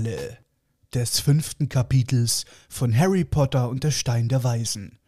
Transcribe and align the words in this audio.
Finale 0.00 0.38
des 0.94 1.20
fünften 1.20 1.68
Kapitels 1.68 2.46
von 2.70 2.96
Harry 2.96 3.22
Potter 3.22 3.68
und 3.68 3.84
der 3.84 3.90
Stein 3.90 4.30
der 4.30 4.42
Weisen. 4.42 4.98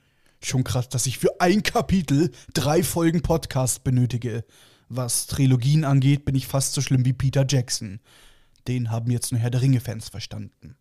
Schon 0.44 0.64
krass, 0.64 0.90
dass 0.90 1.06
ich 1.06 1.18
für 1.18 1.40
ein 1.40 1.62
Kapitel 1.62 2.30
drei 2.52 2.82
Folgen 2.82 3.22
Podcast 3.22 3.84
benötige. 3.84 4.44
Was 4.90 5.26
Trilogien 5.28 5.84
angeht, 5.84 6.26
bin 6.26 6.34
ich 6.34 6.46
fast 6.46 6.74
so 6.74 6.82
schlimm 6.82 7.06
wie 7.06 7.14
Peter 7.14 7.46
Jackson. 7.48 8.00
Den 8.68 8.90
haben 8.90 9.10
jetzt 9.10 9.32
nur 9.32 9.40
Herr 9.40 9.50
der 9.50 9.62
Ringe-Fans 9.62 10.10
verstanden. 10.10 10.76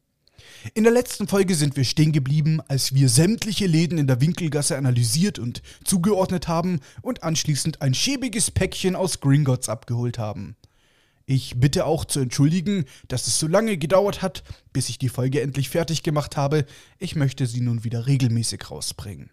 In 0.74 0.84
der 0.84 0.92
letzten 0.92 1.30
Folge 1.30 1.56
sind 1.56 1.78
wir 1.78 1.86
stehen 1.86 2.12
geblieben, 2.12 2.60
als 2.68 2.94
wir 2.94 3.08
sämtliche 3.08 3.66
Läden 3.66 3.98
in 3.98 4.08
der 4.08 4.20
Winkelgasse 4.20 4.78
analysiert 4.78 5.40
und 5.40 5.62
zugeordnet 5.86 6.50
haben 6.50 6.82
und 7.02 7.24
anschließend 7.24 7.82
ein 7.82 7.94
schäbiges 7.94 8.52
Päckchen 8.52 8.98
aus 8.98 9.22
Gringotts 9.22 9.70
abgeholt 9.70 10.20
haben. 10.20 10.58
Ich 11.26 11.60
bitte 11.60 11.86
auch 11.86 12.06
zu 12.06 12.20
entschuldigen, 12.20 12.86
dass 13.08 13.28
es 13.28 13.40
so 13.40 13.48
lange 13.48 13.78
gedauert 13.78 14.22
hat, 14.22 14.44
bis 14.74 14.90
ich 14.90 14.98
die 14.98 15.10
Folge 15.10 15.42
endlich 15.42 15.70
fertig 15.70 16.04
gemacht 16.04 16.38
habe. 16.38 16.66
Ich 16.98 17.16
möchte 17.16 17.46
sie 17.46 17.62
nun 17.62 17.84
wieder 17.84 18.08
regelmäßig 18.08 18.70
rausbringen. 18.70 19.32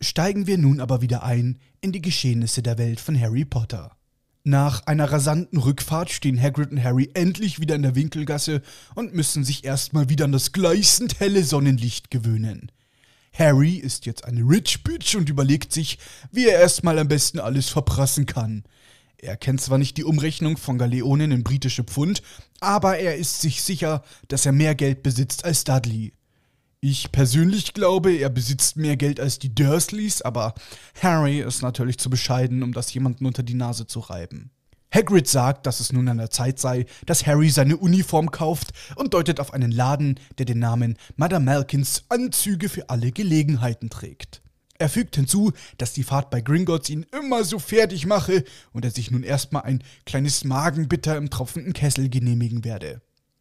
Steigen 0.00 0.46
wir 0.46 0.58
nun 0.58 0.80
aber 0.80 1.00
wieder 1.00 1.24
ein 1.24 1.58
in 1.80 1.92
die 1.92 2.02
Geschehnisse 2.02 2.62
der 2.62 2.78
Welt 2.78 3.00
von 3.00 3.20
Harry 3.20 3.44
Potter. 3.44 3.96
Nach 4.44 4.86
einer 4.86 5.10
rasanten 5.10 5.58
Rückfahrt 5.58 6.10
stehen 6.10 6.40
Hagrid 6.40 6.70
und 6.70 6.82
Harry 6.82 7.10
endlich 7.14 7.60
wieder 7.60 7.74
in 7.74 7.82
der 7.82 7.94
Winkelgasse 7.94 8.62
und 8.94 9.12
müssen 9.12 9.44
sich 9.44 9.64
erstmal 9.64 10.08
wieder 10.08 10.24
an 10.24 10.32
das 10.32 10.52
gleißend 10.52 11.20
helle 11.20 11.44
Sonnenlicht 11.44 12.10
gewöhnen. 12.10 12.72
Harry 13.32 13.74
ist 13.74 14.06
jetzt 14.06 14.24
eine 14.24 14.40
Rich 14.40 14.84
Bitch 14.84 15.16
und 15.16 15.28
überlegt 15.28 15.72
sich, 15.72 15.98
wie 16.32 16.46
er 16.46 16.58
erstmal 16.60 16.98
am 16.98 17.08
besten 17.08 17.40
alles 17.40 17.68
verprassen 17.68 18.26
kann. 18.26 18.64
Er 19.20 19.36
kennt 19.36 19.60
zwar 19.60 19.78
nicht 19.78 19.96
die 19.96 20.04
Umrechnung 20.04 20.56
von 20.56 20.78
Galeonen 20.78 21.32
in 21.32 21.42
britische 21.42 21.82
Pfund, 21.82 22.22
aber 22.60 22.98
er 22.98 23.16
ist 23.16 23.40
sich 23.40 23.62
sicher, 23.62 24.04
dass 24.28 24.46
er 24.46 24.52
mehr 24.52 24.76
Geld 24.76 25.02
besitzt 25.02 25.44
als 25.44 25.64
Dudley. 25.64 26.12
Ich 26.80 27.10
persönlich 27.10 27.74
glaube, 27.74 28.12
er 28.14 28.30
besitzt 28.30 28.76
mehr 28.76 28.96
Geld 28.96 29.18
als 29.18 29.40
die 29.40 29.52
Dursleys, 29.52 30.22
aber 30.22 30.54
Harry 31.02 31.40
ist 31.40 31.62
natürlich 31.62 31.98
zu 31.98 32.08
bescheiden, 32.08 32.62
um 32.62 32.72
das 32.72 32.94
jemanden 32.94 33.26
unter 33.26 33.42
die 33.42 33.54
Nase 33.54 33.88
zu 33.88 33.98
reiben. 33.98 34.52
Hagrid 34.94 35.26
sagt, 35.26 35.66
dass 35.66 35.80
es 35.80 35.92
nun 35.92 36.08
an 36.08 36.18
der 36.18 36.30
Zeit 36.30 36.60
sei, 36.60 36.86
dass 37.04 37.26
Harry 37.26 37.50
seine 37.50 37.76
Uniform 37.76 38.30
kauft 38.30 38.72
und 38.94 39.12
deutet 39.14 39.40
auf 39.40 39.52
einen 39.52 39.72
Laden, 39.72 40.20
der 40.38 40.46
den 40.46 40.60
Namen 40.60 40.96
Madame 41.16 41.44
Malkins 41.44 42.04
Anzüge 42.08 42.68
für 42.68 42.88
alle 42.88 43.10
Gelegenheiten 43.10 43.90
trägt. 43.90 44.40
Er 44.80 44.88
fügt 44.88 45.16
hinzu, 45.16 45.52
dass 45.76 45.92
die 45.92 46.04
Fahrt 46.04 46.30
bei 46.30 46.40
Gringotts 46.40 46.88
ihn 46.88 47.04
immer 47.18 47.42
so 47.42 47.58
fertig 47.58 48.06
mache 48.06 48.44
und 48.72 48.84
er 48.84 48.92
sich 48.92 49.10
nun 49.10 49.24
erstmal 49.24 49.62
ein 49.62 49.82
kleines 50.06 50.44
Magenbitter 50.44 51.16
im 51.16 51.30
tropfenden 51.30 51.72
Kessel 51.72 52.08
genehmigen 52.08 52.64
werde. 52.64 53.00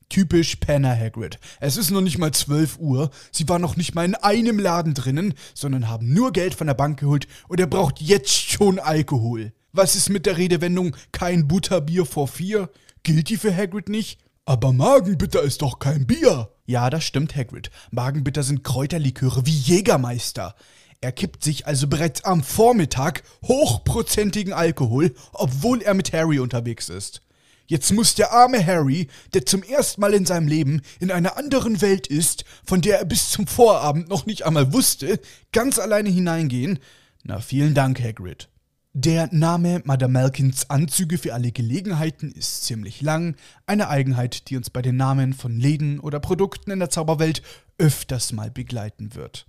Typisch 0.09 0.55
Penner 0.55 0.97
Hagrid. 0.97 1.37
Es 1.59 1.77
ist 1.77 1.91
noch 1.91 2.01
nicht 2.01 2.17
mal 2.17 2.31
12 2.31 2.79
Uhr, 2.79 3.11
sie 3.31 3.47
war 3.47 3.59
noch 3.59 3.75
nicht 3.75 3.93
mal 3.93 4.05
in 4.05 4.15
einem 4.15 4.57
Laden 4.57 4.95
drinnen, 4.95 5.35
sondern 5.53 5.89
haben 5.89 6.11
nur 6.11 6.31
Geld 6.31 6.55
von 6.55 6.67
der 6.67 6.73
Bank 6.73 6.99
geholt 6.99 7.27
und 7.47 7.59
er 7.59 7.67
braucht 7.67 8.01
jetzt 8.01 8.31
schon 8.31 8.79
Alkohol. 8.79 9.53
Was 9.73 9.95
ist 9.95 10.09
mit 10.09 10.25
der 10.25 10.37
Redewendung 10.37 10.95
kein 11.11 11.47
Butterbier 11.47 12.05
vor 12.05 12.27
vier? 12.27 12.71
Gilt 13.03 13.29
die 13.29 13.37
für 13.37 13.55
Hagrid 13.55 13.89
nicht? 13.89 14.19
Aber 14.45 14.71
Magenbitter 14.71 15.43
ist 15.43 15.61
doch 15.61 15.77
kein 15.77 16.07
Bier. 16.07 16.49
Ja, 16.65 16.89
das 16.89 17.03
stimmt, 17.03 17.35
Hagrid. 17.35 17.69
Magenbitter 17.91 18.43
sind 18.43 18.63
Kräuterliköre 18.63 19.45
wie 19.45 19.51
Jägermeister. 19.51 20.55
Er 20.99 21.11
kippt 21.11 21.43
sich 21.43 21.67
also 21.67 21.87
bereits 21.87 22.23
am 22.23 22.43
Vormittag 22.43 23.23
hochprozentigen 23.43 24.53
Alkohol, 24.53 25.13
obwohl 25.31 25.81
er 25.81 25.93
mit 25.93 26.11
Harry 26.11 26.39
unterwegs 26.39 26.89
ist. 26.89 27.21
Jetzt 27.67 27.91
muss 27.91 28.15
der 28.15 28.31
arme 28.31 28.65
Harry, 28.65 29.07
der 29.33 29.45
zum 29.45 29.61
ersten 29.61 30.01
Mal 30.01 30.13
in 30.13 30.25
seinem 30.25 30.47
Leben 30.47 30.81
in 30.99 31.11
einer 31.11 31.37
anderen 31.37 31.81
Welt 31.81 32.07
ist, 32.07 32.45
von 32.65 32.81
der 32.81 32.99
er 32.99 33.05
bis 33.05 33.29
zum 33.29 33.45
Vorabend 33.45 34.07
noch 34.07 34.25
nicht 34.25 34.45
einmal 34.45 34.73
wusste, 34.73 35.19
ganz 35.51 35.77
alleine 35.77 36.09
hineingehen. 36.09 36.79
Na, 37.23 37.41
vielen 37.41 37.73
Dank, 37.73 38.01
Hagrid. 38.01 38.49
Der 38.93 39.29
Name 39.31 39.81
Madame 39.83 40.13
Malkins 40.13 40.69
Anzüge 40.71 41.19
für 41.19 41.33
alle 41.33 41.51
Gelegenheiten 41.51 42.31
ist 42.31 42.63
ziemlich 42.63 43.01
lang, 43.01 43.35
eine 43.67 43.89
Eigenheit, 43.89 44.49
die 44.49 44.57
uns 44.57 44.71
bei 44.71 44.81
den 44.81 44.95
Namen 44.95 45.33
von 45.33 45.59
Läden 45.59 45.99
oder 45.99 46.19
Produkten 46.19 46.71
in 46.71 46.79
der 46.79 46.89
Zauberwelt 46.89 47.43
öfters 47.77 48.31
mal 48.31 48.49
begleiten 48.49 49.13
wird. 49.13 49.45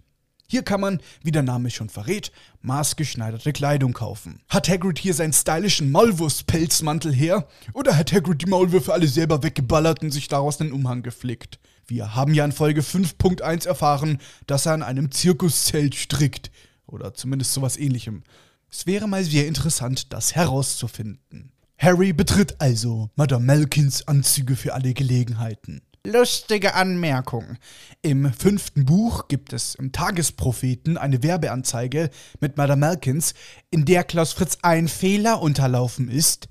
Hier 0.51 0.63
kann 0.63 0.81
man, 0.81 1.01
wie 1.23 1.31
der 1.31 1.43
Name 1.43 1.69
schon 1.69 1.91
verrät, 1.91 2.33
maßgeschneiderte 2.63 3.53
Kleidung 3.53 3.93
kaufen. 3.93 4.41
Hat 4.49 4.67
Hagrid 4.67 4.99
hier 4.99 5.13
seinen 5.13 5.35
stylischen 5.35 5.91
Maulwurfspelzmantel 5.91 7.13
her? 7.13 7.47
Oder 7.75 7.99
hat 7.99 8.15
Hagrid 8.15 8.41
die 8.41 8.47
Maulwürfe 8.47 8.95
alle 8.95 9.09
selber 9.09 9.43
weggeballert 9.43 10.03
und 10.03 10.11
sich 10.11 10.27
daraus 10.27 10.59
einen 10.59 10.73
Umhang 10.73 11.03
geflickt? 11.03 11.59
Wir 11.87 12.15
haben 12.15 12.33
ja 12.33 12.47
in 12.47 12.53
Folge 12.53 12.81
5.1 12.81 13.69
erfahren, 13.69 14.23
dass 14.47 14.65
er 14.65 14.73
an 14.73 14.83
einem 14.83 15.11
Zirkuszelt 15.11 15.95
strickt. 15.95 16.51
Oder 16.87 17.13
zumindest 17.13 17.53
sowas 17.53 17.77
ähnlichem. 17.77 18.25
Es 18.71 18.87
wäre 18.87 19.07
mal 19.07 19.25
sehr 19.25 19.47
interessant, 19.47 20.15
das 20.15 20.35
herauszufinden. 20.35 21.53
Harry 21.77 22.15
betritt 22.15 22.59
also 22.59 23.11
Madame 23.17 23.45
Malkins 23.45 24.09
Anzüge 24.09 24.57
für 24.57 24.73
alle 24.73 24.95
Gelegenheiten. 24.95 25.83
Lustige 26.07 26.75
Anmerkung. 26.75 27.57
Im 28.03 28.33
fünften 28.33 28.85
Buch 28.85 29.29
gibt 29.29 29.53
es 29.53 29.75
im 29.75 29.91
Tagespropheten 29.93 30.97
eine 30.97 31.23
Werbeanzeige 31.23 32.11
mit 32.41 32.57
Madame 32.57 32.81
Malkins, 32.81 33.35
in 33.71 33.85
der 33.85 34.05
Klaus 34.05 34.33
Fritz 34.33 34.59
ein 34.63 34.87
Fehler 34.89 35.43
unterlaufen 35.43 36.09
ist. 36.09 36.49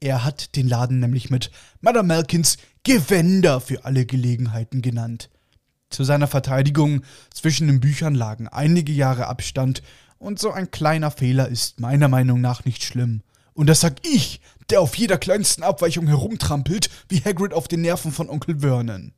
Er 0.00 0.24
hat 0.24 0.56
den 0.56 0.68
Laden 0.68 1.00
nämlich 1.00 1.30
mit 1.30 1.50
Madame 1.80 2.08
Malkins 2.08 2.58
Gewänder 2.82 3.60
für 3.60 3.84
alle 3.84 4.04
Gelegenheiten 4.04 4.82
genannt. 4.82 5.30
Zu 5.90 6.04
seiner 6.04 6.26
Verteidigung, 6.26 7.02
zwischen 7.32 7.68
den 7.68 7.80
Büchern 7.80 8.14
lagen 8.14 8.48
einige 8.48 8.92
Jahre 8.92 9.28
Abstand 9.28 9.82
und 10.18 10.38
so 10.38 10.50
ein 10.50 10.70
kleiner 10.70 11.10
Fehler 11.10 11.48
ist 11.48 11.80
meiner 11.80 12.08
Meinung 12.08 12.40
nach 12.40 12.64
nicht 12.64 12.82
schlimm. 12.82 13.22
Und 13.54 13.68
das 13.68 13.80
sag 13.80 13.94
ich, 14.06 14.40
der 14.70 14.80
auf 14.80 14.94
jeder 14.96 15.18
kleinsten 15.18 15.62
Abweichung 15.62 16.06
herumtrampelt, 16.06 16.90
wie 17.08 17.20
Hagrid 17.20 17.52
auf 17.52 17.68
den 17.68 17.82
Nerven 17.82 18.12
von 18.12 18.28
Onkel 18.28 18.60
Vernon. 18.60 19.12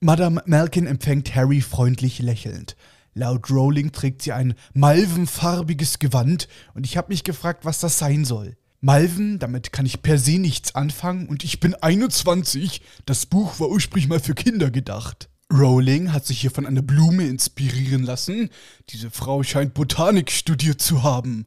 Madame 0.00 0.42
Malkin 0.46 0.86
empfängt 0.86 1.34
Harry 1.34 1.60
freundlich 1.60 2.20
lächelnd. 2.20 2.76
Laut 3.14 3.50
Rowling 3.50 3.90
trägt 3.90 4.22
sie 4.22 4.32
ein 4.32 4.54
malvenfarbiges 4.74 5.98
Gewand 5.98 6.46
und 6.74 6.86
ich 6.86 6.96
habe 6.96 7.08
mich 7.08 7.24
gefragt, 7.24 7.64
was 7.64 7.80
das 7.80 7.98
sein 7.98 8.24
soll. 8.24 8.56
Malven, 8.80 9.40
damit 9.40 9.72
kann 9.72 9.86
ich 9.86 10.02
per 10.02 10.18
se 10.18 10.38
nichts 10.38 10.76
anfangen 10.76 11.26
und 11.28 11.42
ich 11.42 11.58
bin 11.58 11.74
21. 11.74 12.80
Das 13.06 13.26
Buch 13.26 13.58
war 13.58 13.68
ursprünglich 13.70 14.08
mal 14.08 14.20
für 14.20 14.34
Kinder 14.34 14.70
gedacht. 14.70 15.28
Rowling 15.52 16.12
hat 16.12 16.26
sich 16.26 16.42
hier 16.42 16.50
von 16.50 16.66
einer 16.66 16.82
Blume 16.82 17.26
inspirieren 17.26 18.04
lassen. 18.04 18.50
Diese 18.90 19.10
Frau 19.10 19.42
scheint 19.42 19.74
Botanik 19.74 20.30
studiert 20.30 20.80
zu 20.80 21.02
haben. 21.02 21.46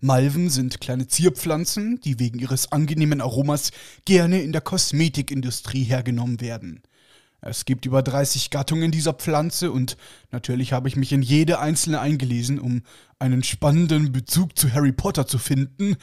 Malven 0.00 0.48
sind 0.48 0.80
kleine 0.80 1.08
Zierpflanzen, 1.08 2.00
die 2.00 2.18
wegen 2.18 2.38
ihres 2.38 2.72
angenehmen 2.72 3.20
Aromas 3.20 3.70
gerne 4.06 4.40
in 4.40 4.52
der 4.52 4.62
Kosmetikindustrie 4.62 5.84
hergenommen 5.84 6.40
werden. 6.40 6.82
Es 7.42 7.64
gibt 7.64 7.86
über 7.86 8.02
30 8.02 8.50
Gattungen 8.50 8.90
dieser 8.90 9.14
Pflanze 9.14 9.72
und 9.72 9.96
natürlich 10.30 10.72
habe 10.72 10.88
ich 10.88 10.96
mich 10.96 11.12
in 11.12 11.22
jede 11.22 11.58
einzelne 11.58 12.00
eingelesen, 12.00 12.58
um 12.58 12.82
einen 13.18 13.42
spannenden 13.42 14.12
Bezug 14.12 14.58
zu 14.58 14.72
Harry 14.72 14.92
Potter 14.92 15.26
zu 15.26 15.38
finden. 15.38 15.96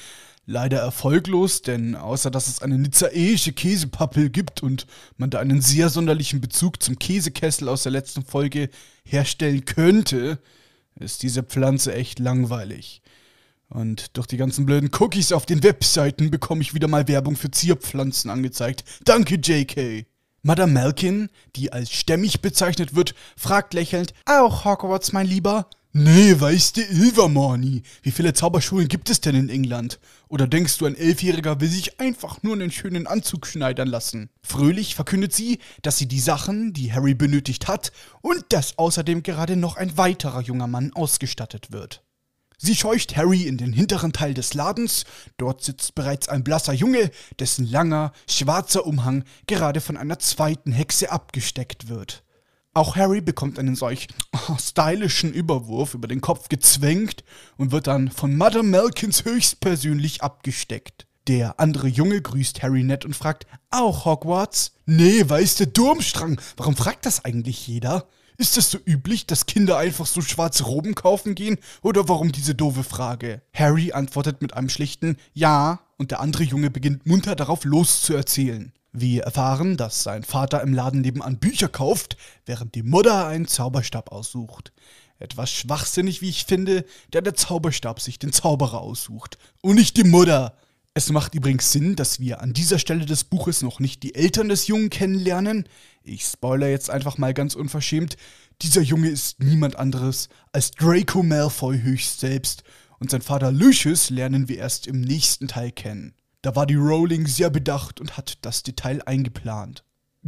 Leider 0.45 0.79
erfolglos, 0.79 1.61
denn 1.61 1.95
außer 1.95 2.31
dass 2.31 2.47
es 2.47 2.61
eine 2.61 2.77
nizzaeische 2.77 3.51
Käsepappel 3.51 4.29
gibt 4.29 4.63
und 4.63 4.87
man 5.17 5.29
da 5.29 5.39
einen 5.39 5.61
sehr 5.61 5.89
sonderlichen 5.89 6.39
Bezug 6.39 6.81
zum 6.81 6.97
Käsekessel 6.97 7.67
aus 7.67 7.83
der 7.83 7.91
letzten 7.91 8.23
Folge 8.23 8.69
herstellen 9.03 9.65
könnte, 9.65 10.39
ist 10.99 11.21
diese 11.21 11.43
Pflanze 11.43 11.93
echt 11.93 12.19
langweilig. 12.19 13.01
Und 13.69 14.15
durch 14.15 14.27
die 14.27 14.37
ganzen 14.37 14.65
blöden 14.65 14.89
Cookies 14.97 15.31
auf 15.31 15.45
den 15.45 15.63
Webseiten 15.63 16.31
bekomme 16.31 16.61
ich 16.61 16.73
wieder 16.73 16.87
mal 16.87 17.07
Werbung 17.07 17.35
für 17.35 17.51
Zierpflanzen 17.51 18.31
angezeigt. 18.31 18.83
Danke, 19.03 19.35
JK. 19.35 20.05
Madame 20.41 20.71
Malkin, 20.71 21.29
die 21.55 21.73
als 21.73 21.91
stämmig 21.91 22.41
bezeichnet 22.41 22.95
wird, 22.95 23.13
fragt 23.35 23.73
lächelnd: 23.73 24.13
Auch 24.25 24.63
Hogwarts, 24.63 25.11
mein 25.11 25.27
Lieber? 25.27 25.69
Nee, 25.99 26.39
weißt 26.39 26.77
du, 26.77 26.81
Ilvermorny. 26.81 27.81
Wie 28.03 28.11
viele 28.11 28.33
Zauberschulen 28.33 28.87
gibt 28.87 29.09
es 29.09 29.19
denn 29.19 29.35
in 29.35 29.49
England? 29.49 29.99
Oder 30.27 30.45
denkst 30.45 30.77
du, 30.77 30.85
ein 30.85 30.95
Elfjähriger 30.95 31.59
will 31.59 31.69
sich 31.69 31.99
einfach 31.99 32.43
nur 32.43 32.53
einen 32.53 32.71
schönen 32.71 33.07
Anzug 33.07 33.47
schneidern 33.47 33.87
lassen? 33.87 34.29
Fröhlich 34.43 34.93
verkündet 34.93 35.33
sie, 35.33 35.59
dass 35.81 35.97
sie 35.97 36.07
die 36.07 36.19
Sachen, 36.19 36.71
die 36.71 36.93
Harry 36.93 37.15
benötigt 37.15 37.67
hat, 37.67 37.91
und 38.21 38.45
dass 38.49 38.77
außerdem 38.77 39.23
gerade 39.23 39.55
noch 39.55 39.75
ein 39.75 39.97
weiterer 39.97 40.41
junger 40.41 40.67
Mann 40.67 40.93
ausgestattet 40.93 41.71
wird. 41.71 42.03
Sie 42.59 42.75
scheucht 42.75 43.15
Harry 43.15 43.43
in 43.43 43.57
den 43.57 43.71
hinteren 43.71 44.13
Teil 44.13 44.33
des 44.33 44.55
Ladens. 44.55 45.05
Dort 45.37 45.63
sitzt 45.63 45.93
bereits 45.93 46.27
ein 46.27 46.43
blasser 46.43 46.73
Junge, 46.73 47.11
dessen 47.39 47.67
langer, 47.67 48.13
schwarzer 48.27 48.87
Umhang 48.87 49.25
gerade 49.45 49.79
von 49.79 49.95
einer 49.95 50.17
zweiten 50.17 50.71
Hexe 50.71 51.11
abgesteckt 51.11 51.87
wird. 51.87 52.23
Auch 52.73 52.95
Harry 52.95 53.21
bekommt 53.21 53.59
einen 53.59 53.75
solch 53.75 54.07
stylischen 54.59 55.33
Überwurf 55.33 55.93
über 55.93 56.07
den 56.07 56.21
Kopf 56.21 56.49
gezwängt 56.49 57.23
und 57.57 57.71
wird 57.71 57.85
dann 57.85 58.09
von 58.09 58.35
Madame 58.35 58.69
Malkins 58.69 59.23
höchstpersönlich 59.23 60.23
abgesteckt. 60.23 61.05
Der 61.27 61.59
andere 61.59 61.87
Junge 61.87 62.21
grüßt 62.21 62.63
Harry 62.63 62.83
nett 62.83 63.05
und 63.05 63.15
fragt, 63.15 63.45
auch 63.69 64.05
Hogwarts? 64.05 64.71
Nee, 64.85 65.23
weißt 65.27 65.59
du, 65.59 65.67
Durmstrang. 65.67 66.39
Warum 66.55 66.75
fragt 66.75 67.05
das 67.05 67.23
eigentlich 67.23 67.67
jeder? 67.67 68.07
Ist 68.39 68.55
es 68.55 68.69
so 68.69 68.77
üblich, 68.85 69.25
dass 69.25 69.47
Kinder 69.47 69.79
einfach 69.79 70.05
so 70.05 70.21
schwarze 70.21 70.63
Roben 70.65 70.93
kaufen 70.93 71.33
gehen? 71.33 71.57
Oder 71.81 72.07
warum 72.07 72.31
diese 72.31 72.53
doofe 72.53 72.83
Frage? 72.83 73.41
Harry 73.51 73.93
antwortet 73.93 74.43
mit 74.43 74.53
einem 74.53 74.69
schlichten 74.69 75.17
Ja 75.33 75.79
und 75.97 76.11
der 76.11 76.19
andere 76.19 76.43
Junge 76.43 76.69
beginnt 76.69 77.07
munter 77.07 77.35
darauf 77.35 77.65
loszuerzählen. 77.65 78.73
Wir 78.91 79.23
erfahren, 79.23 79.75
dass 79.75 80.03
sein 80.03 80.23
Vater 80.23 80.61
im 80.61 80.75
Laden 80.75 81.01
nebenan 81.01 81.39
Bücher 81.39 81.67
kauft, 81.67 82.15
während 82.45 82.75
die 82.75 82.83
Mutter 82.83 83.25
einen 83.25 83.47
Zauberstab 83.47 84.11
aussucht. 84.11 84.71
Etwas 85.17 85.49
schwachsinnig, 85.49 86.21
wie 86.21 86.29
ich 86.29 86.45
finde, 86.45 86.85
da 87.09 87.21
der 87.21 87.33
Zauberstab 87.33 87.99
sich 87.99 88.19
den 88.19 88.31
Zauberer 88.31 88.81
aussucht 88.81 89.39
und 89.61 89.75
nicht 89.75 89.97
die 89.97 90.03
Mutter. 90.03 90.55
Es 90.97 91.11
macht 91.11 91.35
übrigens 91.35 91.71
Sinn, 91.71 91.95
dass 91.95 92.19
wir 92.19 92.41
an 92.41 92.53
dieser 92.53 92.79
Stelle 92.79 93.05
des 93.05 93.23
Buches 93.23 93.61
noch 93.61 93.79
nicht 93.79 94.01
die 94.01 94.15
Eltern 94.15 94.49
des 94.49 94.65
Jungen 94.65 94.89
kennenlernen. 94.89 95.69
Ich 96.01 96.23
spoiler 96.23 96.69
jetzt 96.69 96.89
einfach 96.89 97.19
mal 97.19 97.35
ganz 97.35 97.53
unverschämt. 97.53 98.17
Dieser 98.63 98.81
Junge 98.81 99.09
ist 99.09 99.39
niemand 99.39 99.75
anderes 99.75 100.27
als 100.53 100.71
Draco 100.71 101.21
Malfoy 101.21 101.79
höchst 101.79 102.19
selbst 102.19 102.63
und 102.97 103.11
sein 103.11 103.21
Vater 103.21 103.51
Lucius 103.51 104.09
lernen 104.09 104.49
wir 104.49 104.57
erst 104.57 104.87
im 104.87 105.01
nächsten 105.01 105.47
Teil 105.47 105.71
kennen. 105.71 106.15
Da 106.41 106.55
war 106.55 106.65
die 106.65 106.73
Rowling 106.73 107.27
sehr 107.27 107.51
bedacht 107.51 108.01
und 108.01 108.17
hat 108.17 108.39
das 108.41 108.63
Detail 108.63 109.03
eingeplant. 109.05 109.83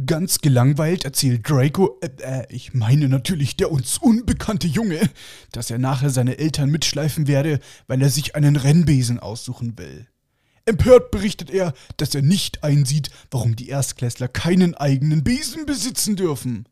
Ganz 0.06 0.38
gelangweilt 0.38 1.04
erzählt 1.04 1.50
Draco, 1.50 1.98
äh, 2.00 2.10
äh, 2.20 2.46
ich 2.48 2.74
meine 2.74 3.08
natürlich 3.08 3.56
der 3.56 3.72
uns 3.72 3.98
unbekannte 3.98 4.68
Junge, 4.68 5.00
dass 5.50 5.68
er 5.68 5.78
nachher 5.78 6.10
seine 6.10 6.38
Eltern 6.38 6.70
mitschleifen 6.70 7.26
werde, 7.26 7.58
weil 7.88 8.00
er 8.00 8.08
sich 8.08 8.36
einen 8.36 8.54
Rennbesen 8.54 9.18
aussuchen 9.18 9.76
will. 9.76 10.06
Empört 10.66 11.10
berichtet 11.10 11.50
er, 11.50 11.72
dass 11.96 12.14
er 12.14 12.22
nicht 12.22 12.62
einsieht, 12.62 13.10
warum 13.30 13.56
die 13.56 13.68
Erstklässler 13.68 14.28
keinen 14.28 14.74
eigenen 14.74 15.24
Besen 15.24 15.66
besitzen 15.66 16.16
dürfen. 16.16 16.66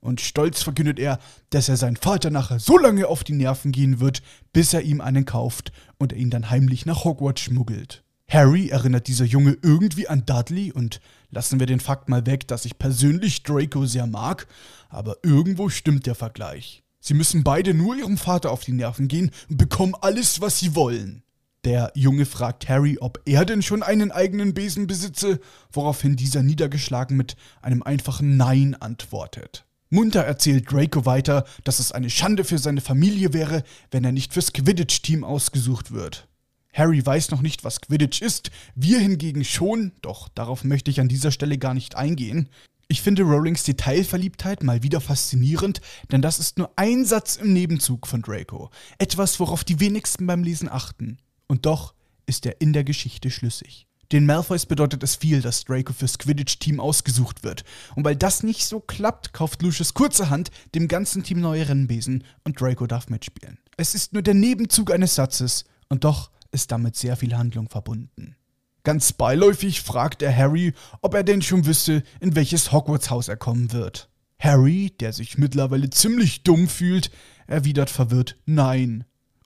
Und 0.00 0.20
stolz 0.20 0.62
verkündet 0.62 0.98
er, 0.98 1.18
dass 1.50 1.68
er 1.68 1.76
seinen 1.76 1.96
Vater 1.96 2.30
nachher 2.30 2.58
so 2.58 2.76
lange 2.76 3.06
auf 3.06 3.22
die 3.22 3.34
Nerven 3.34 3.70
gehen 3.70 4.00
wird, 4.00 4.22
bis 4.52 4.74
er 4.74 4.82
ihm 4.82 5.00
einen 5.00 5.24
kauft 5.24 5.72
und 5.98 6.12
er 6.12 6.18
ihn 6.18 6.30
dann 6.30 6.50
heimlich 6.50 6.86
nach 6.86 7.04
Hogwarts 7.04 7.40
schmuggelt. 7.42 8.02
Harry 8.28 8.68
erinnert 8.68 9.08
dieser 9.08 9.26
Junge 9.26 9.58
irgendwie 9.62 10.08
an 10.08 10.24
Dudley 10.24 10.72
und 10.72 11.00
lassen 11.30 11.60
wir 11.60 11.66
den 11.66 11.80
Fakt 11.80 12.08
mal 12.08 12.26
weg, 12.26 12.48
dass 12.48 12.64
ich 12.64 12.78
persönlich 12.78 13.42
Draco 13.42 13.84
sehr 13.84 14.06
mag, 14.06 14.46
aber 14.88 15.18
irgendwo 15.22 15.68
stimmt 15.68 16.06
der 16.06 16.14
Vergleich. 16.14 16.82
Sie 16.98 17.14
müssen 17.14 17.44
beide 17.44 17.74
nur 17.74 17.94
ihrem 17.94 18.16
Vater 18.16 18.50
auf 18.50 18.64
die 18.64 18.72
Nerven 18.72 19.06
gehen 19.06 19.30
und 19.50 19.56
bekommen 19.58 19.94
alles, 20.00 20.40
was 20.40 20.58
sie 20.58 20.74
wollen. 20.74 21.22
Der 21.64 21.92
Junge 21.94 22.26
fragt 22.26 22.68
Harry, 22.68 22.98
ob 23.00 23.20
er 23.24 23.44
denn 23.44 23.62
schon 23.62 23.84
einen 23.84 24.10
eigenen 24.10 24.52
Besen 24.52 24.88
besitze, 24.88 25.38
woraufhin 25.70 26.16
dieser 26.16 26.42
niedergeschlagen 26.42 27.16
mit 27.16 27.36
einem 27.60 27.84
einfachen 27.84 28.36
Nein 28.36 28.74
antwortet. 28.74 29.64
Munter 29.88 30.22
erzählt 30.22 30.72
Draco 30.72 31.06
weiter, 31.06 31.44
dass 31.62 31.78
es 31.78 31.92
eine 31.92 32.10
Schande 32.10 32.42
für 32.42 32.58
seine 32.58 32.80
Familie 32.80 33.32
wäre, 33.32 33.62
wenn 33.92 34.02
er 34.04 34.10
nicht 34.10 34.32
fürs 34.32 34.52
Quidditch-Team 34.52 35.22
ausgesucht 35.22 35.92
wird. 35.92 36.26
Harry 36.72 37.04
weiß 37.04 37.30
noch 37.30 37.42
nicht, 37.42 37.62
was 37.62 37.80
Quidditch 37.80 38.22
ist, 38.22 38.50
wir 38.74 38.98
hingegen 38.98 39.44
schon, 39.44 39.92
doch 40.00 40.28
darauf 40.30 40.64
möchte 40.64 40.90
ich 40.90 41.00
an 41.00 41.08
dieser 41.08 41.30
Stelle 41.30 41.58
gar 41.58 41.74
nicht 41.74 41.94
eingehen. 41.94 42.48
Ich 42.88 43.02
finde 43.02 43.22
Rowlings 43.22 43.62
Detailverliebtheit 43.62 44.62
mal 44.62 44.82
wieder 44.82 45.00
faszinierend, 45.00 45.80
denn 46.10 46.22
das 46.22 46.40
ist 46.40 46.58
nur 46.58 46.72
ein 46.76 47.04
Satz 47.04 47.36
im 47.36 47.52
Nebenzug 47.52 48.06
von 48.06 48.22
Draco. 48.22 48.70
Etwas, 48.98 49.38
worauf 49.38 49.62
die 49.62 49.78
wenigsten 49.78 50.26
beim 50.26 50.42
Lesen 50.42 50.68
achten. 50.68 51.18
Und 51.52 51.66
doch 51.66 51.92
ist 52.24 52.46
er 52.46 52.62
in 52.62 52.72
der 52.72 52.82
Geschichte 52.82 53.30
schlüssig. 53.30 53.86
Den 54.10 54.24
Malfoys 54.24 54.64
bedeutet 54.64 55.02
es 55.02 55.16
viel, 55.16 55.42
dass 55.42 55.66
Draco 55.66 55.92
fürs 55.92 56.16
Quidditch-Team 56.16 56.80
ausgesucht 56.80 57.44
wird. 57.44 57.62
Und 57.94 58.06
weil 58.06 58.16
das 58.16 58.42
nicht 58.42 58.64
so 58.64 58.80
klappt, 58.80 59.34
kauft 59.34 59.60
Lucius 59.60 59.92
kurzerhand 59.92 60.50
dem 60.74 60.88
ganzen 60.88 61.24
Team 61.24 61.42
neue 61.42 61.68
Rennbesen 61.68 62.24
und 62.44 62.58
Draco 62.58 62.86
darf 62.86 63.10
mitspielen. 63.10 63.58
Es 63.76 63.94
ist 63.94 64.14
nur 64.14 64.22
der 64.22 64.32
Nebenzug 64.32 64.90
eines 64.90 65.14
Satzes 65.14 65.66
und 65.90 66.04
doch 66.04 66.30
ist 66.52 66.72
damit 66.72 66.96
sehr 66.96 67.16
viel 67.16 67.36
Handlung 67.36 67.68
verbunden. 67.68 68.34
Ganz 68.82 69.12
beiläufig 69.12 69.82
fragt 69.82 70.22
er 70.22 70.34
Harry, 70.34 70.72
ob 71.02 71.12
er 71.12 71.22
denn 71.22 71.42
schon 71.42 71.66
wüsste, 71.66 72.02
in 72.20 72.34
welches 72.34 72.72
Hogwarts-Haus 72.72 73.28
er 73.28 73.36
kommen 73.36 73.72
wird. 73.72 74.08
Harry, 74.38 74.90
der 75.00 75.12
sich 75.12 75.36
mittlerweile 75.36 75.90
ziemlich 75.90 76.44
dumm 76.44 76.66
fühlt, 76.66 77.10
erwidert 77.46 77.90
verwirrt 77.90 78.38
Nein. 78.46 79.04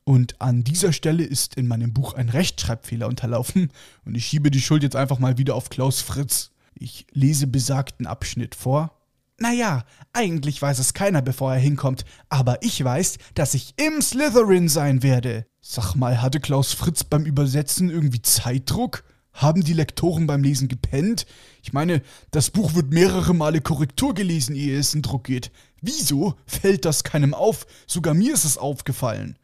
Und 0.09 0.41
an 0.41 0.63
dieser 0.63 0.93
Stelle 0.93 1.25
ist 1.25 1.57
in 1.57 1.67
meinem 1.67 1.93
Buch 1.93 2.15
ein 2.15 2.29
Rechtschreibfehler 2.29 3.09
unterlaufen 3.09 3.73
und 4.05 4.15
ich 4.15 4.25
schiebe 4.25 4.53
die 4.53 4.61
Schuld 4.61 4.85
jetzt 4.85 4.95
einfach 4.95 5.19
mal 5.19 5.37
wieder 5.37 5.57
auf 5.57 5.69
Klaus 5.69 6.01
Fritz. 6.01 6.53
Ich 6.77 7.09
lese 7.11 7.49
besagten 7.49 8.07
Abschnitt 8.07 8.55
vor. 8.55 8.93
Naja, 9.39 9.85
eigentlich 10.13 10.63
weiß 10.63 10.79
es 10.79 10.95
keiner, 10.95 11.23
bevor 11.23 11.53
er 11.53 11.59
hinkommt, 11.59 12.05
aber 12.29 12.63
ich 12.63 12.83
weiß, 12.83 13.19
dass 13.35 13.55
ich 13.55 13.75
im 13.79 14.01
Slytherin 14.01 14.69
sein 14.69 15.03
werde. 15.03 15.45
Sag 15.61 15.97
mal, 15.97 16.23
hatte 16.23 16.39
Klaus 16.39 16.73
Fritz 16.73 17.03
beim 17.03 17.25
Übersetzen 17.25 17.91
irgendwie 17.91 18.23
Zeitdruck? 18.23 19.03
Haben 19.33 19.65
die 19.65 19.75
Lektoren 19.75 20.29
beim 20.29 20.45
Lesen 20.45 20.69
gepennt? 20.69 21.27
Ich 21.65 21.73
meine, 21.73 22.01
das 22.31 22.51
Buch 22.51 22.75
wird 22.75 22.93
mehrere 22.93 23.35
Male 23.35 23.61
Korrektur 23.61 24.15
gelesen, 24.15 24.55
ehe 24.55 24.79
es 24.79 24.95
in 24.95 25.03
Druck 25.03 25.25
geht. 25.25 25.51
Wieso 25.81 26.37
fällt 26.47 26.85
das 26.85 27.03
keinem 27.03 27.35
auf? 27.35 27.67
Sogar 27.89 28.15
mir 28.15 28.35
ist 28.35 28.45
es 28.45 28.57
aufgefallen 28.57 29.37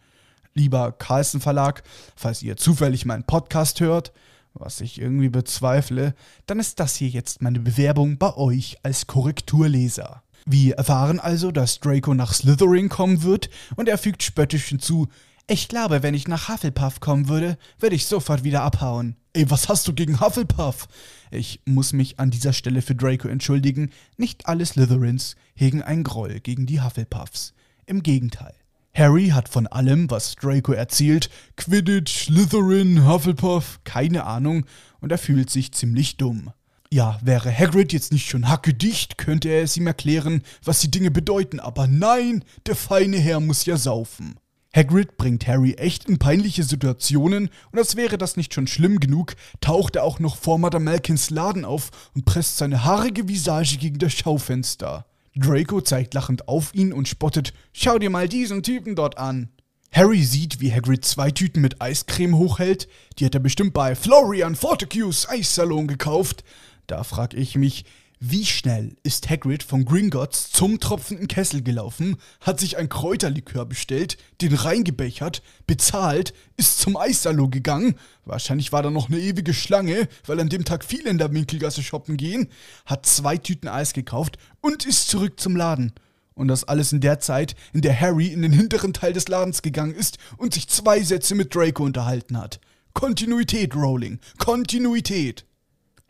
lieber 0.55 0.93
Carlsen 0.93 1.41
Verlag, 1.41 1.83
falls 2.17 2.43
ihr 2.43 2.57
zufällig 2.57 3.05
meinen 3.05 3.25
Podcast 3.25 3.81
hört, 3.81 4.13
was 4.55 4.81
ich 4.81 5.01
irgendwie 5.01 5.29
bezweifle, 5.29 6.15
dann 6.47 6.61
ist 6.61 6.81
das 6.81 6.97
hier 6.97 7.09
jetzt 7.09 7.43
meine 7.43 7.61
Bewerbung 7.61 8.19
bei 8.19 8.37
euch 8.37 8.79
als 8.83 9.07
Korrekturleser. 9.07 10.23
Wir 10.45 10.75
erfahren 10.75 11.21
also, 11.21 11.53
dass 11.53 11.81
Draco 11.81 12.15
nach 12.15 12.35
Slytherin 12.35 12.89
kommen 12.89 13.23
wird 13.23 13.49
und 13.77 13.89
er 13.89 13.99
fügt 13.99 14.23
spöttisch 14.23 14.67
hinzu, 14.67 15.09
ich 15.49 15.69
glaube, 15.69 16.03
wenn 16.03 16.15
ich 16.15 16.29
nach 16.29 16.49
Hufflepuff 16.49 17.01
kommen 17.01 17.29
würde, 17.29 17.59
würde 17.79 17.97
ich 17.97 18.07
sofort 18.07 18.45
wieder 18.45 18.63
abhauen. 18.63 19.17
Ey, 19.33 19.51
was 19.51 19.69
hast 19.69 19.89
du 19.89 19.93
gegen 19.93 20.21
Hufflepuff? 20.21 20.87
Ich 21.31 21.61
muss 21.65 21.93
mich 21.93 22.21
an 22.21 22.31
dieser 22.31 22.53
Stelle 22.53 22.81
für 22.81 22.95
Draco 22.95 23.29
entschuldigen. 23.29 23.91
Nicht 24.17 24.47
alle 24.47 24.65
Slytherins 24.65 25.35
hegen 25.55 25.83
ein 25.83 26.05
Groll 26.05 26.41
gegen 26.41 26.67
die 26.67 26.81
Hufflepuffs. 26.81 27.55
Im 27.87 28.03
Gegenteil. 28.03 28.55
Harry 28.95 29.29
hat 29.29 29.49
von 29.49 29.67
allem, 29.67 30.11
was 30.11 30.35
Draco 30.35 30.73
erzählt, 30.73 31.31
Quidditch, 31.57 32.27
Slytherin, 32.27 33.07
Hufflepuff, 33.07 33.81
keine 33.85 34.25
Ahnung 34.25 34.67
und 35.01 35.11
er 35.11 35.19
fühlt 35.19 35.49
sich 35.49 35.73
ziemlich 35.73 36.19
dumm. 36.19 36.51
Ja, 36.91 37.19
wäre 37.23 37.51
Hagrid 37.51 37.95
jetzt 37.95 38.13
nicht 38.13 38.29
schon 38.29 38.51
hackedicht, 38.51 39.17
könnte 39.17 39.49
er 39.49 39.63
es 39.63 39.79
ihm 39.79 39.87
erklären, 39.87 40.43
was 40.63 40.81
die 40.81 40.91
Dinge 40.91 41.11
bedeuten, 41.11 41.59
aber 41.59 41.87
nein, 41.87 42.45
der 42.67 42.77
feine 42.77 43.17
Herr 43.17 43.41
muss 43.41 43.65
ja 43.65 43.79
saufen. 43.79 44.39
Hagrid 44.75 45.17
bringt 45.17 45.47
Harry 45.47 45.73
echt 45.75 46.07
in 46.07 46.19
peinliche 46.19 46.63
Situationen 46.63 47.49
und 47.73 47.79
als 47.79 47.97
wäre 47.97 48.19
das 48.19 48.37
nicht 48.37 48.53
schon 48.53 48.67
schlimm 48.67 49.01
genug, 49.01 49.37
taucht 49.63 49.97
er 49.97 50.05
auch 50.05 50.19
noch 50.19 50.37
vor 50.37 50.59
Madame 50.59 50.85
Malkins 50.85 51.31
Laden 51.31 51.65
auf 51.65 51.91
und 52.15 52.27
presst 52.27 52.59
seine 52.59 52.85
haarige 52.85 53.27
Visage 53.27 53.79
gegen 53.79 53.99
das 53.99 54.13
Schaufenster. 54.13 55.07
Draco 55.35 55.81
zeigt 55.81 56.15
lachend 56.15 56.49
auf 56.49 56.75
ihn 56.75 56.93
und 56.93 57.09
spottet, 57.09 57.55
schau 57.73 57.99
dir 57.99 58.11
mal 58.11 58.29
diesen 58.29 58.63
Typen 58.63 58.95
dort 58.95 59.19
an. 59.19 59.49
Harry 59.91 60.25
sieht, 60.25 60.61
wie 60.61 60.73
Hagrid 60.73 61.05
zwei 61.05 61.31
Tüten 61.31 61.61
mit 61.61 61.81
Eiscreme 61.81 62.37
hochhält. 62.37 62.89
Die 63.19 63.27
hat 63.27 63.35
er 63.35 63.41
bestimmt 63.41 63.75
bei 63.75 63.95
Florian 63.95 64.55
Fortescues 64.55 65.29
Eissalon 65.29 65.87
gekauft. 65.87 66.45
Da 66.87 67.05
frag 67.05 67.35
ich 67.35 67.57
mich, 67.57 67.85
wie 68.25 68.47
schnell 68.47 68.97
ist 69.03 69.29
Hagrid 69.29 69.65
von 69.65 69.85
Gringotts 69.85 70.53
zum 70.53 70.79
tropfenden 70.79 71.27
Kessel 71.27 71.61
gelaufen, 71.61 72.19
hat 72.41 72.61
sich 72.61 72.77
ein 72.77 72.89
Kräuterlikör 72.89 73.67
bestellt, 73.67 74.17
den 74.41 74.55
reingebechert, 74.55 75.43
bezahlt, 75.67 76.33
ist 76.57 76.79
zum 76.79 76.97
Eissalon 76.97 77.51
gegangen, 77.51 77.97
wahrscheinlich 78.25 78.71
war 78.71 78.85
da 78.85 78.91
noch 78.91 79.09
eine 79.09 79.19
ewige 79.19 79.53
Schlange, 79.53 80.09
weil 80.25 80.39
an 80.39 80.49
dem 80.49 80.65
Tag 80.65 80.85
viele 80.85 81.11
in 81.11 81.19
der 81.19 81.33
Winkelgasse 81.33 81.83
shoppen 81.83 82.17
gehen, 82.17 82.47
hat 82.87 83.07
zwei 83.07 83.37
Tüten 83.39 83.67
Eis 83.67 83.93
gekauft 83.93 84.39
und 84.61 84.87
ist 84.87 85.09
zurück 85.09 85.41
zum 85.41 85.57
Laden. 85.57 85.93
Und 86.35 86.47
das 86.47 86.63
alles 86.63 86.93
in 86.93 87.01
der 87.01 87.19
Zeit, 87.19 87.57
in 87.73 87.81
der 87.81 88.01
Harry 88.01 88.29
in 88.29 88.43
den 88.43 88.53
hinteren 88.53 88.93
Teil 88.93 89.13
des 89.13 89.27
Ladens 89.27 89.63
gegangen 89.63 89.97
ist 89.97 90.19
und 90.37 90.55
sich 90.55 90.69
zwei 90.69 91.03
Sätze 91.03 91.35
mit 91.35 91.53
Draco 91.53 91.83
unterhalten 91.83 92.39
hat. 92.39 92.61
Kontinuität, 92.95 93.75
Rowling. 93.75 94.21
Kontinuität. 94.39 95.45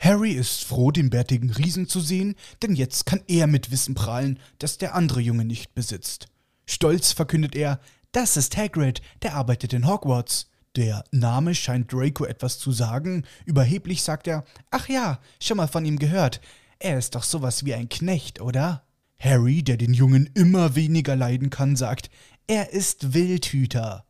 Harry 0.02 0.32
ist 0.32 0.64
froh, 0.64 0.90
den 0.90 1.10
bärtigen 1.10 1.50
Riesen 1.50 1.86
zu 1.86 2.00
sehen, 2.00 2.34
denn 2.60 2.74
jetzt 2.74 3.06
kann 3.06 3.20
er 3.28 3.46
mit 3.46 3.70
Wissen 3.70 3.94
prahlen, 3.94 4.40
das 4.58 4.76
der 4.76 4.96
andere 4.96 5.20
Junge 5.20 5.44
nicht 5.44 5.76
besitzt. 5.76 6.26
Stolz 6.66 7.12
verkündet 7.12 7.54
er, 7.54 7.78
das 8.10 8.36
ist 8.36 8.56
Hagrid, 8.56 9.00
der 9.22 9.36
arbeitet 9.36 9.72
in 9.72 9.86
Hogwarts. 9.86 10.50
Der 10.74 11.04
Name 11.12 11.54
scheint 11.54 11.92
Draco 11.92 12.24
etwas 12.24 12.58
zu 12.58 12.72
sagen. 12.72 13.24
Überheblich 13.44 14.02
sagt 14.02 14.26
er, 14.26 14.44
ach 14.72 14.88
ja, 14.88 15.20
schon 15.40 15.58
mal 15.58 15.68
von 15.68 15.84
ihm 15.84 16.00
gehört. 16.00 16.40
Er 16.80 16.98
ist 16.98 17.14
doch 17.14 17.22
sowas 17.22 17.64
wie 17.64 17.74
ein 17.74 17.88
Knecht, 17.88 18.40
oder? 18.40 18.84
Harry, 19.20 19.62
der 19.62 19.76
den 19.76 19.94
Jungen 19.94 20.28
immer 20.34 20.74
weniger 20.74 21.14
leiden 21.14 21.48
kann, 21.48 21.76
sagt, 21.76 22.10
er 22.48 22.72
ist 22.72 23.14
Wildhüter. 23.14 24.04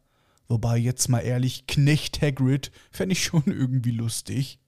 Wobei 0.49 0.79
jetzt 0.79 1.11
mal 1.11 1.21
ehrlich, 1.21 1.67
Knecht 1.67 2.23
Hagrid 2.23 2.73
fände 2.91 3.13
ich 3.13 3.23
schon 3.23 3.43
irgendwie 3.47 3.91
lustig. 3.91 4.59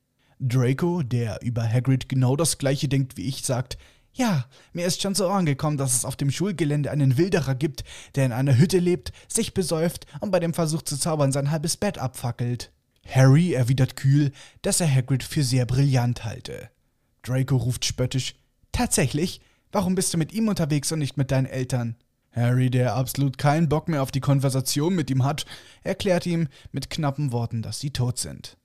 Draco, 0.47 1.03
der 1.03 1.41
über 1.43 1.63
Hagrid 1.63 2.09
genau 2.09 2.37
das 2.37 2.59
gleiche 2.59 2.89
denkt 2.89 3.17
wie 3.17 3.27
ich, 3.27 3.43
sagt, 3.43 3.79
ja, 4.13 4.45
mir 4.73 4.87
ist 4.87 5.03
schon 5.03 5.15
zu 5.15 5.27
Ohren 5.27 5.47
gekommen, 5.47 5.77
dass 5.77 5.95
es 5.95 6.05
auf 6.05 6.17
dem 6.17 6.31
Schulgelände 6.31 6.91
einen 6.91 7.17
Wilderer 7.17 7.55
gibt, 7.55 7.83
der 8.15 8.27
in 8.27 8.33
einer 8.33 8.57
Hütte 8.57 8.79
lebt, 8.79 9.13
sich 9.27 9.55
besäuft 9.55 10.07
und 10.21 10.31
bei 10.31 10.39
dem 10.41 10.55
Versuch 10.55 10.83
zu 10.83 10.97
zaubern 10.97 11.33
sein 11.33 11.51
halbes 11.51 11.77
Bett 11.77 11.99
abfackelt. 11.99 12.71
Harry 13.09 13.53
erwidert 13.53 13.97
kühl, 13.97 14.33
dass 14.63 14.81
er 14.81 14.93
Hagrid 14.93 15.23
für 15.25 15.43
sehr 15.43 15.67
brillant 15.67 16.25
halte. 16.25 16.71
Draco 17.23 17.57
ruft 17.57 17.85
spöttisch, 17.85 18.35
Tatsächlich? 18.75 19.41
Warum 19.71 19.95
bist 19.95 20.13
du 20.13 20.19
mit 20.19 20.33
ihm 20.33 20.49
unterwegs 20.49 20.91
und 20.91 20.99
nicht 20.99 21.17
mit 21.17 21.31
deinen 21.31 21.47
Eltern? 21.47 21.95
Harry, 22.33 22.71
der 22.71 22.97
absolut 22.97 23.39
keinen 23.39 23.69
Bock 23.69 23.89
mehr 23.89 24.03
auf 24.03 24.11
die 24.11 24.21
Konversation 24.21 24.97
mit 24.97 25.11
ihm 25.11 25.25
hat, 25.25 25.47
erklärt 25.85 26.27
ihm 26.27 26.49
mit 26.73 26.91
knappen 26.91 27.31
Worten, 27.31 27.63
dass 27.63 27.79
sie 27.79 27.93
tot 27.93 28.19
sind. 28.19 28.57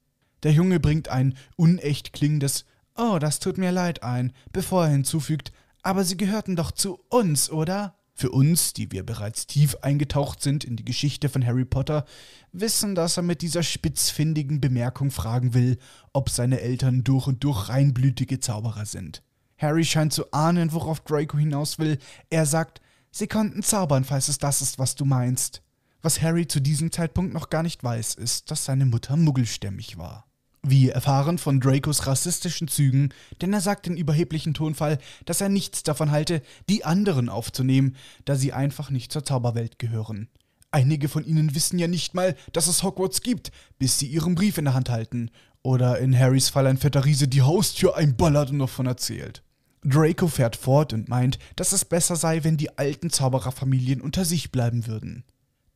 Der 0.43 0.51
Junge 0.51 0.79
bringt 0.79 1.09
ein 1.09 1.35
unecht 1.55 2.13
klingendes 2.13 2.65
Oh, 2.95 3.17
das 3.17 3.39
tut 3.39 3.57
mir 3.57 3.71
leid 3.71 4.03
ein, 4.03 4.33
bevor 4.51 4.83
er 4.83 4.91
hinzufügt, 4.91 5.53
aber 5.83 6.03
sie 6.03 6.17
gehörten 6.17 6.57
doch 6.57 6.71
zu 6.71 6.99
uns, 7.09 7.49
oder? 7.49 7.95
Für 8.13 8.31
uns, 8.31 8.73
die 8.73 8.91
wir 8.91 9.05
bereits 9.05 9.47
tief 9.47 9.77
eingetaucht 9.81 10.41
sind 10.41 10.65
in 10.65 10.75
die 10.75 10.83
Geschichte 10.83 11.29
von 11.29 11.45
Harry 11.45 11.63
Potter, 11.63 12.03
wissen, 12.51 12.93
dass 12.95 13.15
er 13.15 13.23
mit 13.23 13.41
dieser 13.41 13.63
spitzfindigen 13.63 14.59
Bemerkung 14.59 15.11
fragen 15.11 15.53
will, 15.53 15.77
ob 16.11 16.29
seine 16.29 16.59
Eltern 16.59 17.05
durch 17.05 17.27
und 17.27 17.41
durch 17.45 17.69
reinblütige 17.69 18.41
Zauberer 18.41 18.85
sind. 18.85 19.23
Harry 19.57 19.85
scheint 19.85 20.11
zu 20.11 20.33
ahnen, 20.33 20.73
worauf 20.73 20.99
Draco 20.99 21.37
hinaus 21.37 21.79
will. 21.79 21.97
Er 22.29 22.45
sagt, 22.45 22.81
sie 23.11 23.27
konnten 23.27 23.63
zaubern, 23.63 24.03
falls 24.03 24.27
es 24.27 24.37
das 24.37 24.61
ist, 24.61 24.79
was 24.79 24.95
du 24.95 25.05
meinst. 25.05 25.61
Was 26.01 26.21
Harry 26.21 26.45
zu 26.45 26.59
diesem 26.59 26.91
Zeitpunkt 26.91 27.33
noch 27.33 27.49
gar 27.49 27.63
nicht 27.63 27.81
weiß, 27.81 28.15
ist, 28.15 28.51
dass 28.51 28.65
seine 28.65 28.85
Mutter 28.85 29.15
muggelstämmig 29.15 29.97
war. 29.97 30.28
Wir 30.61 30.93
erfahren 30.93 31.37
von 31.37 31.61
Dracos 31.61 32.05
rassistischen 32.05 32.67
Zügen, 32.67 33.13
denn 33.41 33.53
er 33.53 33.61
sagt 33.61 33.87
in 33.87 33.95
überheblichem 33.95 34.53
Tonfall, 34.53 34.99
dass 35.25 35.41
er 35.41 35.49
nichts 35.49 35.83
davon 35.83 36.11
halte, 36.11 36.41
die 36.69 36.83
anderen 36.83 37.29
aufzunehmen, 37.29 37.95
da 38.25 38.35
sie 38.35 38.51
einfach 38.51 38.89
nicht 38.89 39.11
zur 39.11 39.23
Zauberwelt 39.23 39.79
gehören. 39.79 40.27
Einige 40.71 41.07
von 41.07 41.25
ihnen 41.25 41.55
wissen 41.55 41.79
ja 41.79 41.87
nicht 41.87 42.13
mal, 42.13 42.35
dass 42.51 42.67
es 42.67 42.83
Hogwarts 42.83 43.21
gibt, 43.21 43.51
bis 43.79 43.97
sie 43.97 44.07
ihren 44.07 44.35
Brief 44.35 44.57
in 44.57 44.65
der 44.65 44.73
Hand 44.73 44.89
halten. 44.89 45.31
Oder 45.61 45.97
in 45.99 46.17
Harrys 46.17 46.49
Fall 46.49 46.67
ein 46.67 46.77
fetter 46.77 47.05
Riese 47.05 47.27
die 47.27 47.41
Haustür 47.41 47.97
einballert 47.97 48.51
und 48.51 48.59
davon 48.59 48.85
erzählt. 48.85 49.43
Draco 49.83 50.27
fährt 50.27 50.55
fort 50.55 50.93
und 50.93 51.09
meint, 51.09 51.39
dass 51.55 51.71
es 51.71 51.85
besser 51.85 52.15
sei, 52.15 52.43
wenn 52.43 52.57
die 52.57 52.77
alten 52.77 53.09
Zaubererfamilien 53.09 54.01
unter 54.01 54.25
sich 54.25 54.51
bleiben 54.51 54.87
würden. 54.87 55.23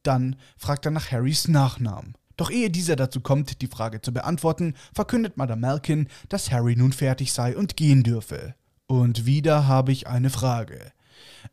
Dann 0.03 0.35
fragt 0.57 0.85
er 0.85 0.91
nach 0.91 1.11
Harrys 1.11 1.47
Nachnamen. 1.47 2.13
Doch 2.37 2.49
ehe 2.49 2.69
dieser 2.69 2.95
dazu 2.95 3.21
kommt, 3.21 3.61
die 3.61 3.67
Frage 3.67 4.01
zu 4.01 4.11
beantworten, 4.11 4.73
verkündet 4.93 5.37
Madame 5.37 5.61
Malkin, 5.61 6.07
dass 6.29 6.51
Harry 6.51 6.75
nun 6.75 6.93
fertig 6.93 7.33
sei 7.33 7.55
und 7.55 7.77
gehen 7.77 8.03
dürfe. 8.03 8.55
Und 8.87 9.25
wieder 9.25 9.67
habe 9.67 9.91
ich 9.91 10.07
eine 10.07 10.29
Frage. 10.29 10.91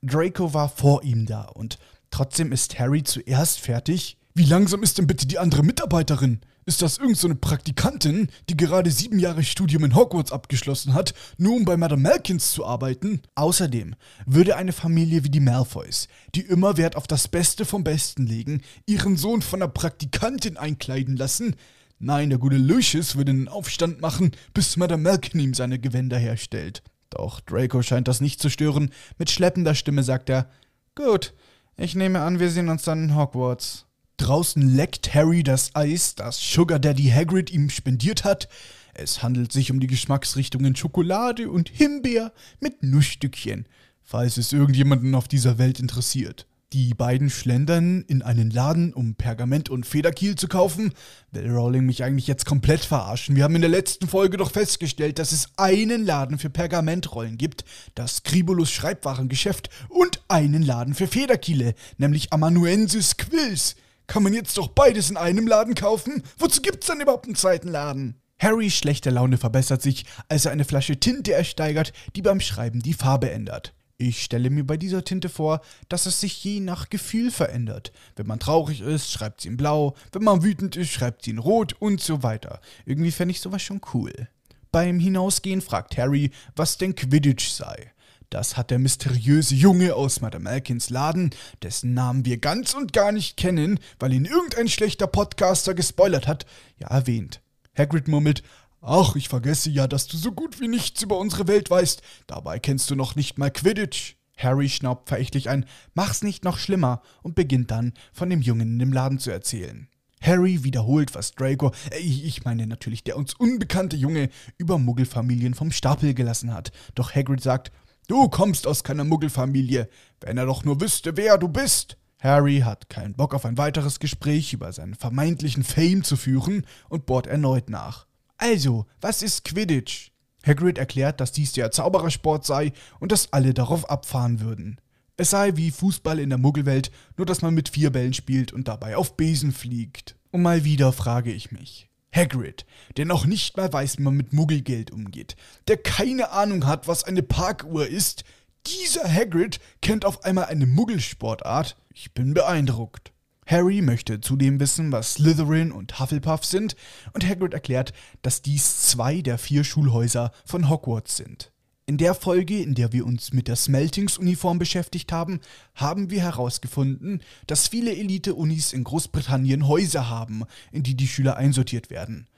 Draco 0.03 0.55
war 0.55 0.69
vor 0.69 1.03
ihm 1.03 1.27
da 1.27 1.43
und 1.43 1.79
trotzdem 2.11 2.53
ist 2.53 2.79
Harry 2.79 3.03
zuerst 3.03 3.61
fertig? 3.61 4.17
Wie 4.35 4.45
langsam 4.45 4.83
ist 4.83 4.99
denn 4.99 5.07
bitte 5.07 5.27
die 5.27 5.39
andere 5.39 5.63
Mitarbeiterin? 5.63 6.41
Ist 6.71 6.83
das 6.83 6.99
irgendeine 6.99 7.35
so 7.35 7.41
Praktikantin, 7.41 8.29
die 8.49 8.57
gerade 8.57 8.93
sieben 8.93 9.19
Jahre 9.19 9.43
Studium 9.43 9.83
in 9.83 9.97
Hogwarts 9.97 10.31
abgeschlossen 10.31 10.95
hat, 10.95 11.15
nur 11.37 11.57
um 11.57 11.65
bei 11.65 11.77
Madame 11.77 12.03
Malkins 12.03 12.53
zu 12.53 12.65
arbeiten? 12.65 13.23
Außerdem 13.35 13.97
würde 14.25 14.55
eine 14.55 14.71
Familie 14.71 15.25
wie 15.25 15.31
die 15.31 15.41
Malfoys, 15.41 16.07
die 16.37 16.43
immer 16.43 16.77
Wert 16.77 16.95
auf 16.95 17.09
das 17.09 17.27
Beste 17.27 17.65
vom 17.65 17.83
Besten 17.83 18.25
legen, 18.25 18.63
ihren 18.87 19.17
Sohn 19.17 19.43
von 19.43 19.61
einer 19.61 19.73
Praktikantin 19.73 20.57
einkleiden 20.57 21.17
lassen? 21.17 21.57
Nein, 21.99 22.31
der 22.31 22.39
gute 22.39 22.57
Lucius 22.57 23.17
würde 23.17 23.33
einen 23.33 23.49
Aufstand 23.49 24.01
machen, 24.01 24.31
bis 24.55 24.77
Madame 24.77 25.03
Malkin 25.03 25.41
ihm 25.41 25.55
seine 25.55 25.81
Gewänder 25.81 26.19
herstellt. 26.19 26.85
Doch 27.11 27.41
Draco 27.41 27.83
scheint 27.83 28.07
das 28.07 28.21
nicht 28.21 28.41
zu 28.41 28.49
stören. 28.49 28.93
Mit 29.19 29.29
schleppender 29.29 29.75
Stimme 29.75 30.05
sagt 30.05 30.31
er: 30.31 30.49
Gut, 30.95 31.35
ich 31.77 31.97
nehme 31.97 32.21
an, 32.21 32.39
wir 32.39 32.49
sehen 32.49 32.69
uns 32.69 32.85
dann 32.85 33.03
in 33.03 33.17
Hogwarts. 33.17 33.87
Draußen 34.21 34.77
leckt 34.77 35.15
Harry 35.15 35.43
das 35.43 35.75
Eis, 35.75 36.15
das 36.15 36.39
Sugar 36.39 36.79
Daddy 36.79 37.09
Hagrid 37.09 37.51
ihm 37.51 37.71
spendiert 37.71 38.23
hat. 38.23 38.51
Es 38.93 39.23
handelt 39.23 39.51
sich 39.51 39.71
um 39.71 39.81
die 39.81 39.87
Geschmacksrichtungen 39.87 40.77
Schokolade 40.77 41.49
und 41.49 41.71
Himbeer 41.71 42.31
mit 42.61 42.83
Nussstückchen, 42.83 43.67
falls 44.03 44.37
es 44.37 44.53
irgendjemanden 44.53 45.15
auf 45.15 45.27
dieser 45.27 45.57
Welt 45.57 45.81
interessiert. 45.81 46.47
Die 46.75 46.93
beiden 46.93 47.31
schlendern 47.31 48.05
in 48.09 48.21
einen 48.21 48.51
Laden, 48.51 48.93
um 48.93 49.15
Pergament 49.15 49.71
und 49.71 49.87
Federkiel 49.87 50.37
zu 50.37 50.49
kaufen. 50.49 50.93
Will 51.33 51.51
Rowling 51.51 51.87
mich 51.87 52.05
eigentlich 52.05 52.27
jetzt 52.27 52.45
komplett 52.45 52.85
verarschen? 52.85 53.37
Wir 53.37 53.45
haben 53.45 53.55
in 53.55 53.63
der 53.63 53.71
letzten 53.71 54.07
Folge 54.07 54.37
doch 54.37 54.51
festgestellt, 54.51 55.19
dass 55.19 55.33
es 55.33 55.49
einen 55.57 56.05
Laden 56.05 56.37
für 56.37 56.51
Pergamentrollen 56.51 57.39
gibt, 57.39 57.65
das 57.95 58.17
Scribulus 58.17 58.71
Schreibwarengeschäft, 58.71 59.71
und 59.89 60.21
einen 60.29 60.63
Laden 60.63 60.93
für 60.93 61.07
Federkiele, 61.07 61.75
nämlich 61.97 62.35
Amanuensis 62.35 63.17
Quills. 63.17 63.77
Kann 64.11 64.25
man 64.25 64.35
jetzt 64.35 64.59
doch 64.59 64.67
beides 64.67 65.09
in 65.09 65.17
einem 65.17 65.47
Laden 65.47 65.77
kaufen? 65.77 66.25
Wozu 66.37 66.63
gibt's 66.63 66.89
dann 66.89 67.01
überhaupt 67.01 67.27
einen 67.27 67.37
zweiten 67.37 67.69
Laden? 67.69 68.21
Harrys 68.41 68.75
schlechte 68.75 69.09
Laune 69.09 69.39
verbessert 69.39 69.83
sich, 69.83 70.05
als 70.29 70.47
er 70.47 70.51
eine 70.51 70.65
Flasche 70.65 70.99
Tinte 70.99 71.33
ersteigert, 71.33 71.93
die 72.17 72.23
beim 72.23 72.41
Schreiben 72.41 72.81
die 72.81 72.93
Farbe 72.93 73.31
ändert. 73.31 73.73
Ich 73.99 74.25
stelle 74.25 74.51
mir 74.51 74.67
bei 74.67 74.77
dieser 74.77 75.05
Tinte 75.05 75.29
vor, 75.29 75.61
dass 75.89 76.07
es 76.07 76.21
sich 76.21 76.43
je 76.43 76.59
nach 76.59 76.91
Gefühl 76.91 77.31
verändert. 77.31 77.93
Wenn 78.17 78.27
man 78.27 78.41
traurig 78.41 78.81
ist, 78.81 79.13
schreibt 79.13 79.43
sie 79.43 79.49
in 79.49 79.57
blau, 79.57 79.95
wenn 80.11 80.25
man 80.25 80.43
wütend 80.43 80.75
ist, 80.75 80.91
schreibt 80.91 81.23
sie 81.23 81.31
in 81.31 81.39
rot 81.39 81.77
und 81.79 82.01
so 82.01 82.25
weiter. 82.25 82.61
Irgendwie 82.87 83.13
fände 83.13 83.31
ich 83.31 83.41
sowas 83.41 83.63
schon 83.63 83.81
cool. 83.95 84.27
Beim 84.73 84.99
Hinausgehen 84.99 85.61
fragt 85.61 85.97
Harry, 85.97 86.33
was 86.57 86.79
denn 86.79 86.97
Quidditch 86.97 87.51
sei. 87.51 87.93
Das 88.31 88.57
hat 88.57 88.71
der 88.71 88.79
mysteriöse 88.79 89.57
Junge 89.57 89.97
aus 89.97 90.21
Madame 90.21 90.45
Malkins 90.45 90.89
Laden, 90.89 91.31
dessen 91.63 91.95
Namen 91.95 92.25
wir 92.25 92.39
ganz 92.39 92.75
und 92.75 92.93
gar 92.93 93.11
nicht 93.11 93.37
kennen, 93.37 93.81
weil 93.99 94.13
ihn 94.13 94.25
irgendein 94.25 94.69
schlechter 94.69 95.09
Podcaster 95.09 95.75
gespoilert 95.75 96.29
hat, 96.29 96.47
ja 96.79 96.87
erwähnt. 96.87 97.43
Hagrid 97.77 98.07
murmelt, 98.07 98.45
Ach, 98.83 99.17
ich 99.17 99.29
vergesse 99.29 99.69
ja, 99.69 99.89
dass 99.89 100.07
du 100.07 100.17
so 100.17 100.33
gut 100.33 100.61
wie 100.61 100.69
nichts 100.69 101.03
über 101.03 101.19
unsere 101.19 101.49
Welt 101.49 101.69
weißt. 101.69 102.03
Dabei 102.29 102.61
kennst 102.61 102.89
du 102.89 102.95
noch 102.95 103.17
nicht 103.17 103.37
mal 103.37 103.51
Quidditch. 103.51 104.15
Harry 104.39 104.69
schnaubt 104.71 105.09
verächtlich 105.09 105.51
ein, 105.51 105.67
mach's 105.93 106.23
nicht 106.23 106.45
noch 106.45 106.57
schlimmer 106.57 107.03
und 107.23 107.35
beginnt 107.35 107.71
dann 107.71 107.93
von 108.13 108.31
dem 108.31 108.41
Jungen 108.41 108.69
in 108.69 108.79
dem 108.79 108.93
Laden 108.93 109.19
zu 109.19 109.31
erzählen. 109.31 109.89
Harry 110.23 110.65
wiederholt, 110.65 111.15
was 111.15 111.33
Draco, 111.33 111.73
äh, 111.91 111.99
ich 111.99 112.45
meine 112.45 112.67
natürlich 112.67 113.03
der 113.05 113.17
uns 113.17 113.35
unbekannte 113.35 113.97
Junge, 113.97 114.31
über 114.57 114.79
Muggelfamilien 114.79 115.55
vom 115.55 115.73
Stapel 115.73 116.15
gelassen 116.15 116.55
hat. 116.55 116.73
Doch 116.95 117.15
Hagrid 117.15 117.43
sagt, 117.43 117.73
Du 118.11 118.29
kommst 118.29 118.67
aus 118.67 118.83
keiner 118.83 119.05
Muggelfamilie. 119.05 119.89
Wenn 120.21 120.37
er 120.37 120.45
doch 120.45 120.65
nur 120.65 120.81
wüsste, 120.81 121.17
wer 121.17 121.39
du 121.39 121.47
bist. 121.47 121.97
Harry 122.19 122.59
hat 122.59 122.89
keinen 122.89 123.15
Bock 123.15 123.35
auf 123.35 123.45
ein 123.45 123.57
weiteres 123.57 124.01
Gespräch 124.01 124.53
über 124.53 124.73
seinen 124.73 124.97
vermeintlichen 124.97 125.63
Fame 125.63 126.03
zu 126.03 126.17
führen 126.17 126.67
und 126.89 127.07
bohrt 127.07 127.29
erneut 127.29 127.71
nach. 127.71 128.09
Also, 128.37 128.87
was 129.01 129.23
ist 129.23 129.45
Quidditch? 129.45 130.11
Hagrid 130.45 130.77
erklärt, 130.77 131.21
dass 131.21 131.31
dies 131.31 131.53
der 131.53 131.71
Zauberersport 131.71 132.45
sei 132.45 132.73
und 132.99 133.13
dass 133.13 133.33
alle 133.33 133.55
darauf 133.55 133.89
abfahren 133.89 134.41
würden. 134.41 134.81
Es 135.17 135.31
sei 135.31 135.55
wie 135.55 135.71
Fußball 135.71 136.19
in 136.19 136.31
der 136.31 136.39
Muggelwelt, 136.39 136.91
nur 137.17 137.27
dass 137.27 137.43
man 137.43 137.55
mit 137.55 137.69
vier 137.69 137.91
Bällen 137.91 138.13
spielt 138.13 138.53
und 138.53 138.67
dabei 138.67 138.97
auf 138.97 139.17
Besen 139.17 139.53
fliegt. 139.53 140.17
Und 140.33 140.43
mal 140.43 140.65
wieder 140.65 140.93
frage 140.93 141.31
ich 141.31 141.53
mich, 141.53 141.90
Hagrid, 142.13 142.67
der 142.97 143.07
noch 143.07 143.25
nicht 143.25 143.57
mal 143.57 143.73
weiß, 143.73 143.99
wie 143.99 144.03
man 144.03 144.17
mit 144.17 144.33
Muggelgeld 144.33 144.91
umgeht, 144.91 145.37
der 145.69 145.77
keine 145.77 146.31
Ahnung 146.31 146.67
hat, 146.67 146.89
was 146.89 147.05
eine 147.05 147.23
Parkuhr 147.23 147.87
ist, 147.87 148.25
dieser 148.67 149.11
Hagrid 149.11 149.61
kennt 149.81 150.05
auf 150.05 150.25
einmal 150.25 150.47
eine 150.47 150.67
Muggelsportart. 150.67 151.77
Ich 151.95 152.13
bin 152.13 152.35
beeindruckt. 152.35 153.13
Harry 153.47 153.83
möchte 153.83 154.21
zudem 154.21 154.61
wissen, 154.61 154.93
was 154.93 155.15
Slytherin 155.15 155.73
und 155.73 155.99
Hufflepuff 155.99 156.45
sind, 156.45 156.77
und 157.13 157.27
Hagrid 157.27 157.55
erklärt, 157.55 157.93
dass 158.23 158.43
dies 158.43 158.87
zwei 158.87 159.23
der 159.23 159.39
vier 159.39 159.65
Schulhäuser 159.65 160.31
von 160.45 160.69
Hogwarts 160.69 161.17
sind. 161.17 161.51
In 161.91 161.99
der 161.99 162.15
Folge, 162.15 162.63
in 162.63 162.77
der 162.77 162.93
wir 162.93 163.05
uns 163.05 163.33
mit 163.33 163.49
der 163.49 163.57
Smeltings-Uniform 163.57 164.61
beschäftigt 164.61 165.11
haben, 165.11 165.41
haben 165.75 166.09
wir 166.09 166.23
herausgefunden, 166.23 167.21
dass 167.49 167.67
viele 167.67 167.97
Elite-Unis 167.97 168.73
in 168.73 168.85
Großbritannien 168.85 169.67
Häuser 169.67 170.09
haben, 170.09 170.45
in 170.71 170.85
die 170.85 170.95
die 170.95 171.09
Schüler 171.09 171.37
einsortiert 171.37 171.91
werden. 171.91 172.29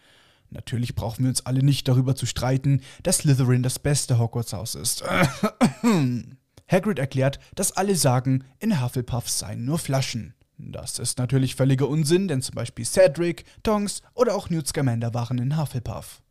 Natürlich 0.49 0.95
brauchen 0.95 1.25
wir 1.25 1.29
uns 1.29 1.45
alle 1.45 1.63
nicht 1.63 1.87
darüber 1.87 2.17
zu 2.17 2.25
streiten, 2.25 2.81
dass 3.03 3.19
Slytherin 3.19 3.63
das 3.63 3.79
beste 3.79 4.19
Hogwarts-Haus 4.19 4.75
ist. 4.75 5.05
Hagrid 6.67 6.99
erklärt, 6.99 7.39
dass 7.55 7.73
alle 7.73 7.97
sagen, 7.97 8.45
in 8.59 8.83
Hufflepuff 8.83 9.29
seien 9.29 9.67
nur 9.67 9.79
Flaschen. 9.79 10.33
Das 10.57 10.99
ist 10.99 11.19
natürlich 11.19 11.57
völliger 11.57 11.91
Unsinn, 11.91 12.27
denn 12.27 12.41
zum 12.41 12.55
Beispiel 12.55 12.87
Cedric, 12.87 13.45
Tonks 13.63 14.01
oder 14.15 14.35
auch 14.35 14.49
Newt 14.49 14.67
Scamander 14.67 15.13
waren 15.13 15.37
in 15.37 15.59
Hufflepuff. 15.59 16.22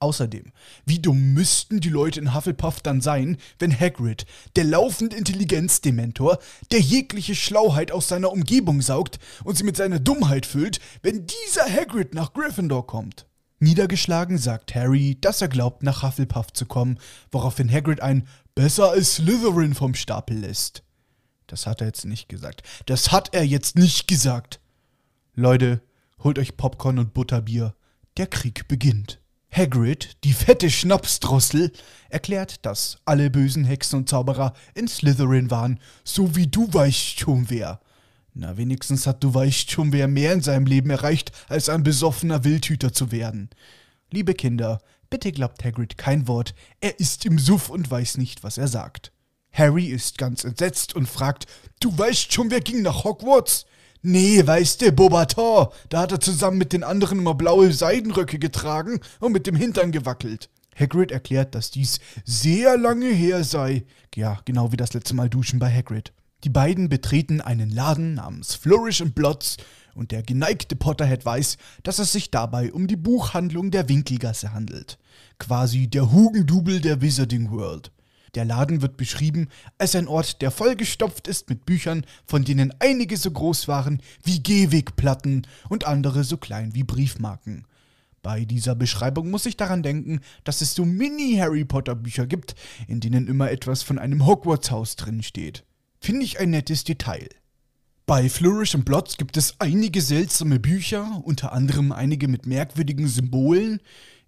Außerdem, 0.00 0.52
wie 0.86 1.00
dumm 1.00 1.32
müssten 1.34 1.80
die 1.80 1.88
Leute 1.88 2.20
in 2.20 2.32
Hufflepuff 2.32 2.80
dann 2.80 3.00
sein, 3.00 3.36
wenn 3.58 3.78
Hagrid, 3.78 4.26
der 4.54 4.62
laufende 4.62 5.16
Intelligenzdementor, 5.16 6.38
der 6.70 6.78
jegliche 6.78 7.34
Schlauheit 7.34 7.90
aus 7.90 8.06
seiner 8.06 8.30
Umgebung 8.30 8.80
saugt 8.80 9.18
und 9.42 9.56
sie 9.58 9.64
mit 9.64 9.76
seiner 9.76 9.98
Dummheit 9.98 10.46
füllt, 10.46 10.78
wenn 11.02 11.26
dieser 11.26 11.64
Hagrid 11.68 12.14
nach 12.14 12.32
Gryffindor 12.32 12.86
kommt? 12.86 13.26
Niedergeschlagen 13.58 14.38
sagt 14.38 14.72
Harry, 14.76 15.18
dass 15.20 15.42
er 15.42 15.48
glaubt, 15.48 15.82
nach 15.82 16.04
Hufflepuff 16.04 16.52
zu 16.52 16.66
kommen, 16.66 17.00
woraufhin 17.32 17.70
Hagrid 17.70 18.00
ein 18.00 18.28
Besser 18.54 18.90
als 18.90 19.16
Slytherin 19.16 19.74
vom 19.74 19.94
Stapel 19.94 20.38
lässt. 20.38 20.84
Das 21.48 21.66
hat 21.66 21.80
er 21.80 21.88
jetzt 21.88 22.04
nicht 22.04 22.28
gesagt. 22.28 22.62
Das 22.86 23.10
hat 23.10 23.34
er 23.34 23.44
jetzt 23.44 23.76
nicht 23.76 24.06
gesagt. 24.06 24.60
Leute, 25.34 25.80
holt 26.22 26.38
euch 26.38 26.56
Popcorn 26.56 26.98
und 26.98 27.14
Butterbier. 27.14 27.74
Der 28.16 28.26
Krieg 28.26 28.68
beginnt. 28.68 29.20
Hagrid, 29.50 30.16
die 30.24 30.32
fette 30.32 30.70
Schnapsdrossel, 30.70 31.72
erklärt, 32.10 32.64
dass 32.64 32.98
alle 33.04 33.30
bösen 33.30 33.64
Hexen 33.64 34.00
und 34.00 34.08
Zauberer 34.08 34.54
in 34.74 34.88
Slytherin 34.88 35.50
waren, 35.50 35.80
so 36.04 36.36
wie 36.36 36.46
du 36.46 36.72
weißt 36.72 37.20
schon 37.20 37.50
wer. 37.50 37.80
Na, 38.34 38.56
wenigstens 38.56 39.06
hat 39.06 39.24
du 39.24 39.34
weißt 39.34 39.70
schon 39.70 39.92
wer 39.92 40.06
mehr 40.06 40.32
in 40.32 40.42
seinem 40.42 40.66
Leben 40.66 40.90
erreicht, 40.90 41.32
als 41.48 41.68
ein 41.68 41.82
besoffener 41.82 42.44
Wildhüter 42.44 42.92
zu 42.92 43.10
werden. 43.10 43.50
Liebe 44.10 44.34
Kinder, 44.34 44.80
bitte 45.10 45.32
glaubt 45.32 45.64
Hagrid 45.64 45.98
kein 45.98 46.28
Wort, 46.28 46.54
er 46.80 47.00
ist 47.00 47.24
im 47.26 47.38
Suff 47.38 47.68
und 47.68 47.90
weiß 47.90 48.18
nicht, 48.18 48.44
was 48.44 48.58
er 48.58 48.68
sagt. 48.68 49.12
Harry 49.50 49.86
ist 49.86 50.18
ganz 50.18 50.44
entsetzt 50.44 50.94
und 50.94 51.08
fragt, 51.08 51.46
du 51.80 51.96
weißt 51.96 52.32
schon, 52.32 52.50
wer 52.50 52.60
ging 52.60 52.82
nach 52.82 53.04
Hogwarts? 53.04 53.66
Nee, 54.02 54.46
weißt 54.46 54.82
du, 54.82 54.92
Bobator, 54.92 55.72
da 55.88 56.02
hat 56.02 56.12
er 56.12 56.20
zusammen 56.20 56.58
mit 56.58 56.72
den 56.72 56.84
anderen 56.84 57.18
immer 57.18 57.34
blaue 57.34 57.72
Seidenröcke 57.72 58.38
getragen 58.38 59.00
und 59.18 59.32
mit 59.32 59.46
dem 59.46 59.56
Hintern 59.56 59.90
gewackelt. 59.90 60.50
Hagrid 60.78 61.10
erklärt, 61.10 61.54
dass 61.54 61.72
dies 61.72 61.98
sehr 62.24 62.78
lange 62.78 63.08
her 63.08 63.42
sei. 63.42 63.84
Ja, 64.14 64.38
genau 64.44 64.70
wie 64.70 64.76
das 64.76 64.94
letzte 64.94 65.14
Mal 65.14 65.28
duschen 65.28 65.58
bei 65.58 65.72
Hagrid. 65.72 66.12
Die 66.44 66.50
beiden 66.50 66.88
betreten 66.88 67.40
einen 67.40 67.70
Laden 67.70 68.14
namens 68.14 68.54
Flourish 68.54 69.00
and 69.00 69.16
Blots 69.16 69.56
und 69.96 70.12
der 70.12 70.22
geneigte 70.22 70.76
Potterhead 70.76 71.24
weiß, 71.24 71.56
dass 71.82 71.98
es 71.98 72.12
sich 72.12 72.30
dabei 72.30 72.72
um 72.72 72.86
die 72.86 72.96
Buchhandlung 72.96 73.72
der 73.72 73.88
Winkelgasse 73.88 74.52
handelt. 74.52 74.98
Quasi 75.40 75.88
der 75.88 76.12
Hugendubel 76.12 76.80
der 76.80 77.02
Wizarding 77.02 77.50
World. 77.50 77.90
Der 78.38 78.44
Laden 78.44 78.82
wird 78.82 78.96
beschrieben 78.96 79.48
als 79.78 79.96
ein 79.96 80.06
Ort, 80.06 80.42
der 80.42 80.52
vollgestopft 80.52 81.26
ist 81.26 81.50
mit 81.50 81.66
Büchern, 81.66 82.06
von 82.24 82.44
denen 82.44 82.72
einige 82.78 83.16
so 83.16 83.32
groß 83.32 83.66
waren 83.66 84.00
wie 84.22 84.40
Gehwegplatten 84.40 85.44
und 85.68 85.88
andere 85.88 86.22
so 86.22 86.36
klein 86.36 86.72
wie 86.72 86.84
Briefmarken. 86.84 87.66
Bei 88.22 88.44
dieser 88.44 88.76
Beschreibung 88.76 89.28
muss 89.32 89.44
ich 89.44 89.56
daran 89.56 89.82
denken, 89.82 90.20
dass 90.44 90.60
es 90.60 90.76
so 90.76 90.84
Mini-Harry 90.84 91.64
Potter-Bücher 91.64 92.28
gibt, 92.28 92.54
in 92.86 93.00
denen 93.00 93.26
immer 93.26 93.50
etwas 93.50 93.82
von 93.82 93.98
einem 93.98 94.24
Hogwarts-Haus 94.24 94.94
drin 94.94 95.24
steht. 95.24 95.64
Finde 96.00 96.24
ich 96.24 96.38
ein 96.38 96.50
nettes 96.50 96.84
Detail. 96.84 97.28
Bei 98.06 98.28
Flourish 98.28 98.76
and 98.76 98.84
Blots 98.84 99.16
gibt 99.16 99.36
es 99.36 99.56
einige 99.58 100.00
seltsame 100.00 100.60
Bücher, 100.60 101.22
unter 101.24 101.52
anderem 101.52 101.90
einige 101.90 102.28
mit 102.28 102.46
merkwürdigen 102.46 103.08
Symbolen. 103.08 103.80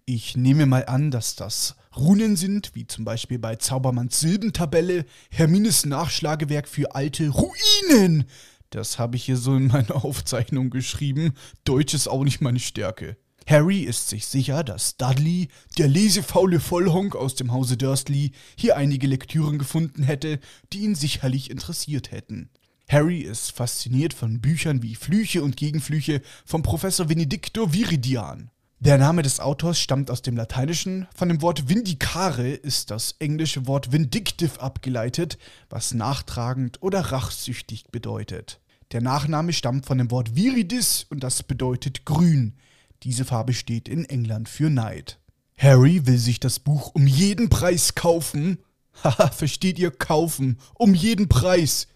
Ich 0.04 0.36
nehme 0.36 0.66
mal 0.66 0.86
an, 0.86 1.12
dass 1.12 1.36
das 1.36 1.76
Runen 1.97 2.37
sind, 2.37 2.70
wie 2.75 2.87
zum 2.87 3.04
Beispiel 3.04 3.38
bei 3.38 3.56
Zaubermanns 3.56 4.20
Silbentabelle, 4.20 5.04
Hermines 5.30 5.85
Nachschlagewerk 5.87 6.68
für 6.68 6.94
alte 6.94 7.28
Ruinen. 7.28 8.25
Das 8.70 8.99
habe 8.99 9.16
ich 9.16 9.25
hier 9.25 9.37
so 9.37 9.56
in 9.56 9.66
meiner 9.66 10.04
Aufzeichnung 10.04 10.70
geschrieben. 10.70 11.35
Deutsch 11.64 11.94
ist 11.94 12.09
auch 12.09 12.23
nicht 12.23 12.40
meine 12.40 12.61
Stärke. 12.61 13.16
Harry 13.47 13.80
ist 13.80 14.09
sich 14.09 14.26
sicher, 14.26 14.62
dass 14.62 14.97
Dudley, 14.97 15.49
der 15.76 15.88
lesefaule 15.88 16.61
Vollhonk 16.61 17.16
aus 17.16 17.35
dem 17.35 17.52
Hause 17.52 17.76
Dursley, 17.76 18.30
hier 18.56 18.76
einige 18.76 19.08
Lektüren 19.08 19.58
gefunden 19.58 20.04
hätte, 20.04 20.38
die 20.73 20.80
ihn 20.80 20.95
sicherlich 20.95 21.50
interessiert 21.50 22.12
hätten. 22.12 22.50
Harry 22.88 23.21
ist 23.21 23.50
fasziniert 23.50 24.14
von 24.14 24.41
Büchern 24.41 24.82
wie 24.82 24.95
Flüche 24.95 25.43
und 25.43 25.56
Gegenflüche 25.56 26.23
von 26.45 26.62
Professor 26.62 27.06
Benedicto 27.06 27.73
Viridian. 27.73 28.50
Der 28.82 28.97
Name 28.97 29.21
des 29.21 29.40
Autors 29.40 29.78
stammt 29.78 30.10
aus 30.10 30.23
dem 30.23 30.38
Lateinischen. 30.38 31.06
Von 31.14 31.28
dem 31.28 31.43
Wort 31.43 31.69
vindicare 31.69 32.49
ist 32.49 32.90
das 32.90 33.14
englische 33.19 33.66
Wort 33.66 33.93
vindictive 33.93 34.58
abgeleitet, 34.58 35.36
was 35.69 35.93
nachtragend 35.93 36.78
oder 36.80 37.00
rachsüchtig 37.00 37.88
bedeutet. 37.93 38.58
Der 38.93 39.02
Nachname 39.02 39.52
stammt 39.52 39.84
von 39.84 39.99
dem 39.99 40.10
Wort 40.10 40.34
viridis 40.34 41.04
und 41.10 41.23
das 41.23 41.43
bedeutet 41.43 42.06
grün. 42.06 42.54
Diese 43.02 43.26
Farbe 43.26 43.52
steht 43.52 43.86
in 43.86 44.06
England 44.06 44.49
für 44.49 44.71
Neid. 44.71 45.19
Harry 45.58 46.06
will 46.06 46.16
sich 46.16 46.40
das 46.40 46.58
Buch 46.58 46.93
um 46.95 47.06
jeden 47.06 47.50
Preis 47.50 47.95
kaufen. 47.95 48.60
Haha, 49.04 49.28
versteht 49.28 49.78
ihr 49.78 49.90
kaufen? 49.90 50.58
Um 50.73 50.95
jeden 50.95 51.28
Preis. 51.28 51.86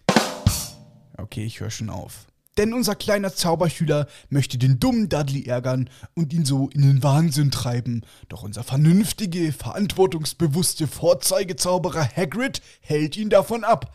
Okay, 1.17 1.45
ich 1.47 1.61
höre 1.61 1.71
schon 1.71 1.89
auf. 1.89 2.27
Denn 2.57 2.73
unser 2.73 2.95
kleiner 2.95 3.35
Zauberschüler 3.35 4.07
möchte 4.29 4.59
den 4.59 4.79
dummen 4.79 5.09
Dudley 5.09 5.47
ärgern 5.47 5.91
und 6.15 6.33
ihn 6.33 6.45
so 6.45 6.69
in 6.71 6.83
den 6.83 7.03
Wahnsinn 7.03 7.51
treiben. 7.51 8.03
Doch 8.29 8.43
unser 8.43 8.63
vernünftige, 8.63 9.53
verantwortungsbewusste 9.53 10.87
Vorzeigezauberer 10.87 12.09
Hagrid 12.17 12.63
hält 12.81 13.17
ihn 13.17 13.31
davon 13.31 13.65
ab 13.65 13.93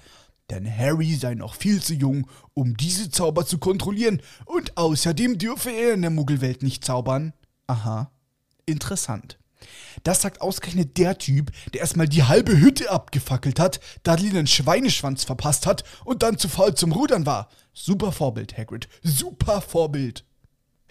denn 0.49 0.65
Harry 0.65 1.15
sei 1.15 1.35
noch 1.35 1.55
viel 1.55 1.81
zu 1.81 1.93
jung, 1.93 2.27
um 2.53 2.75
diese 2.75 3.09
Zauber 3.09 3.45
zu 3.45 3.57
kontrollieren, 3.57 4.21
und 4.45 4.77
außerdem 4.77 5.37
dürfe 5.37 5.69
er 5.69 5.93
in 5.93 6.01
der 6.01 6.11
Muggelwelt 6.11 6.63
nicht 6.63 6.83
zaubern. 6.83 7.33
Aha, 7.67 8.11
interessant. 8.65 9.38
Das 10.03 10.21
sagt 10.21 10.41
ausgerechnet 10.41 10.97
der 10.97 11.17
Typ, 11.17 11.51
der 11.73 11.81
erstmal 11.81 12.07
die 12.07 12.23
halbe 12.23 12.59
Hütte 12.59 12.89
abgefackelt 12.91 13.59
hat, 13.59 13.79
Dudley 14.03 14.29
einen 14.29 14.47
Schweineschwanz 14.47 15.23
verpasst 15.23 15.65
hat 15.65 15.83
und 16.05 16.23
dann 16.23 16.37
zu 16.37 16.47
faul 16.47 16.75
zum 16.75 16.91
Rudern 16.91 17.25
war. 17.25 17.49
Super 17.73 18.11
Vorbild, 18.11 18.57
Hagrid. 18.57 18.87
Super 19.03 19.61
Vorbild. 19.61 20.23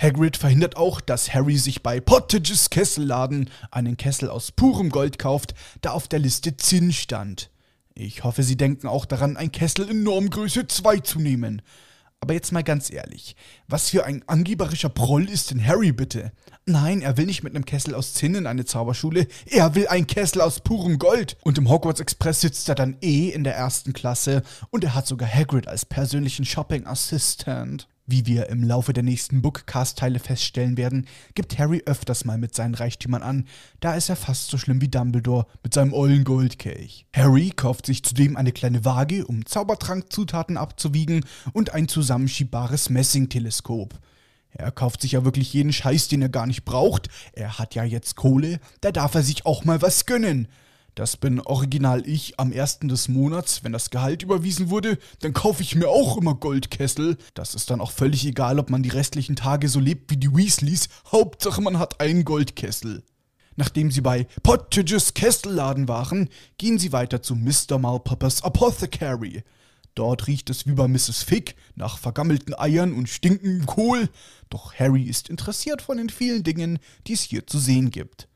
Hagrid 0.01 0.37
verhindert 0.37 0.77
auch, 0.77 1.01
dass 1.01 1.35
Harry 1.35 1.59
sich 1.59 1.83
bei 1.83 2.01
Pottages 2.01 2.71
Kesselladen 2.71 3.51
einen 3.71 3.97
Kessel 3.97 4.31
aus 4.31 4.53
purem 4.53 4.91
Gold 4.91 5.19
kauft, 5.19 5.55
da 5.81 5.91
auf 5.91 6.07
der 6.07 6.21
Liste 6.21 6.57
Zinn 6.57 6.93
stand. 6.93 7.51
Ich 7.95 8.23
hoffe, 8.23 8.45
Sie 8.45 8.57
denken 8.57 8.87
auch 8.87 9.07
daran, 9.07 9.37
ein 9.37 9.51
Kessel 9.51 9.91
in 9.91 10.05
Normgröße 10.05 10.69
2 10.69 10.99
zu 11.01 11.19
nehmen. 11.19 11.63
Aber 12.21 12.35
jetzt 12.35 12.53
mal 12.53 12.65
ganz 12.65 12.91
ehrlich, 12.91 13.37
was 13.69 13.91
für 13.91 14.05
ein 14.05 14.25
angeberischer 14.27 14.89
Proll 14.89 15.29
ist 15.29 15.51
denn 15.51 15.65
Harry 15.65 15.93
bitte? 15.93 16.33
Nein, 16.67 17.01
er 17.01 17.17
will 17.17 17.27
nicht 17.27 17.45
mit 17.45 17.55
einem 17.55 17.65
Kessel 17.65 17.95
aus 17.95 18.13
Zinn 18.13 18.35
in 18.35 18.47
eine 18.47 18.65
Zauberschule, 18.65 19.29
er 19.47 19.75
will 19.75 19.87
ein 19.89 20.07
Kessel 20.07 20.43
aus 20.43 20.61
purem 20.61 20.99
Gold. 20.99 21.37
Und 21.43 21.59
im 21.59 21.71
Hogwarts 21.71 22.01
Express 22.01 22.41
sitzt 22.41 22.69
er 22.69 22.75
dann 22.75 22.97
eh 23.01 23.31
in 23.31 23.45
der 23.45 23.55
ersten 23.55 23.93
Klasse 23.93 24.43
und 24.71 24.85
er 24.85 24.95
hat 24.95 25.07
sogar 25.07 25.29
Hagrid 25.33 25.69
als 25.69 25.87
persönlichen 25.87 26.45
Shopping 26.45 26.87
Assistant. 26.87 27.89
Wie 28.11 28.25
wir 28.25 28.49
im 28.49 28.65
Laufe 28.65 28.95
der 28.95 29.03
nächsten 29.03 29.43
Bookcast-Teile 29.43 30.19
feststellen 30.19 30.79
werden, 30.79 31.07
gibt 31.35 31.59
Harry 31.59 31.83
öfters 31.85 32.25
mal 32.25 32.39
mit 32.39 32.55
seinen 32.55 32.75
Reichtümern 32.75 33.23
an, 33.23 33.45
da 33.81 33.95
ist 33.97 34.09
er 34.09 34.17
fast 34.17 34.51
so 34.51 34.57
schlimm 34.57 34.81
wie 34.81 34.89
Dumbledore 34.89 35.47
mit 35.63 35.75
seinem 35.75 35.93
ollen 35.93 36.25
Goldkelch. 36.25 37.05
Harry 37.15 37.51
kauft 37.55 37.85
sich 37.85 38.03
zudem 38.03 38.39
eine 38.39 38.53
kleine 38.53 38.87
Waage, 38.87 39.27
um 39.27 39.45
Zaubertrankzutaten 39.45 40.57
abzuwiegen 40.57 41.27
und 41.53 41.75
ein 41.75 41.87
zusammenschiebbares 41.87 42.89
Messingteleskop. 42.89 44.01
Er 44.53 44.71
kauft 44.71 45.03
sich 45.03 45.13
ja 45.13 45.27
wirklich 45.27 45.53
jeden 45.53 45.75
Scheiß, 45.75 46.09
den 46.09 46.23
er 46.23 46.31
gar 46.31 46.47
nicht 46.47 46.65
braucht. 46.65 47.09
Er 47.35 47.59
hat 47.59 47.75
ja 47.75 47.85
jetzt 47.85 48.17
Kohle, 48.17 48.59
da 48.81 48.91
darf 48.91 49.15
er 49.17 49.23
sich 49.23 49.45
auch 49.45 49.67
mal 49.67 49.83
was 49.83 50.07
gönnen. 50.07 50.49
Das 50.99 51.17
bin 51.17 51.39
original 51.39 52.03
ich 52.09 52.41
am 52.41 52.51
ersten 52.51 52.89
des 52.89 53.07
Monats, 53.07 53.63
wenn 53.63 53.71
das 53.71 53.91
Gehalt 53.91 54.25
überwiesen 54.25 54.69
wurde, 54.69 54.99
dann 55.21 55.33
kaufe 55.33 55.63
ich 55.63 55.77
mir 55.77 55.89
auch 55.89 56.17
immer 56.17 56.35
Goldkessel. 56.35 57.17
Das 57.35 57.55
ist 57.55 57.71
dann 57.71 57.81
auch 57.81 57.93
völlig 57.93 58.27
egal, 58.27 58.59
ob 58.59 58.69
man 58.69 58.83
die 58.83 58.89
restlichen 58.89 59.37
Tage 59.37 59.69
so 59.69 59.79
lebt 59.79 60.11
wie 60.11 60.17
die 60.17 60.35
Weasleys. 60.35 60.89
Hauptsache 61.13 61.63
man 61.63 61.79
hat 61.79 62.01
einen 62.01 62.25
Goldkessel. 62.25 63.05
Nachdem 63.55 63.93
sie 63.93 64.01
bei 64.01 64.27
Pottages 64.43 65.15
Kesselladen 65.15 65.87
waren, 65.87 66.31
gehen 66.57 66.81
sie 66.81 66.91
weiter 66.91 67.23
zu 67.23 67.37
Mr. 67.37 67.79
Malpoppers 67.79 68.43
Apothecary. 68.43 69.45
Dort 69.95 70.27
riecht 70.27 70.51
es 70.51 70.67
wie 70.67 70.73
bei 70.73 70.89
Mrs. 70.89 71.23
Fick 71.23 71.55
nach 71.77 71.99
vergammelten 71.99 72.59
Eiern 72.59 72.93
und 72.93 73.09
stinkendem 73.09 73.67
Kohl. 73.67 74.09
Doch 74.51 74.75
Harry 74.75 75.05
ist 75.05 75.29
interessiert 75.29 75.81
von 75.81 75.99
den 75.99 76.11
vielen 76.11 76.43
Dingen, 76.43 76.81
die 77.07 77.13
es 77.13 77.23
hier 77.23 77.47
zu 77.47 77.61
sehen 77.61 77.93
gibt. 77.93 78.27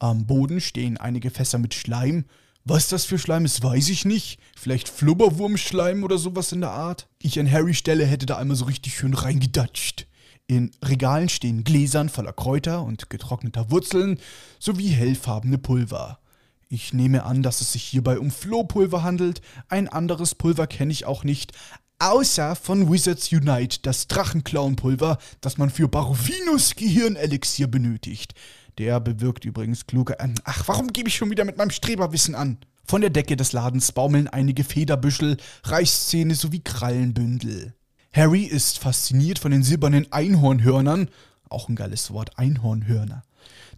Am 0.00 0.26
Boden 0.26 0.60
stehen 0.60 0.96
einige 0.96 1.30
Fässer 1.30 1.58
mit 1.58 1.74
Schleim. 1.74 2.24
Was 2.64 2.88
das 2.88 3.04
für 3.04 3.18
Schleim 3.18 3.44
ist, 3.44 3.62
weiß 3.62 3.88
ich 3.88 4.04
nicht. 4.04 4.38
Vielleicht 4.56 4.88
Flubberwurmschleim 4.88 6.04
oder 6.04 6.18
sowas 6.18 6.52
in 6.52 6.60
der 6.60 6.70
Art. 6.70 7.08
Ich 7.18 7.40
an 7.40 7.50
Harry 7.50 7.74
Stelle 7.74 8.04
hätte 8.04 8.26
da 8.26 8.36
einmal 8.36 8.56
so 8.56 8.66
richtig 8.66 8.96
schön 8.96 9.14
reingedatscht. 9.14 10.06
In 10.46 10.70
Regalen 10.84 11.28
stehen 11.28 11.64
Gläsern 11.64 12.08
voller 12.08 12.32
Kräuter 12.32 12.82
und 12.82 13.10
getrockneter 13.10 13.70
Wurzeln 13.70 14.18
sowie 14.58 14.88
hellfarbene 14.88 15.58
Pulver. 15.58 16.20
Ich 16.68 16.92
nehme 16.92 17.24
an, 17.24 17.42
dass 17.42 17.60
es 17.60 17.72
sich 17.72 17.82
hierbei 17.82 18.18
um 18.18 18.30
Flohpulver 18.30 19.02
handelt. 19.02 19.40
Ein 19.68 19.88
anderes 19.88 20.34
Pulver 20.34 20.66
kenne 20.66 20.92
ich 20.92 21.06
auch 21.06 21.24
nicht, 21.24 21.52
außer 21.98 22.54
von 22.54 22.92
Wizards 22.92 23.32
Unite, 23.32 23.80
das 23.82 24.06
Drachenclown-Pulver, 24.08 25.18
das 25.40 25.58
man 25.58 25.70
für 25.70 25.88
Barovinus 25.88 26.76
Gehirnelixier 26.76 27.66
benötigt. 27.66 28.34
Der 28.78 29.00
bewirkt 29.00 29.44
übrigens 29.44 29.86
kluge. 29.86 30.16
Ach, 30.44 30.62
warum 30.66 30.88
gebe 30.88 31.08
ich 31.08 31.16
schon 31.16 31.30
wieder 31.30 31.44
mit 31.44 31.56
meinem 31.56 31.70
Streberwissen 31.70 32.36
an? 32.36 32.58
Von 32.84 33.00
der 33.00 33.10
Decke 33.10 33.36
des 33.36 33.52
Ladens 33.52 33.92
baumeln 33.92 34.28
einige 34.28 34.62
Federbüschel, 34.62 35.36
Reichszähne 35.64 36.34
sowie 36.34 36.60
Krallenbündel. 36.60 37.74
Harry 38.12 38.44
ist 38.44 38.78
fasziniert 38.78 39.40
von 39.40 39.50
den 39.50 39.62
silbernen 39.62 40.10
Einhornhörnern. 40.12 41.10
auch 41.50 41.68
ein 41.68 41.76
geiles 41.76 42.10
Wort, 42.12 42.38
Einhornhörner, 42.38 43.22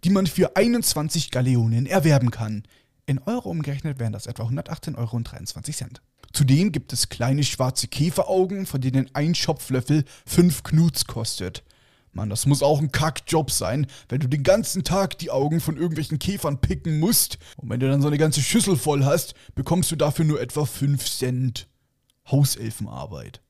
die 0.03 0.09
man 0.09 0.27
für 0.27 0.55
21 0.55 1.31
Galeonen 1.31 1.85
erwerben 1.85 2.29
kann. 2.29 2.63
In 3.05 3.19
Euro 3.19 3.49
umgerechnet 3.49 3.99
wären 3.99 4.13
das 4.13 4.27
etwa 4.27 4.43
118,23 4.43 4.97
Euro. 4.97 5.89
Zudem 6.33 6.71
gibt 6.71 6.93
es 6.93 7.09
kleine 7.09 7.43
schwarze 7.43 7.87
Käferaugen, 7.87 8.65
von 8.65 8.81
denen 8.81 9.09
ein 9.13 9.35
Schopflöffel 9.35 10.05
5 10.25 10.63
Knuts 10.63 11.05
kostet. 11.05 11.63
Mann, 12.13 12.29
das 12.29 12.45
muss 12.45 12.61
auch 12.61 12.79
ein 12.79 12.91
Kackjob 12.91 13.51
sein, 13.51 13.87
wenn 14.09 14.19
du 14.19 14.27
den 14.27 14.43
ganzen 14.43 14.83
Tag 14.83 15.17
die 15.19 15.31
Augen 15.31 15.61
von 15.61 15.77
irgendwelchen 15.77 16.19
Käfern 16.19 16.59
picken 16.59 16.99
musst. 16.99 17.37
Und 17.57 17.69
wenn 17.69 17.79
du 17.79 17.89
dann 17.89 18.01
so 18.01 18.07
eine 18.07 18.17
ganze 18.17 18.41
Schüssel 18.41 18.75
voll 18.75 19.05
hast, 19.05 19.33
bekommst 19.55 19.91
du 19.91 19.95
dafür 19.95 20.25
nur 20.25 20.41
etwa 20.41 20.65
5 20.65 21.09
Cent. 21.09 21.67
Hauselfenarbeit. 22.29 23.41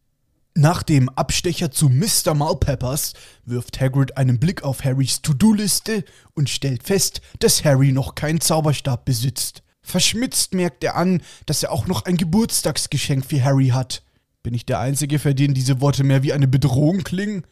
Nach 0.53 0.83
dem 0.83 1.07
Abstecher 1.09 1.71
zu 1.71 1.87
Mr. 1.89 2.33
Malpeppers 2.33 3.13
wirft 3.45 3.79
Hagrid 3.79 4.17
einen 4.17 4.37
Blick 4.39 4.63
auf 4.63 4.83
Harrys 4.83 5.21
To-Do-Liste 5.21 6.03
und 6.33 6.49
stellt 6.49 6.83
fest, 6.83 7.21
dass 7.39 7.63
Harry 7.63 7.91
noch 7.91 8.15
keinen 8.15 8.41
Zauberstab 8.41 9.05
besitzt. 9.05 9.63
Verschmitzt 9.81 10.53
merkt 10.53 10.83
er 10.83 10.95
an, 10.95 11.21
dass 11.45 11.63
er 11.63 11.71
auch 11.71 11.87
noch 11.87 12.05
ein 12.05 12.17
Geburtstagsgeschenk 12.17 13.25
für 13.25 13.43
Harry 13.43 13.69
hat. 13.69 14.03
Bin 14.43 14.53
ich 14.53 14.65
der 14.65 14.79
Einzige, 14.79 15.19
für 15.19 15.33
den 15.33 15.53
diese 15.53 15.79
Worte 15.79 16.03
mehr 16.03 16.21
wie 16.21 16.33
eine 16.33 16.47
Bedrohung 16.47 17.03
klingen? 17.03 17.43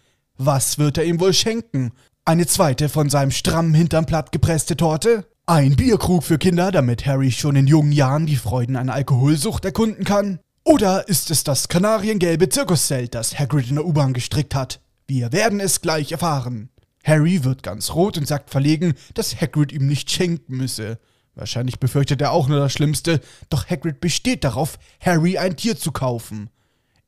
Was 0.42 0.78
wird 0.78 0.98
er 0.98 1.04
ihm 1.04 1.20
wohl 1.20 1.34
schenken? 1.34 1.92
Eine 2.24 2.48
zweite 2.48 2.88
von 2.88 3.10
seinem 3.10 3.32
strammen 3.32 3.74
Hintern 3.74 4.06
platt 4.06 4.32
gepresste 4.32 4.78
Torte? 4.78 5.26
Ein 5.46 5.76
Bierkrug 5.76 6.24
für 6.24 6.38
Kinder, 6.38 6.72
damit 6.72 7.06
Harry 7.06 7.30
schon 7.30 7.58
in 7.58 7.68
jungen 7.68 7.92
Jahren 7.92 8.26
die 8.26 8.38
Freuden 8.38 8.78
einer 8.78 8.94
Alkoholsucht 8.94 9.66
erkunden 9.66 10.06
kann? 10.06 10.40
Oder 10.64 11.10
ist 11.10 11.30
es 11.30 11.44
das 11.44 11.68
kanariengelbe 11.68 12.48
Zirkuszelt, 12.48 13.16
das 13.16 13.38
Hagrid 13.38 13.68
in 13.68 13.76
der 13.76 13.86
U-Bahn 13.86 14.14
gestrickt 14.14 14.56
hat? 14.56 14.80
Wir 15.08 15.34
werden 15.34 15.60
es 15.60 15.82
gleich 15.82 16.14
erfahren. 16.14 16.70
Harry 17.04 17.44
wird 17.44 17.62
ganz 17.62 17.94
rot 17.94 18.18
und 18.18 18.26
sagt 18.26 18.50
verlegen, 18.50 18.94
dass 19.16 19.42
Hagrid 19.42 19.74
ihm 19.74 19.88
nicht 19.88 20.10
schenken 20.10 20.56
müsse. 20.56 21.00
Wahrscheinlich 21.36 21.82
befürchtet 21.82 22.22
er 22.22 22.32
auch 22.32 22.48
nur 22.48 22.60
das 22.60 22.72
Schlimmste, 22.72 23.20
doch 23.50 23.70
Hagrid 23.70 24.00
besteht 24.00 24.46
darauf, 24.46 24.80
Harry 25.02 25.38
ein 25.38 25.58
Tier 25.58 25.76
zu 25.76 25.92
kaufen. 25.92 26.50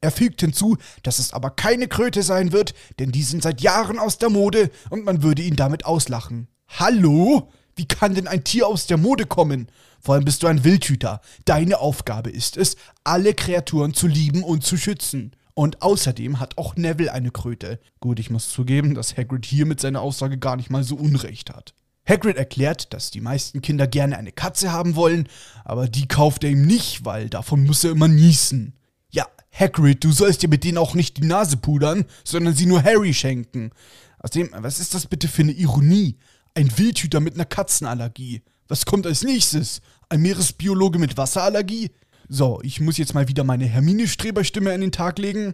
Er 0.03 0.09
fügt 0.09 0.41
hinzu, 0.41 0.77
dass 1.03 1.19
es 1.19 1.31
aber 1.31 1.51
keine 1.51 1.87
Kröte 1.87 2.23
sein 2.23 2.51
wird, 2.51 2.73
denn 2.97 3.11
die 3.11 3.21
sind 3.21 3.43
seit 3.43 3.61
Jahren 3.61 3.99
aus 3.99 4.17
der 4.17 4.31
Mode 4.31 4.71
und 4.89 5.05
man 5.05 5.21
würde 5.21 5.43
ihn 5.43 5.55
damit 5.55 5.85
auslachen. 5.85 6.47
Hallo? 6.67 7.51
Wie 7.75 7.87
kann 7.87 8.15
denn 8.15 8.27
ein 8.27 8.43
Tier 8.43 8.67
aus 8.67 8.87
der 8.87 8.97
Mode 8.97 9.27
kommen? 9.27 9.67
Vor 9.99 10.15
allem 10.15 10.25
bist 10.25 10.41
du 10.41 10.47
ein 10.47 10.63
Wildhüter. 10.63 11.21
Deine 11.45 11.77
Aufgabe 11.77 12.31
ist 12.31 12.57
es, 12.57 12.77
alle 13.03 13.35
Kreaturen 13.35 13.93
zu 13.93 14.07
lieben 14.07 14.43
und 14.43 14.63
zu 14.63 14.75
schützen. 14.75 15.35
Und 15.53 15.83
außerdem 15.83 16.39
hat 16.39 16.57
auch 16.57 16.75
Neville 16.75 17.13
eine 17.13 17.29
Kröte. 17.29 17.79
Gut, 17.99 18.19
ich 18.19 18.31
muss 18.31 18.49
zugeben, 18.49 18.95
dass 18.95 19.15
Hagrid 19.15 19.45
hier 19.45 19.67
mit 19.67 19.79
seiner 19.79 20.01
Aussage 20.01 20.39
gar 20.39 20.55
nicht 20.55 20.71
mal 20.71 20.83
so 20.83 20.95
unrecht 20.95 21.53
hat. 21.53 21.75
Hagrid 22.09 22.37
erklärt, 22.37 22.91
dass 22.93 23.11
die 23.11 23.21
meisten 23.21 23.61
Kinder 23.61 23.85
gerne 23.85 24.17
eine 24.17 24.31
Katze 24.31 24.71
haben 24.71 24.95
wollen, 24.95 25.27
aber 25.63 25.87
die 25.87 26.07
kauft 26.07 26.43
er 26.43 26.49
ihm 26.49 26.65
nicht, 26.65 27.05
weil 27.05 27.29
davon 27.29 27.65
muss 27.65 27.83
er 27.83 27.91
immer 27.91 28.07
niesen. 28.07 28.73
Ja, 29.11 29.27
Hagrid, 29.51 30.03
du 30.03 30.11
sollst 30.11 30.41
dir 30.41 30.47
mit 30.47 30.63
denen 30.63 30.77
auch 30.77 30.95
nicht 30.95 31.17
die 31.17 31.27
Nase 31.27 31.57
pudern, 31.57 32.05
sondern 32.23 32.55
sie 32.55 32.65
nur 32.65 32.83
Harry 32.83 33.13
schenken. 33.13 33.71
Außerdem, 34.19 34.51
was 34.57 34.79
ist 34.79 34.93
das 34.93 35.05
bitte 35.05 35.27
für 35.27 35.41
eine 35.41 35.51
Ironie? 35.51 36.17
Ein 36.53 36.77
Wildhüter 36.77 37.19
mit 37.19 37.35
einer 37.35 37.45
Katzenallergie. 37.45 38.41
Was 38.67 38.85
kommt 38.85 39.05
als 39.05 39.23
nächstes? 39.23 39.81
Ein 40.09 40.21
Meeresbiologe 40.21 40.99
mit 40.99 41.17
Wasserallergie? 41.17 41.91
So, 42.29 42.61
ich 42.63 42.79
muss 42.79 42.97
jetzt 42.97 43.13
mal 43.13 43.27
wieder 43.27 43.43
meine 43.43 43.65
Hermine-Streberstimme 43.65 44.71
an 44.73 44.81
den 44.81 44.91
Tag 44.93 45.19
legen. 45.19 45.53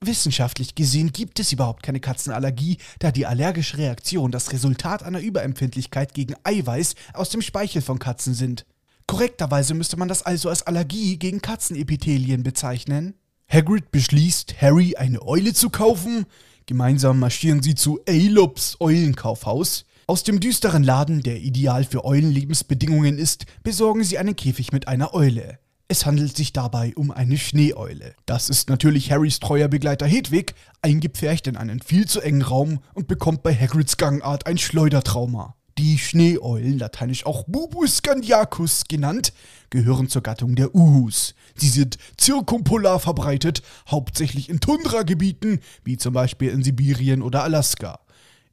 Wissenschaftlich 0.00 0.74
gesehen 0.74 1.12
gibt 1.12 1.38
es 1.40 1.52
überhaupt 1.52 1.82
keine 1.82 2.00
Katzenallergie, 2.00 2.78
da 2.98 3.10
die 3.12 3.26
allergische 3.26 3.78
Reaktion 3.78 4.30
das 4.30 4.52
Resultat 4.52 5.02
einer 5.02 5.20
Überempfindlichkeit 5.20 6.14
gegen 6.14 6.34
Eiweiß 6.44 6.94
aus 7.14 7.30
dem 7.30 7.42
Speichel 7.42 7.82
von 7.82 7.98
Katzen 7.98 8.34
sind. 8.34 8.66
Korrekterweise 9.06 9.74
müsste 9.74 9.96
man 9.96 10.08
das 10.08 10.22
also 10.22 10.48
als 10.48 10.62
Allergie 10.62 11.18
gegen 11.18 11.42
Katzenepithelien 11.42 12.42
bezeichnen. 12.42 13.14
Hagrid 13.48 13.90
beschließt, 13.90 14.60
Harry 14.60 14.96
eine 14.96 15.26
Eule 15.26 15.52
zu 15.52 15.70
kaufen. 15.70 16.26
Gemeinsam 16.66 17.18
marschieren 17.18 17.62
sie 17.62 17.74
zu 17.74 18.00
Aelops 18.06 18.76
Eulenkaufhaus. 18.80 19.84
Aus 20.06 20.24
dem 20.24 20.40
düsteren 20.40 20.82
Laden, 20.82 21.22
der 21.22 21.40
ideal 21.40 21.84
für 21.84 22.04
Eulenlebensbedingungen 22.04 23.18
ist, 23.18 23.46
besorgen 23.62 24.04
sie 24.04 24.18
einen 24.18 24.36
Käfig 24.36 24.72
mit 24.72 24.88
einer 24.88 25.14
Eule. 25.14 25.58
Es 25.88 26.06
handelt 26.06 26.34
sich 26.36 26.54
dabei 26.54 26.94
um 26.96 27.10
eine 27.10 27.36
Schneeeule. 27.36 28.14
Das 28.24 28.48
ist 28.48 28.70
natürlich 28.70 29.12
Harrys 29.12 29.40
treuer 29.40 29.68
Begleiter 29.68 30.06
Hedwig, 30.06 30.54
eingepfercht 30.80 31.46
in 31.46 31.58
einen 31.58 31.82
viel 31.82 32.06
zu 32.08 32.22
engen 32.22 32.40
Raum 32.40 32.78
und 32.94 33.08
bekommt 33.08 33.42
bei 33.42 33.54
Hagrids 33.54 33.98
Gangart 33.98 34.46
ein 34.46 34.56
Schleudertrauma. 34.56 35.54
Die 35.78 35.96
Schneeeulen, 35.96 36.78
lateinisch 36.78 37.24
auch 37.24 37.44
Bubus 37.44 37.98
scandiacus 37.98 38.84
genannt, 38.88 39.32
gehören 39.70 40.08
zur 40.08 40.22
Gattung 40.22 40.54
der 40.54 40.74
Uhus. 40.74 41.34
Sie 41.54 41.68
sind 41.68 41.96
zirkumpolar 42.18 43.00
verbreitet, 43.00 43.62
hauptsächlich 43.88 44.50
in 44.50 44.60
Tundragebieten, 44.60 45.60
wie 45.82 45.96
zum 45.96 46.12
Beispiel 46.12 46.50
in 46.50 46.62
Sibirien 46.62 47.22
oder 47.22 47.42
Alaska. 47.42 48.00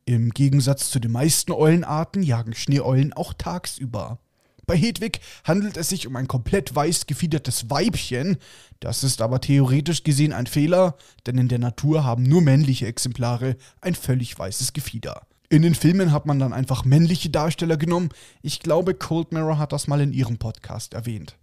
Im 0.05 0.32
Gegensatz 0.32 0.89
zu 0.91 0.99
den 0.99 1.12
meisten 1.12 1.51
Eulenarten 1.51 2.23
jagen 2.23 2.55
Schneeeulen 2.55 3.12
auch 3.13 3.34
tagsüber. 3.34 4.19
Bei 4.65 4.77
Hedwig 4.77 5.19
handelt 5.43 5.77
es 5.77 5.89
sich 5.89 6.08
um 6.08 6.15
ein 6.15 6.27
komplett 6.27 6.73
weiß 6.73 7.05
gefiedertes 7.05 7.69
Weibchen. 7.69 8.38
Das 8.79 9.03
ist 9.03 9.19
aber 9.19 9.41
theoretisch 9.41 10.03
gesehen 10.03 10.32
ein 10.32 10.47
Fehler, 10.47 10.95
denn 11.25 11.38
in 11.38 11.47
der 11.47 11.60
Natur 11.60 12.05
haben 12.05 12.23
nur 12.23 12.41
männliche 12.41 12.86
Exemplare 12.86 13.58
ein 13.82 13.95
völlig 13.95 14.38
weißes 14.38 14.73
Gefieder. 14.73 15.27
In 15.51 15.63
den 15.63 15.73
Filmen 15.73 16.12
hat 16.12 16.27
man 16.27 16.38
dann 16.38 16.53
einfach 16.53 16.85
männliche 16.85 17.31
Darsteller 17.31 17.75
genommen. 17.75 18.09
Ich 18.43 18.59
glaube, 18.59 18.93
Cold 18.93 19.31
Mirror 19.31 19.57
hat 19.57 19.73
das 19.73 19.88
mal 19.88 19.99
in 19.99 20.13
ihrem 20.13 20.38
Podcast 20.38 20.93
erwähnt. 20.93 21.38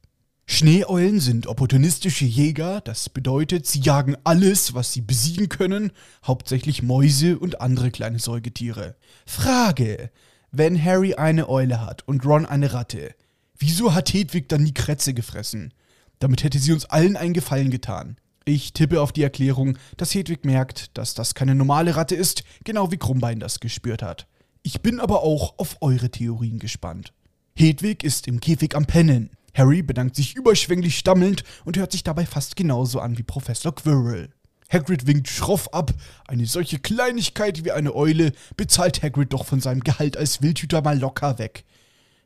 Schneeeulen 0.46 1.18
sind 1.18 1.48
opportunistische 1.48 2.24
Jäger, 2.24 2.80
das 2.80 3.08
bedeutet, 3.08 3.66
sie 3.66 3.80
jagen 3.80 4.16
alles, 4.22 4.74
was 4.74 4.92
sie 4.92 5.00
besiegen 5.00 5.48
können, 5.48 5.90
hauptsächlich 6.24 6.84
Mäuse 6.84 7.36
und 7.36 7.60
andere 7.60 7.90
kleine 7.90 8.20
Säugetiere. 8.20 8.94
Frage: 9.26 10.12
Wenn 10.52 10.82
Harry 10.82 11.14
eine 11.14 11.48
Eule 11.48 11.80
hat 11.80 12.06
und 12.06 12.24
Ron 12.24 12.46
eine 12.46 12.72
Ratte, 12.74 13.12
wieso 13.58 13.92
hat 13.92 14.12
Hedwig 14.12 14.48
dann 14.48 14.62
nie 14.62 14.72
Krätze 14.72 15.14
gefressen? 15.14 15.74
Damit 16.20 16.44
hätte 16.44 16.60
sie 16.60 16.72
uns 16.72 16.84
allen 16.84 17.16
einen 17.16 17.34
Gefallen 17.34 17.72
getan. 17.72 18.16
Ich 18.48 18.72
tippe 18.72 19.00
auf 19.00 19.10
die 19.10 19.24
Erklärung, 19.24 19.76
dass 19.96 20.14
Hedwig 20.14 20.44
merkt, 20.44 20.96
dass 20.96 21.14
das 21.14 21.34
keine 21.34 21.56
normale 21.56 21.96
Ratte 21.96 22.14
ist, 22.14 22.44
genau 22.62 22.92
wie 22.92 22.96
Krummbein 22.96 23.40
das 23.40 23.58
gespürt 23.58 24.04
hat. 24.04 24.28
Ich 24.62 24.82
bin 24.82 25.00
aber 25.00 25.24
auch 25.24 25.58
auf 25.58 25.78
eure 25.80 26.10
Theorien 26.10 26.60
gespannt. 26.60 27.12
Hedwig 27.56 28.04
ist 28.04 28.28
im 28.28 28.38
Käfig 28.38 28.76
am 28.76 28.86
Pennen. 28.86 29.30
Harry 29.52 29.82
bedankt 29.82 30.14
sich 30.14 30.36
überschwänglich 30.36 30.96
stammelnd 30.96 31.42
und 31.64 31.76
hört 31.76 31.90
sich 31.90 32.04
dabei 32.04 32.24
fast 32.24 32.54
genauso 32.54 33.00
an 33.00 33.18
wie 33.18 33.24
Professor 33.24 33.74
Quirrell. 33.74 34.30
Hagrid 34.72 35.08
winkt 35.08 35.26
schroff 35.26 35.74
ab. 35.74 35.92
Eine 36.28 36.46
solche 36.46 36.78
Kleinigkeit 36.78 37.64
wie 37.64 37.72
eine 37.72 37.96
Eule 37.96 38.30
bezahlt 38.56 39.02
Hagrid 39.02 39.32
doch 39.32 39.44
von 39.44 39.60
seinem 39.60 39.80
Gehalt 39.80 40.16
als 40.16 40.40
Wildhüter 40.40 40.82
mal 40.82 40.96
locker 40.96 41.40
weg. 41.40 41.64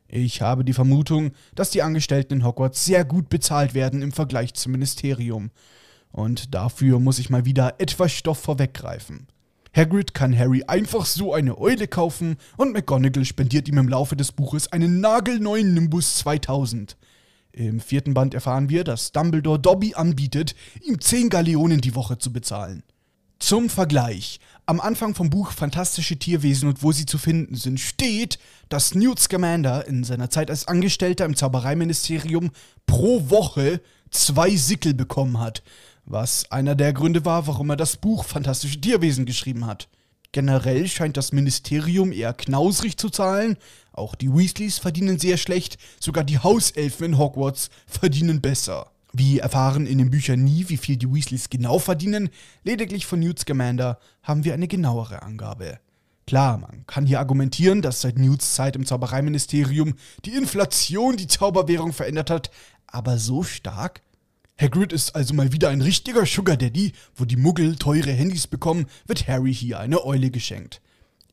Ich 0.07 0.43
habe 0.43 0.63
die 0.65 0.73
Vermutung, 0.73 1.31
dass 1.55 1.71
die 1.71 1.81
Angestellten 1.81 2.33
in 2.33 2.43
Hogwarts 2.43 2.85
sehr 2.85 3.05
gut 3.05 3.29
bezahlt 3.29 3.73
werden 3.73 4.03
im 4.03 4.11
Vergleich 4.11 4.53
zum 4.53 4.73
Ministerium. 4.73 5.49
Und 6.11 6.53
dafür 6.53 6.99
muss 6.99 7.19
ich 7.19 7.29
mal 7.29 7.45
wieder 7.45 7.75
etwas 7.79 8.11
Stoff 8.11 8.39
vorweggreifen. 8.39 9.27
Hagrid 9.73 10.13
kann 10.13 10.37
Harry 10.37 10.63
einfach 10.67 11.05
so 11.05 11.33
eine 11.33 11.57
Eule 11.57 11.87
kaufen 11.87 12.35
und 12.57 12.73
McGonagall 12.73 13.23
spendiert 13.23 13.69
ihm 13.69 13.77
im 13.77 13.87
Laufe 13.87 14.17
des 14.17 14.33
Buches 14.33 14.71
einen 14.71 14.99
nagelneuen 14.99 15.73
Nimbus 15.73 16.15
2000. 16.15 16.97
Im 17.53 17.79
vierten 17.79 18.13
Band 18.13 18.33
erfahren 18.33 18.69
wir, 18.69 18.83
dass 18.83 19.11
Dumbledore 19.13 19.59
Dobby 19.59 19.93
anbietet, 19.95 20.55
ihm 20.85 20.99
10 20.99 21.29
Galeonen 21.29 21.79
die 21.79 21.95
Woche 21.95 22.17
zu 22.17 22.33
bezahlen. 22.33 22.83
Zum 23.39 23.69
Vergleich, 23.69 24.39
am 24.65 24.79
Anfang 24.79 25.15
vom 25.15 25.29
Buch 25.29 25.51
Fantastische 25.51 26.17
Tierwesen 26.17 26.69
und 26.69 26.83
wo 26.83 26.91
sie 26.91 27.05
zu 27.05 27.17
finden 27.17 27.55
sind, 27.55 27.79
steht, 27.79 28.39
dass 28.69 28.93
Newt 28.93 29.19
Scamander 29.19 29.87
in 29.87 30.03
seiner 30.03 30.29
Zeit 30.29 30.49
als 30.49 30.67
Angestellter 30.67 31.25
im 31.25 31.35
Zaubereiministerium 31.35 32.51
pro 32.85 33.29
Woche 33.29 33.81
zwei 34.11 34.55
Sickel 34.55 34.93
bekommen 34.93 35.39
hat, 35.39 35.63
was 36.05 36.51
einer 36.51 36.75
der 36.75 36.93
Gründe 36.93 37.25
war, 37.25 37.47
warum 37.47 37.69
er 37.69 37.77
das 37.77 37.97
Buch 37.97 38.25
Fantastische 38.25 38.79
Tierwesen 38.79 39.25
geschrieben 39.25 39.65
hat. 39.65 39.87
Generell 40.31 40.87
scheint 40.87 41.17
das 41.17 41.33
Ministerium 41.33 42.11
eher 42.13 42.33
knausrig 42.33 42.97
zu 42.97 43.09
zahlen. 43.09 43.57
Auch 43.91 44.15
die 44.15 44.33
Weasleys 44.33 44.77
verdienen 44.77 45.19
sehr 45.19 45.37
schlecht. 45.37 45.77
Sogar 45.99 46.23
die 46.23 46.39
Hauselfen 46.39 47.07
in 47.07 47.17
Hogwarts 47.17 47.69
verdienen 47.85 48.39
besser. 48.39 48.91
Wir 49.13 49.41
erfahren 49.41 49.85
in 49.85 49.97
den 49.97 50.09
Büchern 50.09 50.41
nie, 50.41 50.69
wie 50.69 50.77
viel 50.77 50.95
die 50.95 51.13
Weasleys 51.13 51.49
genau 51.49 51.79
verdienen. 51.79 52.29
Lediglich 52.63 53.05
von 53.05 53.19
Newt 53.19 53.39
Scamander 53.39 53.99
haben 54.23 54.45
wir 54.45 54.53
eine 54.53 54.69
genauere 54.69 55.21
Angabe. 55.21 55.79
Klar, 56.27 56.59
man 56.59 56.85
kann 56.87 57.05
hier 57.05 57.19
argumentieren, 57.19 57.81
dass 57.81 57.99
seit 57.99 58.17
Newts 58.17 58.55
Zeit 58.55 58.77
im 58.77 58.85
Zaubereiministerium 58.85 59.95
die 60.23 60.35
Inflation 60.35 61.17
die 61.17 61.27
Zauberwährung 61.27 61.91
verändert 61.91 62.29
hat, 62.29 62.51
aber 62.87 63.17
so 63.17 63.43
stark? 63.43 64.01
Hagrid 64.61 64.93
ist 64.93 65.15
also 65.15 65.33
mal 65.33 65.51
wieder 65.51 65.69
ein 65.69 65.81
richtiger 65.81 66.23
Sugar 66.23 66.55
Daddy. 66.55 66.91
Wo 67.15 67.25
die 67.25 67.35
Muggel 67.35 67.77
teure 67.77 68.11
Handys 68.11 68.45
bekommen, 68.45 68.85
wird 69.07 69.27
Harry 69.27 69.51
hier 69.51 69.79
eine 69.79 70.05
Eule 70.05 70.29
geschenkt. 70.29 70.81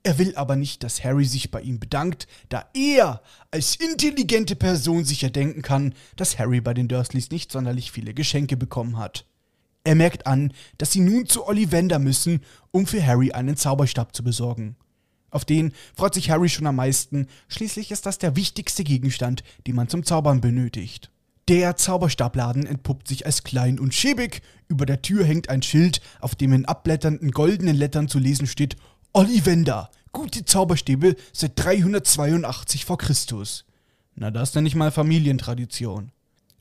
Er 0.03 0.17
will 0.17 0.35
aber 0.35 0.57
nicht, 0.57 0.83
dass 0.83 1.05
Harry 1.05 1.27
sich 1.27 1.51
bei 1.51 1.61
ihm 1.61 1.79
bedankt, 1.79 2.27
da 2.49 2.65
er 2.73 3.21
als 3.51 3.77
intelligente 3.77 4.57
Person 4.57 5.05
sicher 5.05 5.29
denken 5.29 5.61
kann, 5.61 5.93
dass 6.17 6.39
Harry 6.39 6.63
bei 6.63 6.73
den 6.73 6.89
Dursleys 6.89 7.31
nicht 7.31 7.53
sonderlich 7.53 7.93
viele 7.93 8.15
Geschenke 8.15 8.57
bekommen 8.57 8.97
hat. 8.97 9.27
Er 9.85 9.95
merkt 9.95 10.27
an, 10.27 10.55
dass 10.79 10.93
sie 10.93 11.01
nun 11.01 11.27
zu 11.27 11.47
Ollivander 11.47 11.99
müssen, 11.99 12.41
um 12.71 12.87
für 12.87 13.05
Harry 13.05 13.33
einen 13.33 13.59
Zauberstab 13.59 14.17
zu 14.17 14.25
besorgen. 14.25 14.77
Auf 15.29 15.45
den 15.45 15.75
freut 15.95 16.15
sich 16.15 16.31
Harry 16.31 16.49
schon 16.49 16.67
am 16.67 16.77
meisten, 16.77 17.27
schließlich 17.49 17.91
ist 17.91 18.07
das 18.07 18.17
der 18.17 18.37
wichtigste 18.37 18.85
Gegenstand, 18.85 19.43
den 19.67 19.77
man 19.77 19.89
zum 19.89 20.03
Zaubern 20.05 20.41
benötigt. 20.41 21.11
Der 21.49 21.77
Zauberstabladen 21.77 22.67
entpuppt 22.67 23.09
sich 23.09 23.25
als 23.25 23.43
klein 23.43 23.81
und 23.81 23.95
schäbig, 23.95 24.43
über 24.69 24.85
der 24.85 25.01
Tür 25.01 25.25
hängt 25.25 25.49
ein 25.49 25.63
Schild, 25.63 26.03
auf 26.21 26.35
dem 26.35 26.53
in 26.53 26.67
abblätternden 26.67 27.31
goldenen 27.31 27.75
Lettern 27.75 28.07
zu 28.07 28.19
lesen 28.19 28.47
steht 28.47 28.77
Ollivander, 29.15 29.89
gute 30.13 30.45
Zauberstäbe 30.45 31.17
seit 31.33 31.53
382 31.57 32.85
vor 32.85 32.99
Christus. 32.99 33.65
Na, 34.15 34.31
das 34.31 34.55
nenne 34.55 34.69
ich 34.69 34.75
mal 34.75 34.91
Familientradition. 34.91 36.13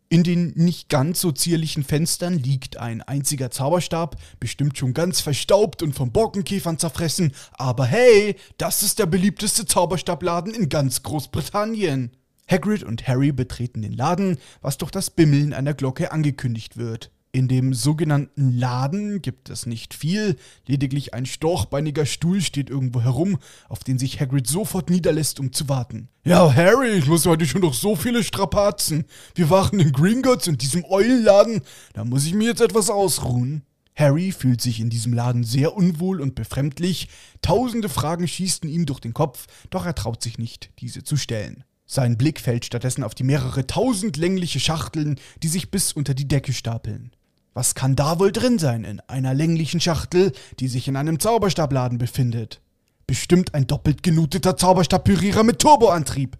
In 0.07 0.23
den 0.23 0.53
nicht 0.55 0.87
ganz 0.87 1.19
so 1.19 1.33
zierlichen 1.33 1.83
Fenstern 1.83 2.39
liegt 2.39 2.77
ein 2.77 3.01
einziger 3.01 3.51
Zauberstab, 3.51 4.15
bestimmt 4.39 4.77
schon 4.77 4.93
ganz 4.93 5.19
verstaubt 5.19 5.83
und 5.83 5.95
von 5.95 6.13
Borkenkäfern 6.13 6.79
zerfressen, 6.79 7.33
aber 7.51 7.85
hey, 7.85 8.37
das 8.57 8.83
ist 8.83 8.99
der 8.99 9.05
beliebteste 9.05 9.65
Zauberstabladen 9.65 10.53
in 10.53 10.69
ganz 10.69 11.03
Großbritannien. 11.03 12.11
Hagrid 12.49 12.83
und 12.83 13.07
Harry 13.07 13.31
betreten 13.31 13.81
den 13.81 13.91
Laden, 13.91 14.37
was 14.61 14.77
durch 14.77 14.91
das 14.91 15.09
Bimmeln 15.09 15.53
einer 15.53 15.73
Glocke 15.73 16.11
angekündigt 16.11 16.77
wird. 16.77 17.11
In 17.33 17.49
dem 17.49 17.73
sogenannten 17.73 18.57
Laden 18.57 19.21
gibt 19.21 19.49
es 19.49 19.65
nicht 19.65 19.93
viel, 19.93 20.37
lediglich 20.65 21.13
ein 21.13 21.25
storchbeiniger 21.25 22.05
Stuhl 22.05 22.41
steht 22.41 22.69
irgendwo 22.69 23.01
herum, 23.01 23.37
auf 23.67 23.83
den 23.83 23.99
sich 23.99 24.19
Hagrid 24.19 24.47
sofort 24.47 24.89
niederlässt, 24.89 25.39
um 25.39 25.51
zu 25.51 25.67
warten. 25.67 26.07
Ja, 26.23 26.51
Harry, 26.55 26.89
ich 26.91 27.05
muss 27.05 27.25
heute 27.25 27.45
schon 27.45 27.61
noch 27.61 27.73
so 27.73 27.95
viele 27.95 28.23
Strapazen. 28.23 29.05
Wir 29.35 29.49
waren 29.49 29.79
in 29.79 29.91
Gringotts 29.91 30.47
und 30.47 30.61
diesem 30.61 30.85
Eulenladen, 30.85 31.61
da 31.93 32.05
muss 32.05 32.25
ich 32.25 32.33
mir 32.33 32.47
jetzt 32.47 32.61
etwas 32.61 32.89
ausruhen. 32.89 33.63
Harry 33.93 34.31
fühlt 34.31 34.61
sich 34.61 34.79
in 34.79 34.89
diesem 34.89 35.11
Laden 35.13 35.43
sehr 35.43 35.75
unwohl 35.75 36.21
und 36.21 36.33
befremdlich, 36.33 37.09
tausende 37.41 37.89
Fragen 37.89 38.27
schießen 38.27 38.69
ihm 38.69 38.85
durch 38.85 38.99
den 38.99 39.13
Kopf, 39.13 39.47
doch 39.69 39.85
er 39.85 39.95
traut 39.95 40.23
sich 40.23 40.37
nicht, 40.37 40.71
diese 40.79 41.03
zu 41.03 41.17
stellen. 41.17 41.65
Sein 41.89 42.17
Blick 42.17 42.41
fällt 42.41 42.65
stattdessen 42.65 43.03
auf 43.03 43.15
die 43.15 43.23
mehrere 43.23 43.65
tausend 43.65 44.17
längliche 44.17 44.59
Schachteln, 44.59 45.17
die 45.41 45.47
sich 45.47 45.71
bis 45.71 45.93
unter 45.93 46.13
die 46.13 46.27
Decke 46.27 46.51
stapeln. 46.51 47.11
Was 47.53 47.73
kann 47.75 47.95
da 47.95 48.19
wohl 48.19 48.33
drin 48.33 48.59
sein 48.59 48.83
in 48.83 48.99
einer 49.07 49.33
länglichen 49.33 49.79
Schachtel, 49.79 50.33
die 50.59 50.67
sich 50.67 50.89
in 50.89 50.97
einem 50.97 51.19
Zauberstabladen 51.19 51.97
befindet? 51.97 52.61
Bestimmt 53.07 53.55
ein 53.55 53.67
doppelt 53.67 54.03
genuteter 54.03 54.57
Zauberstabpürierer 54.57 55.43
mit 55.43 55.59
Turboantrieb. 55.59 56.37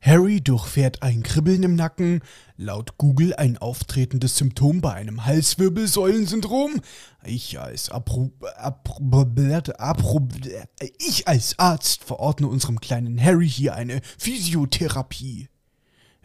Harry 0.00 0.40
durchfährt 0.40 1.02
ein 1.02 1.22
Kribbeln 1.22 1.62
im 1.62 1.74
Nacken, 1.74 2.20
laut 2.56 2.96
Google 2.98 3.34
ein 3.34 3.58
auftretendes 3.58 4.36
Symptom 4.36 4.80
bei 4.80 4.92
einem 4.92 5.24
Halswirbelsäulensyndrom. 5.24 6.80
Ich 7.24 7.58
als 7.58 7.90
Appro 7.90 8.32
Appro 8.56 9.26
Appro 9.78 10.28
ich 10.98 11.26
als 11.26 11.58
Arzt 11.58 12.04
verordne 12.04 12.48
unserem 12.48 12.80
kleinen 12.80 13.20
Harry 13.20 13.48
hier 13.48 13.74
eine 13.74 14.00
Physiotherapie. 14.18 15.48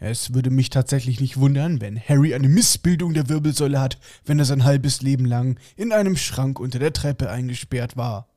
Es 0.04 0.34
würde 0.34 0.50
mich 0.50 0.68
tatsächlich 0.68 1.20
nicht 1.20 1.36
wundern, 1.36 1.80
wenn 1.80 1.96
Harry 2.00 2.34
eine 2.34 2.48
Missbildung 2.48 3.14
der 3.14 3.28
Wirbelsäule 3.28 3.80
hat, 3.80 3.98
wenn 4.24 4.38
er 4.38 4.44
sein 4.44 4.64
halbes 4.64 5.00
Leben 5.00 5.24
lang 5.24 5.60
in 5.76 5.92
einem 5.92 6.16
Schrank 6.16 6.58
unter 6.58 6.80
der 6.80 6.92
Treppe 6.92 7.30
eingesperrt 7.30 7.96
war. 7.96 8.28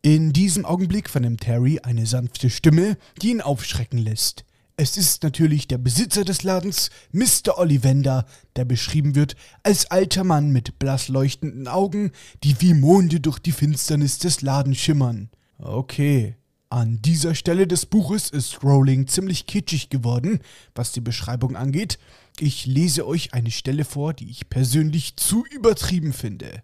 In 0.00 0.32
diesem 0.32 0.64
Augenblick 0.64 1.10
vernimmt 1.10 1.46
Harry 1.46 1.80
eine 1.82 2.06
sanfte 2.06 2.48
Stimme, 2.48 2.96
die 3.20 3.30
ihn 3.30 3.42
aufschrecken 3.42 3.98
lässt. 3.98 4.44
Es 4.76 4.96
ist 4.96 5.22
natürlich 5.22 5.68
der 5.68 5.78
Besitzer 5.78 6.24
des 6.24 6.42
Ladens, 6.44 6.90
Mr. 7.12 7.58
Ollivander, 7.58 8.24
der 8.56 8.64
beschrieben 8.64 9.14
wird 9.14 9.36
als 9.62 9.90
alter 9.90 10.24
Mann 10.24 10.50
mit 10.50 10.78
blass 10.78 11.08
leuchtenden 11.08 11.68
Augen, 11.68 12.10
die 12.42 12.58
wie 12.60 12.72
Monde 12.74 13.20
durch 13.20 13.38
die 13.38 13.52
Finsternis 13.52 14.18
des 14.18 14.40
Ladens 14.40 14.78
schimmern. 14.78 15.28
Okay. 15.58 16.36
An 16.70 17.02
dieser 17.02 17.34
Stelle 17.34 17.66
des 17.66 17.84
Buches 17.84 18.30
ist 18.30 18.64
Rowling 18.64 19.06
ziemlich 19.06 19.46
kitschig 19.46 19.90
geworden, 19.90 20.40
was 20.74 20.92
die 20.92 21.02
Beschreibung 21.02 21.54
angeht. 21.54 21.98
Ich 22.40 22.64
lese 22.64 23.06
euch 23.06 23.34
eine 23.34 23.50
Stelle 23.50 23.84
vor, 23.84 24.14
die 24.14 24.30
ich 24.30 24.48
persönlich 24.48 25.16
zu 25.16 25.44
übertrieben 25.44 26.14
finde. 26.14 26.62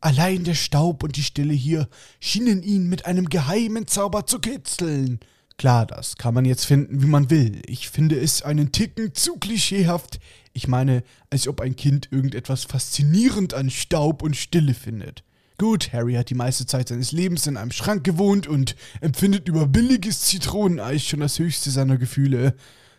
Allein 0.00 0.44
der 0.44 0.54
Staub 0.54 1.02
und 1.02 1.16
die 1.16 1.22
Stille 1.22 1.54
hier 1.54 1.88
schienen 2.20 2.62
ihn 2.62 2.86
mit 2.90 3.06
einem 3.06 3.30
geheimen 3.30 3.86
Zauber 3.86 4.26
zu 4.26 4.40
kitzeln. 4.40 5.20
Klar, 5.58 5.86
das 5.86 6.16
kann 6.16 6.34
man 6.34 6.44
jetzt 6.44 6.66
finden, 6.66 7.02
wie 7.02 7.06
man 7.06 7.30
will. 7.30 7.62
Ich 7.66 7.88
finde 7.88 8.20
es 8.20 8.42
einen 8.42 8.72
Ticken 8.72 9.14
zu 9.14 9.36
klischeehaft. 9.36 10.20
Ich 10.52 10.68
meine, 10.68 11.02
als 11.30 11.48
ob 11.48 11.60
ein 11.60 11.76
Kind 11.76 12.08
irgendetwas 12.10 12.64
faszinierend 12.64 13.54
an 13.54 13.70
Staub 13.70 14.22
und 14.22 14.36
Stille 14.36 14.74
findet. 14.74 15.24
Gut, 15.58 15.94
Harry 15.94 16.12
hat 16.14 16.28
die 16.28 16.34
meiste 16.34 16.66
Zeit 16.66 16.88
seines 16.88 17.12
Lebens 17.12 17.46
in 17.46 17.56
einem 17.56 17.70
Schrank 17.70 18.04
gewohnt 18.04 18.46
und 18.46 18.76
empfindet 19.00 19.48
über 19.48 19.66
billiges 19.66 20.20
Zitroneneis 20.20 21.02
schon 21.02 21.20
das 21.20 21.38
höchste 21.38 21.70
seiner 21.70 21.96
Gefühle. 21.96 22.54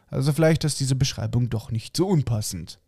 Also 0.07 0.33
vielleicht 0.33 0.63
ist 0.63 0.79
diese 0.79 0.95
Beschreibung 0.95 1.49
doch 1.51 1.69
nicht 1.69 1.95
so 1.95 2.07
unpassend. 2.07 2.79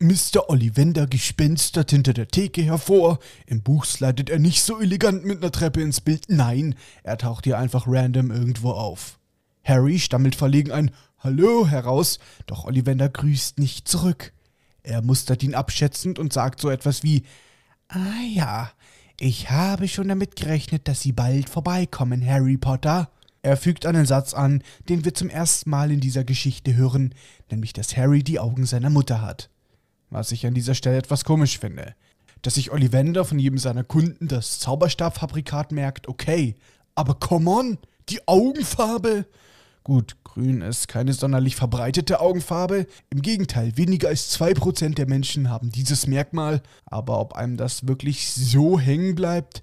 Mr. 0.00 0.48
Ollivander 0.48 1.08
gespenstert 1.08 1.90
hinter 1.90 2.12
der 2.12 2.28
Theke 2.28 2.62
hervor. 2.62 3.18
Im 3.46 3.62
Buch 3.62 3.84
slidet 3.84 4.30
er 4.30 4.38
nicht 4.38 4.62
so 4.62 4.80
elegant 4.80 5.24
mit 5.24 5.38
einer 5.38 5.50
Treppe 5.50 5.82
ins 5.82 6.00
Bild. 6.00 6.26
Nein, 6.28 6.76
er 7.02 7.18
taucht 7.18 7.44
hier 7.44 7.58
einfach 7.58 7.86
random 7.88 8.30
irgendwo 8.30 8.70
auf. 8.70 9.18
Harry 9.64 9.98
stammelt 9.98 10.36
verlegen 10.36 10.70
ein 10.70 10.92
Hallo 11.18 11.66
heraus, 11.66 12.20
doch 12.46 12.64
Ollivander 12.64 13.08
grüßt 13.08 13.58
nicht 13.58 13.88
zurück. 13.88 14.32
Er 14.84 15.02
mustert 15.02 15.42
ihn 15.42 15.56
abschätzend 15.56 16.20
und 16.20 16.32
sagt 16.32 16.60
so 16.60 16.70
etwas 16.70 17.02
wie 17.02 17.24
Ah 17.88 18.22
ja, 18.32 18.70
ich 19.18 19.50
habe 19.50 19.88
schon 19.88 20.06
damit 20.06 20.36
gerechnet, 20.36 20.86
dass 20.86 21.02
Sie 21.02 21.12
bald 21.12 21.50
vorbeikommen, 21.50 22.24
Harry 22.24 22.56
Potter. 22.56 23.10
Er 23.42 23.56
fügt 23.56 23.84
einen 23.84 24.06
Satz 24.06 24.32
an, 24.32 24.62
den 24.88 25.04
wir 25.04 25.14
zum 25.14 25.28
ersten 25.28 25.70
Mal 25.70 25.90
in 25.90 25.98
dieser 25.98 26.22
Geschichte 26.22 26.76
hören, 26.76 27.14
nämlich 27.50 27.72
dass 27.72 27.96
Harry 27.96 28.22
die 28.22 28.38
Augen 28.38 28.64
seiner 28.64 28.90
Mutter 28.90 29.22
hat. 29.22 29.50
Was 30.10 30.32
ich 30.32 30.46
an 30.46 30.54
dieser 30.54 30.74
Stelle 30.74 30.98
etwas 30.98 31.24
komisch 31.24 31.58
finde. 31.58 31.94
Dass 32.42 32.54
sich 32.54 32.70
Ollivander 32.70 33.24
von 33.24 33.38
jedem 33.38 33.58
seiner 33.58 33.84
Kunden 33.84 34.28
das 34.28 34.60
Zauberstabfabrikat 34.60 35.72
merkt, 35.72 36.08
okay. 36.08 36.54
Aber 36.94 37.14
come 37.14 37.50
on, 37.50 37.78
die 38.08 38.26
Augenfarbe? 38.26 39.26
Gut, 39.84 40.16
grün 40.22 40.60
ist 40.60 40.88
keine 40.88 41.12
sonderlich 41.12 41.56
verbreitete 41.56 42.20
Augenfarbe. 42.20 42.86
Im 43.10 43.22
Gegenteil, 43.22 43.76
weniger 43.76 44.08
als 44.08 44.38
2% 44.38 44.94
der 44.94 45.08
Menschen 45.08 45.50
haben 45.50 45.70
dieses 45.70 46.06
Merkmal. 46.06 46.62
Aber 46.86 47.20
ob 47.20 47.34
einem 47.34 47.56
das 47.56 47.86
wirklich 47.88 48.30
so 48.32 48.78
hängen 48.78 49.14
bleibt, 49.14 49.62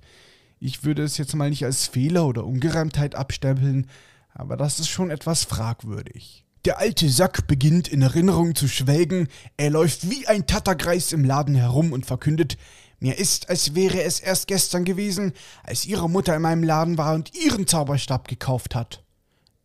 ich 0.59 0.83
würde 0.83 1.03
es 1.03 1.17
jetzt 1.17 1.35
mal 1.35 1.49
nicht 1.49 1.65
als 1.65 1.87
Fehler 1.87 2.25
oder 2.25 2.45
Ungereimtheit 2.45 3.15
abstempeln, 3.15 3.87
aber 4.33 4.57
das 4.57 4.79
ist 4.79 4.89
schon 4.89 5.11
etwas 5.11 5.43
fragwürdig. 5.43 6.44
Der 6.65 6.79
alte 6.79 7.07
Sack 7.11 7.45
beginnt 7.45 7.87
in 7.87 8.01
Erinnerung 8.01 8.55
zu 8.55 8.67
schwelgen, 8.67 9.27
er 9.55 9.69
läuft 9.69 10.09
wie 10.09 10.25
ein 10.25 10.47
Tattergreis 10.47 11.11
im 11.11 11.23
Laden 11.23 11.53
herum 11.53 11.93
und 11.93 12.07
verkündet, 12.07 12.57
mir 12.99 13.19
ist, 13.19 13.49
als 13.49 13.75
wäre 13.75 14.01
es 14.01 14.19
erst 14.19 14.47
gestern 14.47 14.83
gewesen, 14.83 15.33
als 15.61 15.85
ihre 15.85 16.09
Mutter 16.09 16.35
in 16.35 16.41
meinem 16.41 16.63
Laden 16.63 16.97
war 16.97 17.13
und 17.13 17.35
ihren 17.35 17.67
Zauberstab 17.67 18.27
gekauft 18.27 18.73
hat. 18.73 19.03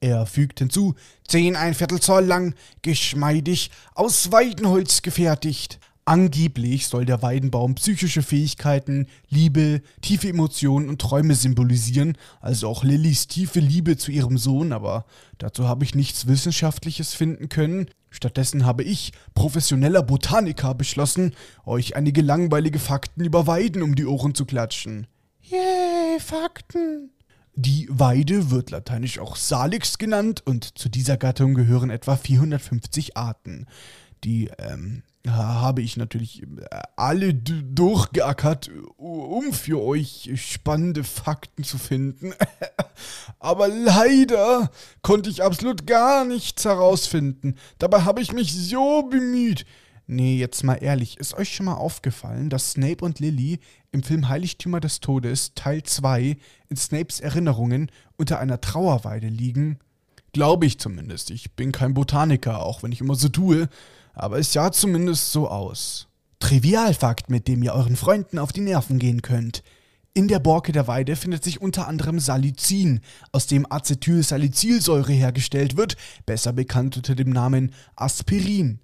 Er 0.01 0.27
fügt 0.27 0.59
hinzu, 0.59 0.95
zehn 1.27 1.57
ein 1.57 1.73
Viertel 1.73 2.01
Zoll 2.01 2.27
lang, 2.27 2.55
geschmeidig, 2.83 3.71
aus 3.95 4.31
Weidenholz 4.31 5.01
gefertigt. 5.01 5.79
Angeblich 6.05 6.89
soll 6.89 7.05
der 7.05 7.23
Weidenbaum 7.23 7.75
psychische 7.77 8.23
Fähigkeiten, 8.23 9.07
Liebe, 9.29 9.83
tiefe 10.01 10.29
Emotionen 10.29 10.89
und 10.89 11.01
Träume 11.01 11.35
symbolisieren, 11.35 12.17
also 12.41 12.69
auch 12.69 12.83
Lillys 12.83 13.29
tiefe 13.29 13.61
Liebe 13.61 13.97
zu 13.97 14.11
ihrem 14.11 14.39
Sohn, 14.39 14.73
aber 14.73 15.05
dazu 15.39 15.69
habe 15.69 15.85
ich 15.85 15.95
nichts 15.95 16.27
Wissenschaftliches 16.27 17.15
finden 17.15 17.49
können. 17.49 17.87
Stattdessen 18.11 18.67
habe 18.67 18.83
ich, 18.83 19.13
professioneller 19.35 20.03
Botaniker, 20.03 20.75
beschlossen, 20.75 21.35
euch 21.65 21.95
einige 21.95 22.23
langweilige 22.23 22.81
Fakten 22.81 23.25
über 23.25 23.47
Weiden 23.47 23.83
um 23.83 23.95
die 23.95 24.07
Ohren 24.07 24.35
zu 24.35 24.47
klatschen. 24.47 25.07
Yay, 25.43 26.19
Fakten! 26.19 27.11
Die 27.55 27.87
Weide 27.91 28.51
wird 28.51 28.71
lateinisch 28.71 29.19
auch 29.19 29.37
Salix 29.37 29.99
genannt 29.99 30.43
und 30.45 30.79
zu 30.79 30.89
dieser 30.89 31.17
Gattung 31.17 31.55
gehören 31.55 31.91
etwa 31.91 32.17
450 32.17 33.17
Arten. 33.17 33.67
Die 34.25 34.51
ähm, 34.59 35.03
habe 35.29 35.83
ich 35.83 35.97
natürlich 35.97 36.43
äh, 36.43 36.47
alle 36.97 37.35
durchgeackert, 37.35 38.71
um 38.97 39.53
für 39.53 39.83
euch 39.83 40.31
spannende 40.37 41.05
Fakten 41.05 41.65
zu 41.65 41.79
finden. 41.79 42.33
Aber 43.39 43.69
leider 43.69 44.71
konnte 45.03 45.31
ich 45.31 45.43
absolut 45.43 45.87
gar 45.87 46.25
nichts 46.25 46.65
herausfinden. 46.65 47.57
Dabei 47.79 48.03
habe 48.03 48.23
ich 48.23 48.33
mich 48.33 48.55
so 48.55 49.03
bemüht. 49.03 49.67
Nee, 50.07 50.39
jetzt 50.39 50.65
mal 50.65 50.75
ehrlich, 50.75 51.19
ist 51.19 51.35
euch 51.35 51.55
schon 51.55 51.67
mal 51.67 51.75
aufgefallen, 51.75 52.51
dass 52.51 52.73
Snape 52.73 53.05
und 53.05 53.21
Lily 53.21 53.61
im 53.93 54.03
Film 54.03 54.29
Heiligtümer 54.29 54.81
des 54.81 54.99
Todes 54.99 55.55
Teil 55.55 55.85
2 55.85 56.37
in 56.69 56.77
Snapes 56.77 57.21
Erinnerungen 57.21 57.93
unter 58.17 58.41
einer 58.41 58.61
Trauerweide 58.61 59.29
liegen? 59.29 59.79
Glaube 60.33 60.67
ich 60.67 60.81
zumindest. 60.81 61.31
Ich 61.31 61.53
bin 61.53 61.71
kein 61.71 61.95
Botaniker, 61.95 62.65
auch 62.65 62.83
wenn 62.83 62.91
ich 62.91 63.01
immer 63.01 63.15
so 63.15 63.29
tue, 63.29 63.69
aber 64.23 64.39
es 64.39 64.53
sah 64.53 64.71
zumindest 64.73 65.33
so 65.33 65.49
aus. 65.49 66.09
Trivialfakt, 66.39 67.31
mit 67.31 67.49
dem 67.49 67.63
ihr 67.63 67.75
euren 67.75 67.97
Freunden 67.97 68.39
auf 68.39 68.53
die 68.53 68.61
Nerven 68.61 68.99
gehen 68.99 69.23
könnt. 69.23 69.63
In 70.13 70.27
der 70.27 70.41
Borke 70.41 70.73
der 70.73 70.89
Weide 70.89 71.15
findet 71.15 71.45
sich 71.45 71.61
unter 71.61 71.87
anderem 71.87 72.19
Salicin, 72.19 73.01
aus 73.31 73.47
dem 73.47 73.71
Acetylsalicylsäure 73.71 75.13
hergestellt 75.13 75.77
wird, 75.77 75.97
besser 76.27 76.53
bekannt 76.53 76.97
unter 76.97 77.15
dem 77.15 77.31
Namen 77.31 77.73
Aspirin. 77.95 78.81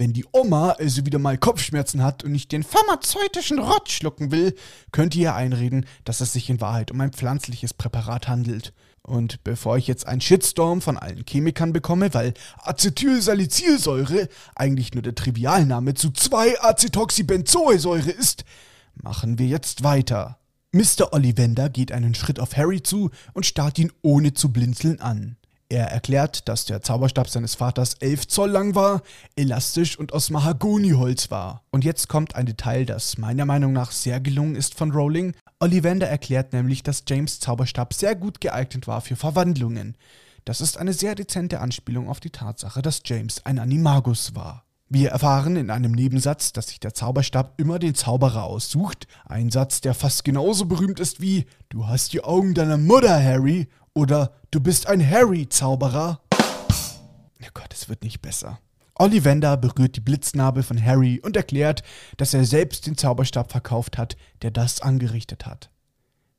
Wenn 0.00 0.14
die 0.14 0.24
Oma 0.32 0.70
also 0.78 1.04
wieder 1.04 1.18
mal 1.18 1.36
Kopfschmerzen 1.36 2.02
hat 2.02 2.24
und 2.24 2.32
nicht 2.32 2.52
den 2.52 2.62
pharmazeutischen 2.62 3.58
Rott 3.58 3.90
schlucken 3.90 4.30
will, 4.30 4.54
könnt 4.92 5.14
ihr 5.14 5.34
einreden, 5.34 5.84
dass 6.04 6.22
es 6.22 6.32
sich 6.32 6.48
in 6.48 6.62
Wahrheit 6.62 6.90
um 6.90 6.98
ein 7.02 7.12
pflanzliches 7.12 7.74
Präparat 7.74 8.26
handelt. 8.26 8.72
Und 9.02 9.44
bevor 9.44 9.76
ich 9.76 9.86
jetzt 9.86 10.06
einen 10.06 10.22
Shitstorm 10.22 10.80
von 10.80 10.96
allen 10.96 11.26
Chemikern 11.26 11.74
bekomme, 11.74 12.14
weil 12.14 12.32
Acetylsalicylsäure 12.62 14.30
eigentlich 14.54 14.94
nur 14.94 15.02
der 15.02 15.14
Trivialname 15.14 15.92
zu 15.92 16.08
2-Acetoxybenzoesäure 16.08 18.10
ist, 18.10 18.46
machen 18.94 19.38
wir 19.38 19.48
jetzt 19.48 19.82
weiter. 19.82 20.38
Mr. 20.72 21.12
Ollivander 21.12 21.68
geht 21.68 21.92
einen 21.92 22.14
Schritt 22.14 22.40
auf 22.40 22.56
Harry 22.56 22.82
zu 22.82 23.10
und 23.34 23.44
starrt 23.44 23.78
ihn 23.78 23.92
ohne 24.00 24.32
zu 24.32 24.50
blinzeln 24.50 24.98
an. 25.02 25.36
Er 25.72 25.86
erklärt, 25.86 26.48
dass 26.48 26.64
der 26.64 26.82
Zauberstab 26.82 27.28
seines 27.30 27.54
Vaters 27.54 27.94
11 27.94 28.26
Zoll 28.26 28.50
lang 28.50 28.74
war, 28.74 29.02
elastisch 29.36 29.96
und 29.96 30.12
aus 30.12 30.28
Mahagoniholz 30.28 31.30
war. 31.30 31.62
Und 31.70 31.84
jetzt 31.84 32.08
kommt 32.08 32.34
ein 32.34 32.46
Detail, 32.46 32.84
das 32.84 33.18
meiner 33.18 33.46
Meinung 33.46 33.72
nach 33.72 33.92
sehr 33.92 34.18
gelungen 34.18 34.56
ist 34.56 34.74
von 34.74 34.90
Rowling. 34.90 35.32
Ollivander 35.60 36.08
erklärt 36.08 36.52
nämlich, 36.52 36.82
dass 36.82 37.04
James 37.06 37.38
Zauberstab 37.38 37.94
sehr 37.94 38.16
gut 38.16 38.40
geeignet 38.40 38.88
war 38.88 39.00
für 39.00 39.14
Verwandlungen. 39.14 39.96
Das 40.44 40.60
ist 40.60 40.76
eine 40.76 40.92
sehr 40.92 41.14
dezente 41.14 41.60
Anspielung 41.60 42.08
auf 42.08 42.18
die 42.18 42.30
Tatsache, 42.30 42.82
dass 42.82 43.02
James 43.04 43.46
ein 43.46 43.60
Animagus 43.60 44.34
war. 44.34 44.64
Wir 44.92 45.10
erfahren 45.10 45.54
in 45.54 45.70
einem 45.70 45.92
Nebensatz, 45.92 46.52
dass 46.52 46.66
sich 46.66 46.80
der 46.80 46.94
Zauberstab 46.94 47.54
immer 47.60 47.78
den 47.78 47.94
Zauberer 47.94 48.42
aussucht. 48.42 49.06
Ein 49.24 49.52
Satz, 49.52 49.80
der 49.80 49.94
fast 49.94 50.24
genauso 50.24 50.66
berühmt 50.66 50.98
ist 50.98 51.20
wie 51.20 51.46
Du 51.68 51.86
hast 51.86 52.12
die 52.12 52.24
Augen 52.24 52.54
deiner 52.54 52.76
Mutter, 52.76 53.22
Harry 53.22 53.68
oder 54.00 54.32
Du 54.50 54.60
bist 54.60 54.86
ein 54.88 55.06
Harry-Zauberer. 55.06 56.20
Oh 56.32 57.48
Gott, 57.52 57.72
es 57.72 57.90
wird 57.90 58.02
nicht 58.02 58.22
besser. 58.22 58.58
Ollivander 58.94 59.58
berührt 59.58 59.94
die 59.94 60.00
Blitznarbe 60.00 60.62
von 60.62 60.82
Harry 60.82 61.20
und 61.22 61.36
erklärt, 61.36 61.82
dass 62.16 62.32
er 62.32 62.46
selbst 62.46 62.86
den 62.86 62.96
Zauberstab 62.96 63.52
verkauft 63.52 63.98
hat, 63.98 64.16
der 64.40 64.50
das 64.50 64.80
angerichtet 64.80 65.44
hat. 65.44 65.70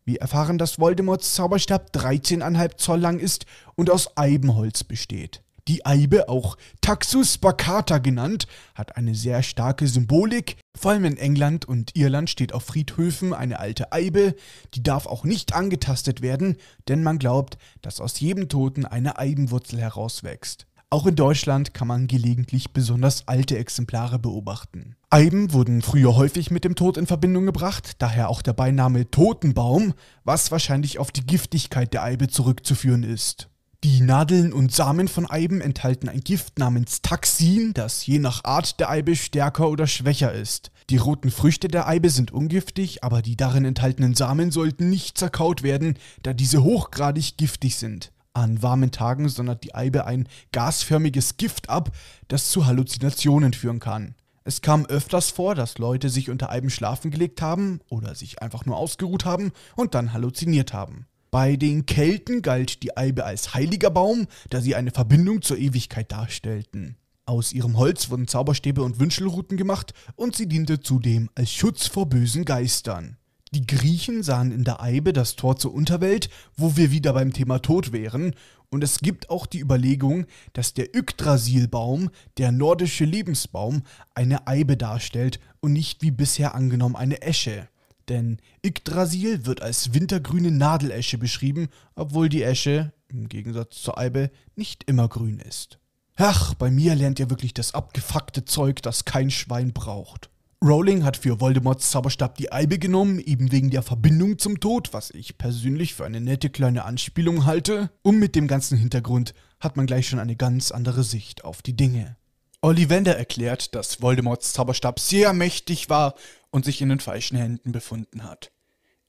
Wir 0.04 0.19
erfahren, 0.21 0.58
dass 0.58 0.80
Voldemorts 0.80 1.36
Zauberstab 1.36 1.91
13,5 1.93 2.78
Zoll 2.78 3.00
lang 3.00 3.19
ist 3.19 3.45
und 3.76 3.91
aus 3.91 4.17
Eibenholz 4.17 4.84
besteht. 4.84 5.43
Die 5.67 5.86
Eibe, 5.86 6.28
auch 6.28 6.58
Taxus 6.82 7.38
baccata 7.38 8.00
genannt, 8.00 8.47
hat 8.74 8.97
eine 8.97 9.15
sehr 9.15 9.43
starke 9.43 9.88
Symbolik. 9.88 10.58
Vor 10.76 10.91
allem 10.91 11.06
in 11.06 11.17
England 11.17 11.65
und 11.65 11.95
Irland 11.95 12.30
steht 12.30 12.54
auf 12.54 12.63
Friedhöfen 12.63 13.34
eine 13.34 13.60
alte 13.60 13.91
Eibe. 13.91 14.36
Die 14.74 14.84
darf 14.84 15.06
auch 15.06 15.24
nicht 15.24 15.54
angetastet 15.54 16.21
werden, 16.21 16.58
denn 16.88 17.04
man 17.04 17.19
glaubt, 17.19 17.58
dass 17.82 18.02
aus 18.02 18.19
jedem 18.19 18.50
Toten 18.50 18.86
eine 18.86 19.19
Eibenwurzel 19.19 19.80
herauswächst. 19.80 20.65
Auch 20.93 21.06
in 21.06 21.15
Deutschland 21.15 21.74
kann 21.74 21.88
man 21.88 22.08
gelegentlich 22.08 22.74
besonders 22.74 23.26
alte 23.26 23.58
Exemplare 23.58 24.19
beobachten. 24.19 24.97
Eiben 25.10 25.54
wurden 25.54 25.82
früher 25.82 26.17
häufig 26.17 26.52
mit 26.52 26.65
dem 26.65 26.76
Tod 26.76 26.97
in 26.97 27.08
Verbindung 27.08 27.45
gebracht, 27.45 27.93
daher 28.00 28.28
auch 28.28 28.41
der 28.41 28.52
Beiname 28.52 29.10
Totenbaum, 29.10 29.93
was 30.26 30.52
wahrscheinlich 30.52 31.00
auf 31.00 31.12
die 31.12 31.26
Giftigkeit 31.26 31.93
der 31.93 32.04
Eibe 32.04 32.28
zurückzuführen 32.28 33.04
ist. 33.04 33.51
Die 33.84 34.00
Nadeln 34.00 34.54
und 34.54 34.72
Samen 34.72 35.08
von 35.08 35.28
Eiben 35.28 35.60
enthalten 35.60 36.08
ein 36.08 36.20
Gift 36.20 36.60
namens 36.60 37.02
Taxin, 37.02 37.74
das 37.74 38.06
je 38.06 38.20
nach 38.20 38.44
Art 38.44 38.80
der 38.80 38.91
Eibe 38.91 39.15
stärker 39.15 39.72
oder 39.72 39.88
schwächer 39.88 40.32
ist. 40.32 40.70
Die 40.91 40.98
roten 40.98 41.32
Früchte 41.32 41.67
der 41.67 41.88
Eibe 41.88 42.12
sind 42.12 42.32
ungiftig, 42.32 43.04
aber 43.04 43.24
die 43.24 43.36
darin 43.36 43.65
enthaltenen 43.65 44.13
Samen 44.13 44.52
sollten 44.52 44.91
nicht 44.91 45.17
zerkaut 45.17 45.63
werden, 45.63 45.98
da 46.22 46.34
diese 46.34 46.63
hochgradig 46.63 47.38
giftig 47.38 47.76
sind. 47.76 48.12
An 48.34 48.62
warmen 48.62 48.91
Tagen 48.91 49.30
sondert 49.30 49.63
die 49.63 49.74
Eibe 49.74 50.06
ein 50.06 50.28
gasförmiges 50.52 51.38
Gift 51.38 51.67
ab, 51.72 51.89
das 52.28 52.52
zu 52.52 52.67
Halluzinationen 52.67 53.54
führen 53.54 53.80
kann. 53.80 54.13
Es 54.44 54.62
kam 54.62 54.86
öfters 54.86 55.32
vor, 55.32 55.56
dass 55.56 55.80
Leute 55.80 56.10
sich 56.10 56.30
unter 56.30 56.52
Eiben 56.52 56.70
schlafen 56.70 57.10
gelegt 57.10 57.41
haben 57.41 57.80
oder 57.89 58.13
sich 58.13 58.44
einfach 58.44 58.63
nur 58.67 58.78
ausgeruht 58.78 59.26
haben 59.26 59.52
und 59.76 59.96
dann 59.96 60.13
halluziniert 60.13 60.72
haben. 60.72 61.08
Bei 61.32 61.56
den 61.56 61.86
Kelten 61.86 62.41
galt 62.41 62.84
die 62.84 62.98
Eibe 62.98 63.24
als 63.24 63.54
heiliger 63.54 63.89
Baum, 63.89 64.28
da 64.50 64.60
sie 64.60 64.76
eine 64.76 64.91
Verbindung 64.91 65.41
zur 65.41 65.58
Ewigkeit 65.58 66.12
darstellten. 66.12 66.98
Aus 67.26 67.54
ihrem 67.54 67.78
Holz 67.78 68.10
wurden 68.10 68.28
Zauberstäbe 68.28 68.84
und 68.84 69.00
Wünschelruten 69.00 69.56
gemacht 69.56 69.94
und 70.17 70.36
sie 70.36 70.48
diente 70.48 70.82
zudem 70.82 71.30
als 71.34 71.54
Schutz 71.54 71.88
vor 71.88 72.10
bösen 72.10 72.44
Geistern. 72.44 73.15
Die 73.54 73.65
Griechen 73.65 74.24
sahen 74.24 74.52
in 74.52 74.65
der 74.65 74.82
Eibe 74.82 75.13
das 75.13 75.38
Tor 75.38 75.56
zur 75.56 75.74
Unterwelt, 75.74 76.30
wo 76.58 76.76
wir 76.76 76.91
wieder 76.91 77.13
beim 77.13 77.32
Thema 77.32 77.60
Tod 77.60 77.94
wären, 77.94 78.36
und 78.70 78.84
es 78.84 79.00
gibt 79.00 79.30
auch 79.30 79.46
die 79.46 79.60
Überlegung, 79.60 80.26
dass 80.52 80.74
der 80.74 80.94
Yggdrasilbaum, 80.96 82.10
der 82.38 82.52
nordische 82.52 83.06
Lebensbaum, 83.06 83.84
eine 84.13 84.48
Eibe 84.48 84.76
darstellt 84.76 85.39
und 85.62 85.72
nicht 85.72 86.02
wie 86.02 86.12
bisher 86.12 86.56
angenommen 86.56 86.98
eine 86.98 87.22
Esche. 87.22 87.70
Denn 88.12 88.39
Yggdrasil 88.62 89.45
wird 89.45 89.62
als 89.62 89.93
wintergrüne 89.93 90.52
Nadelesche 90.52 91.17
beschrieben, 91.17 91.69
obwohl 91.95 92.28
die 92.28 92.43
Esche, 92.43 92.91
im 93.08 93.30
Gegensatz 93.30 93.82
zur 93.82 93.97
Eibe, 93.97 94.32
nicht 94.58 94.84
immer 94.84 95.08
grün 95.08 95.39
ist. 95.39 95.80
Ach, 96.17 96.54
bei 96.56 96.69
mir 96.69 96.93
lernt 96.93 97.21
ihr 97.21 97.30
wirklich 97.30 97.54
das 97.54 97.74
abgefuckte 97.74 98.43
Zeug, 98.43 98.82
das 98.82 99.06
kein 99.06 99.32
Schwein 99.32 99.71
braucht. 99.71 100.30
Rowling 100.62 101.06
hat 101.06 101.15
für 101.15 101.39
Voldemorts 101.39 101.89
Zauberstab 101.89 102.36
die 102.36 102.52
Eibe 102.52 102.80
genommen, 102.80 103.17
eben 103.17 103.54
wegen 103.54 103.69
der 103.69 103.82
Verbindung 103.82 104.38
zum 104.38 104.60
Tod, 104.60 104.91
was 104.91 105.12
ich 105.12 105.38
persönlich 105.38 105.93
für 105.93 106.04
eine 106.04 106.19
nette 106.19 106.50
kleine 106.50 106.84
Anspielung 106.84 107.45
halte. 107.45 107.91
Und 108.02 108.19
mit 108.19 108.36
dem 108.36 108.50
ganzen 108.50 108.78
Hintergrund 108.78 109.34
hat 109.62 109.78
man 109.78 109.86
gleich 109.86 110.10
schon 110.10 110.19
eine 110.19 110.36
ganz 110.36 110.71
andere 110.71 111.06
Sicht 111.06 111.45
auf 111.45 111.62
die 111.62 111.78
Dinge. 111.78 112.17
Ollivander 112.62 113.17
erklärt, 113.17 113.74
dass 113.74 114.02
Voldemorts 114.02 114.54
Zauberstab 114.54 115.00
sehr 115.00 115.34
mächtig 115.34 115.89
war 115.89 116.13
und 116.52 116.66
sich 116.66 116.82
in 116.82 116.90
den 116.90 117.00
falschen 117.00 117.38
Händen 117.38 117.72
befunden 117.72 118.24
hat. 118.24 118.52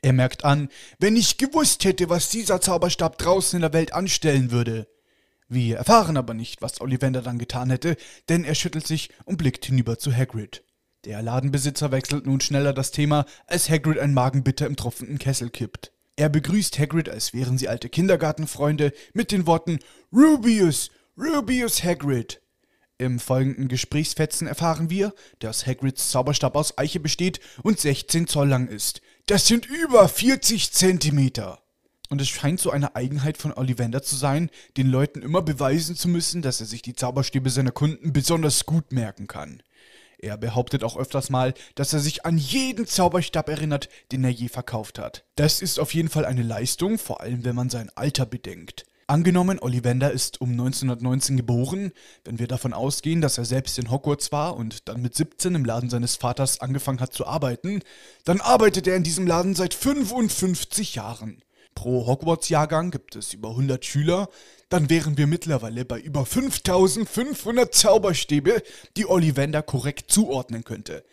Er 0.00 0.12
merkt 0.12 0.44
an, 0.44 0.68
wenn 0.98 1.16
ich 1.16 1.38
gewusst 1.38 1.84
hätte, 1.84 2.08
was 2.08 2.28
dieser 2.28 2.60
Zauberstab 2.60 3.18
draußen 3.18 3.58
in 3.58 3.62
der 3.62 3.72
Welt 3.72 3.92
anstellen 3.92 4.50
würde. 4.50 4.88
Wir 5.48 5.76
erfahren 5.76 6.16
aber 6.16 6.34
nicht, 6.34 6.60
was 6.60 6.80
Ollivander 6.80 7.22
dann 7.22 7.38
getan 7.38 7.70
hätte, 7.70 7.96
denn 8.28 8.42
er 8.42 8.56
schüttelt 8.56 8.86
sich 8.86 9.10
und 9.24 9.36
blickt 9.36 9.66
hinüber 9.66 9.98
zu 9.98 10.14
Hagrid. 10.14 10.64
Der 11.04 11.22
Ladenbesitzer 11.22 11.92
wechselt 11.92 12.26
nun 12.26 12.40
schneller 12.40 12.72
das 12.72 12.90
Thema, 12.90 13.26
als 13.46 13.68
Hagrid 13.70 13.98
ein 13.98 14.14
Magenbitter 14.14 14.66
im 14.66 14.76
tropfenden 14.76 15.18
Kessel 15.18 15.50
kippt. 15.50 15.92
Er 16.16 16.28
begrüßt 16.28 16.78
Hagrid, 16.78 17.08
als 17.08 17.32
wären 17.32 17.58
sie 17.58 17.68
alte 17.68 17.88
Kindergartenfreunde, 17.88 18.92
mit 19.12 19.32
den 19.32 19.46
Worten 19.46 19.78
Rubius, 20.12 20.90
Rubius 21.16 21.82
Hagrid. 21.82 22.41
Im 22.98 23.18
folgenden 23.18 23.68
Gesprächsfetzen 23.68 24.46
erfahren 24.46 24.90
wir, 24.90 25.14
dass 25.38 25.66
Hagrids 25.66 26.10
Zauberstab 26.10 26.54
aus 26.54 26.78
Eiche 26.78 27.00
besteht 27.00 27.40
und 27.62 27.80
16 27.80 28.28
Zoll 28.28 28.48
lang 28.48 28.68
ist. 28.68 29.00
Das 29.26 29.46
sind 29.46 29.66
über 29.66 30.08
40 30.08 30.72
Zentimeter. 30.72 31.62
Und 32.10 32.20
es 32.20 32.28
scheint 32.28 32.60
so 32.60 32.70
eine 32.70 32.94
Eigenheit 32.94 33.38
von 33.38 33.54
Ollivander 33.54 34.02
zu 34.02 34.16
sein, 34.16 34.50
den 34.76 34.86
Leuten 34.86 35.22
immer 35.22 35.40
beweisen 35.40 35.96
zu 35.96 36.08
müssen, 36.08 36.42
dass 36.42 36.60
er 36.60 36.66
sich 36.66 36.82
die 36.82 36.94
Zauberstäbe 36.94 37.48
seiner 37.48 37.72
Kunden 37.72 38.12
besonders 38.12 38.66
gut 38.66 38.92
merken 38.92 39.26
kann. 39.26 39.62
Er 40.18 40.36
behauptet 40.36 40.84
auch 40.84 40.96
öfters 40.96 41.30
mal, 41.30 41.54
dass 41.74 41.92
er 41.92 41.98
sich 41.98 42.24
an 42.24 42.38
jeden 42.38 42.86
Zauberstab 42.86 43.48
erinnert, 43.48 43.88
den 44.12 44.22
er 44.22 44.30
je 44.30 44.48
verkauft 44.48 45.00
hat. 45.00 45.24
Das 45.34 45.60
ist 45.60 45.80
auf 45.80 45.94
jeden 45.94 46.10
Fall 46.10 46.24
eine 46.24 46.42
Leistung, 46.42 46.98
vor 46.98 47.20
allem 47.22 47.44
wenn 47.44 47.56
man 47.56 47.70
sein 47.70 47.90
Alter 47.96 48.26
bedenkt. 48.26 48.84
Angenommen, 49.12 49.58
Ollivander 49.60 50.10
ist 50.10 50.40
um 50.40 50.52
1919 50.52 51.36
geboren, 51.36 51.92
wenn 52.24 52.38
wir 52.38 52.46
davon 52.46 52.72
ausgehen, 52.72 53.20
dass 53.20 53.36
er 53.36 53.44
selbst 53.44 53.78
in 53.78 53.90
Hogwarts 53.90 54.32
war 54.32 54.56
und 54.56 54.88
dann 54.88 55.02
mit 55.02 55.14
17 55.14 55.54
im 55.54 55.66
Laden 55.66 55.90
seines 55.90 56.16
Vaters 56.16 56.62
angefangen 56.62 57.00
hat 57.00 57.12
zu 57.12 57.26
arbeiten, 57.26 57.82
dann 58.24 58.40
arbeitet 58.40 58.86
er 58.86 58.96
in 58.96 59.02
diesem 59.02 59.26
Laden 59.26 59.54
seit 59.54 59.74
55 59.74 60.94
Jahren. 60.94 61.42
Pro 61.74 62.06
Hogwarts-Jahrgang 62.06 62.90
gibt 62.90 63.14
es 63.14 63.34
über 63.34 63.50
100 63.50 63.84
Schüler, 63.84 64.30
dann 64.70 64.88
wären 64.88 65.18
wir 65.18 65.26
mittlerweile 65.26 65.84
bei 65.84 66.00
über 66.00 66.24
5500 66.24 67.74
Zauberstäbe, 67.74 68.62
die 68.96 69.06
Ollivander 69.06 69.60
korrekt 69.60 70.10
zuordnen 70.10 70.64
könnte. 70.64 71.04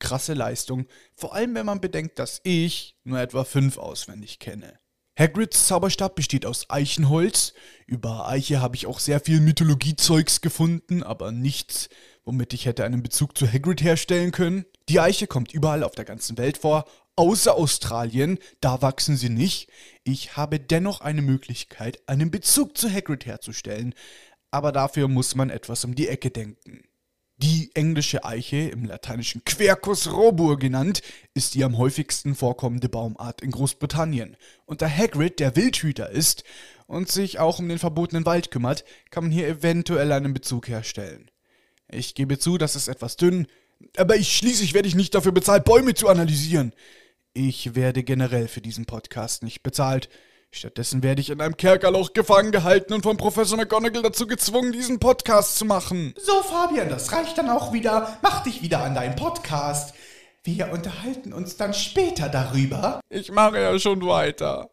Krasse 0.00 0.34
Leistung, 0.34 0.86
vor 1.14 1.36
allem 1.36 1.54
wenn 1.54 1.66
man 1.66 1.80
bedenkt, 1.80 2.18
dass 2.18 2.40
ich 2.42 2.96
nur 3.04 3.20
etwa 3.20 3.44
5 3.44 3.78
auswendig 3.78 4.40
kenne. 4.40 4.80
Hagrids 5.16 5.68
Zauberstab 5.68 6.16
besteht 6.16 6.44
aus 6.44 6.68
Eichenholz. 6.70 7.54
Über 7.86 8.26
Eiche 8.26 8.60
habe 8.60 8.74
ich 8.74 8.86
auch 8.86 8.98
sehr 8.98 9.20
viel 9.20 9.40
Mythologiezeugs 9.40 10.40
gefunden, 10.40 11.04
aber 11.04 11.30
nichts, 11.30 11.88
womit 12.24 12.52
ich 12.52 12.66
hätte 12.66 12.84
einen 12.84 13.02
Bezug 13.02 13.38
zu 13.38 13.46
Hagrid 13.46 13.80
herstellen 13.80 14.32
können. 14.32 14.64
Die 14.88 14.98
Eiche 14.98 15.28
kommt 15.28 15.54
überall 15.54 15.84
auf 15.84 15.92
der 15.92 16.04
ganzen 16.04 16.36
Welt 16.36 16.58
vor, 16.58 16.86
außer 17.14 17.54
Australien, 17.54 18.38
da 18.60 18.82
wachsen 18.82 19.16
sie 19.16 19.28
nicht. 19.28 19.70
Ich 20.02 20.36
habe 20.36 20.58
dennoch 20.58 21.00
eine 21.00 21.22
Möglichkeit, 21.22 22.00
einen 22.08 22.32
Bezug 22.32 22.76
zu 22.76 22.92
Hagrid 22.92 23.24
herzustellen, 23.24 23.94
aber 24.50 24.72
dafür 24.72 25.06
muss 25.06 25.36
man 25.36 25.48
etwas 25.48 25.84
um 25.84 25.94
die 25.94 26.08
Ecke 26.08 26.30
denken. 26.30 26.82
Die 27.36 27.70
englische 27.74 28.24
Eiche, 28.24 28.68
im 28.68 28.84
lateinischen 28.84 29.44
Quercus 29.44 30.12
robur 30.12 30.58
genannt, 30.58 31.02
ist 31.34 31.54
die 31.54 31.64
am 31.64 31.78
häufigsten 31.78 32.36
vorkommende 32.36 32.88
Baumart 32.88 33.40
in 33.40 33.50
Großbritannien. 33.50 34.36
Und 34.66 34.82
da 34.82 34.88
Hagrid 34.88 35.40
der 35.40 35.56
Wildhüter 35.56 36.10
ist 36.10 36.44
und 36.86 37.10
sich 37.10 37.40
auch 37.40 37.58
um 37.58 37.68
den 37.68 37.80
verbotenen 37.80 38.24
Wald 38.24 38.52
kümmert, 38.52 38.84
kann 39.10 39.24
man 39.24 39.32
hier 39.32 39.48
eventuell 39.48 40.12
einen 40.12 40.32
Bezug 40.32 40.68
herstellen. 40.68 41.28
Ich 41.90 42.14
gebe 42.14 42.38
zu, 42.38 42.56
das 42.56 42.76
ist 42.76 42.86
etwas 42.86 43.16
dünn, 43.16 43.48
aber 43.96 44.16
ich 44.16 44.36
schließlich 44.36 44.72
werde 44.72 44.88
ich 44.88 44.94
nicht 44.94 45.14
dafür 45.14 45.32
bezahlt, 45.32 45.64
Bäume 45.64 45.94
zu 45.94 46.08
analysieren. 46.08 46.72
Ich 47.32 47.74
werde 47.74 48.04
generell 48.04 48.46
für 48.46 48.60
diesen 48.60 48.86
Podcast 48.86 49.42
nicht 49.42 49.64
bezahlt. 49.64 50.08
Stattdessen 50.54 51.02
werde 51.02 51.20
ich 51.20 51.30
in 51.30 51.40
einem 51.40 51.56
Kerkerloch 51.56 52.12
gefangen 52.12 52.52
gehalten 52.52 52.92
und 52.92 53.02
von 53.02 53.16
Professor 53.16 53.58
McGonagall 53.58 54.02
dazu 54.02 54.28
gezwungen, 54.28 54.70
diesen 54.70 55.00
Podcast 55.00 55.56
zu 55.56 55.64
machen. 55.64 56.14
So, 56.16 56.42
Fabian, 56.42 56.88
das 56.88 57.10
reicht 57.10 57.36
dann 57.36 57.50
auch 57.50 57.72
wieder. 57.72 58.18
Mach 58.22 58.44
dich 58.44 58.62
wieder 58.62 58.84
an 58.84 58.94
deinen 58.94 59.16
Podcast. 59.16 59.94
Wir 60.44 60.70
unterhalten 60.70 61.32
uns 61.32 61.56
dann 61.56 61.74
später 61.74 62.28
darüber. 62.28 63.00
Ich 63.08 63.32
mache 63.32 63.60
ja 63.60 63.76
schon 63.80 64.06
weiter. 64.06 64.70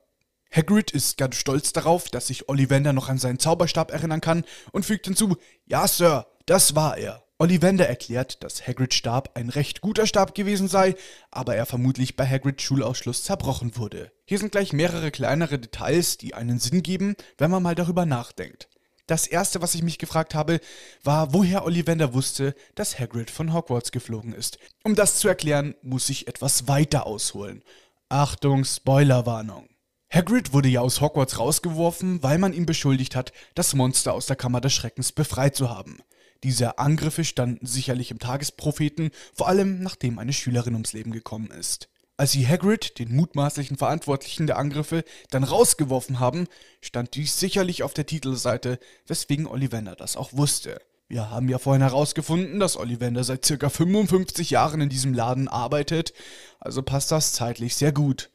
Hagrid 0.55 0.91
ist 0.91 1.17
ganz 1.17 1.36
stolz 1.38 1.73
darauf, 1.73 2.09
dass 2.09 2.27
sich 2.27 2.47
Ollivander 2.47 2.93
noch 2.93 3.09
an 3.09 3.17
seinen 3.17 3.39
Zauberstab 3.39 3.89
erinnern 3.89 4.21
kann 4.21 4.45
und 4.71 4.86
fügt 4.86 5.07
hinzu, 5.07 5.36
ja, 5.65 5.88
Sir, 5.88 6.27
das 6.45 6.75
war 6.75 6.97
er. 6.97 7.23
Ollivander 7.41 7.87
erklärt, 7.89 8.43
dass 8.43 8.67
Hagrids 8.67 8.93
Stab 8.93 9.31
ein 9.33 9.49
recht 9.49 9.81
guter 9.81 10.05
Stab 10.05 10.35
gewesen 10.35 10.67
sei, 10.67 10.93
aber 11.31 11.55
er 11.55 11.65
vermutlich 11.65 12.15
bei 12.15 12.27
Hagrids 12.27 12.61
Schulausschluss 12.61 13.23
zerbrochen 13.23 13.75
wurde. 13.77 14.11
Hier 14.25 14.37
sind 14.37 14.51
gleich 14.51 14.73
mehrere 14.73 15.09
kleinere 15.09 15.57
Details, 15.57 16.19
die 16.19 16.35
einen 16.35 16.59
Sinn 16.59 16.83
geben, 16.83 17.15
wenn 17.39 17.49
man 17.49 17.63
mal 17.63 17.73
darüber 17.73 18.05
nachdenkt. 18.05 18.69
Das 19.07 19.25
erste, 19.25 19.59
was 19.59 19.73
ich 19.73 19.81
mich 19.81 19.97
gefragt 19.97 20.35
habe, 20.35 20.59
war, 21.03 21.33
woher 21.33 21.65
Ollivander 21.65 22.13
wusste, 22.13 22.53
dass 22.75 22.99
Hagrid 22.99 23.31
von 23.31 23.53
Hogwarts 23.53 23.91
geflogen 23.91 24.33
ist. 24.33 24.59
Um 24.83 24.93
das 24.93 25.17
zu 25.17 25.27
erklären, 25.27 25.73
muss 25.81 26.09
ich 26.09 26.27
etwas 26.27 26.67
weiter 26.67 27.07
ausholen. 27.07 27.63
Achtung, 28.07 28.65
Spoilerwarnung. 28.65 29.67
Hagrid 30.13 30.53
wurde 30.53 30.69
ja 30.69 30.81
aus 30.81 31.01
Hogwarts 31.01 31.39
rausgeworfen, 31.39 32.21
weil 32.21 32.37
man 32.37 32.53
ihn 32.53 32.67
beschuldigt 32.67 33.15
hat, 33.15 33.33
das 33.55 33.73
Monster 33.73 34.13
aus 34.13 34.27
der 34.27 34.35
Kammer 34.35 34.61
des 34.61 34.73
Schreckens 34.73 35.11
befreit 35.11 35.55
zu 35.55 35.71
haben. 35.71 36.03
Diese 36.43 36.79
Angriffe 36.79 37.23
standen 37.23 37.65
sicherlich 37.65 38.11
im 38.11 38.19
Tagespropheten, 38.19 39.11
vor 39.33 39.47
allem 39.47 39.81
nachdem 39.81 40.17
eine 40.19 40.33
Schülerin 40.33 40.73
ums 40.73 40.93
Leben 40.93 41.11
gekommen 41.11 41.51
ist. 41.51 41.89
Als 42.17 42.33
sie 42.33 42.47
Hagrid, 42.47 42.99
den 42.99 43.15
mutmaßlichen 43.15 43.77
Verantwortlichen 43.77 44.45
der 44.45 44.57
Angriffe, 44.57 45.03
dann 45.31 45.43
rausgeworfen 45.43 46.19
haben, 46.19 46.47
stand 46.79 47.15
dies 47.15 47.39
sicherlich 47.39 47.83
auf 47.83 47.93
der 47.93 48.05
Titelseite, 48.05 48.79
weswegen 49.07 49.47
Ollivander 49.47 49.95
das 49.95 50.15
auch 50.15 50.33
wusste. 50.33 50.79
Wir 51.07 51.29
haben 51.29 51.49
ja 51.49 51.57
vorhin 51.57 51.81
herausgefunden, 51.81 52.59
dass 52.59 52.77
Ollivander 52.77 53.23
seit 53.23 53.43
circa 53.43 53.69
55 53.69 54.51
Jahren 54.51 54.81
in 54.81 54.89
diesem 54.89 55.13
Laden 55.13 55.47
arbeitet, 55.47 56.13
also 56.59 56.83
passt 56.83 57.11
das 57.11 57.33
zeitlich 57.33 57.75
sehr 57.75 57.91
gut. 57.91 58.29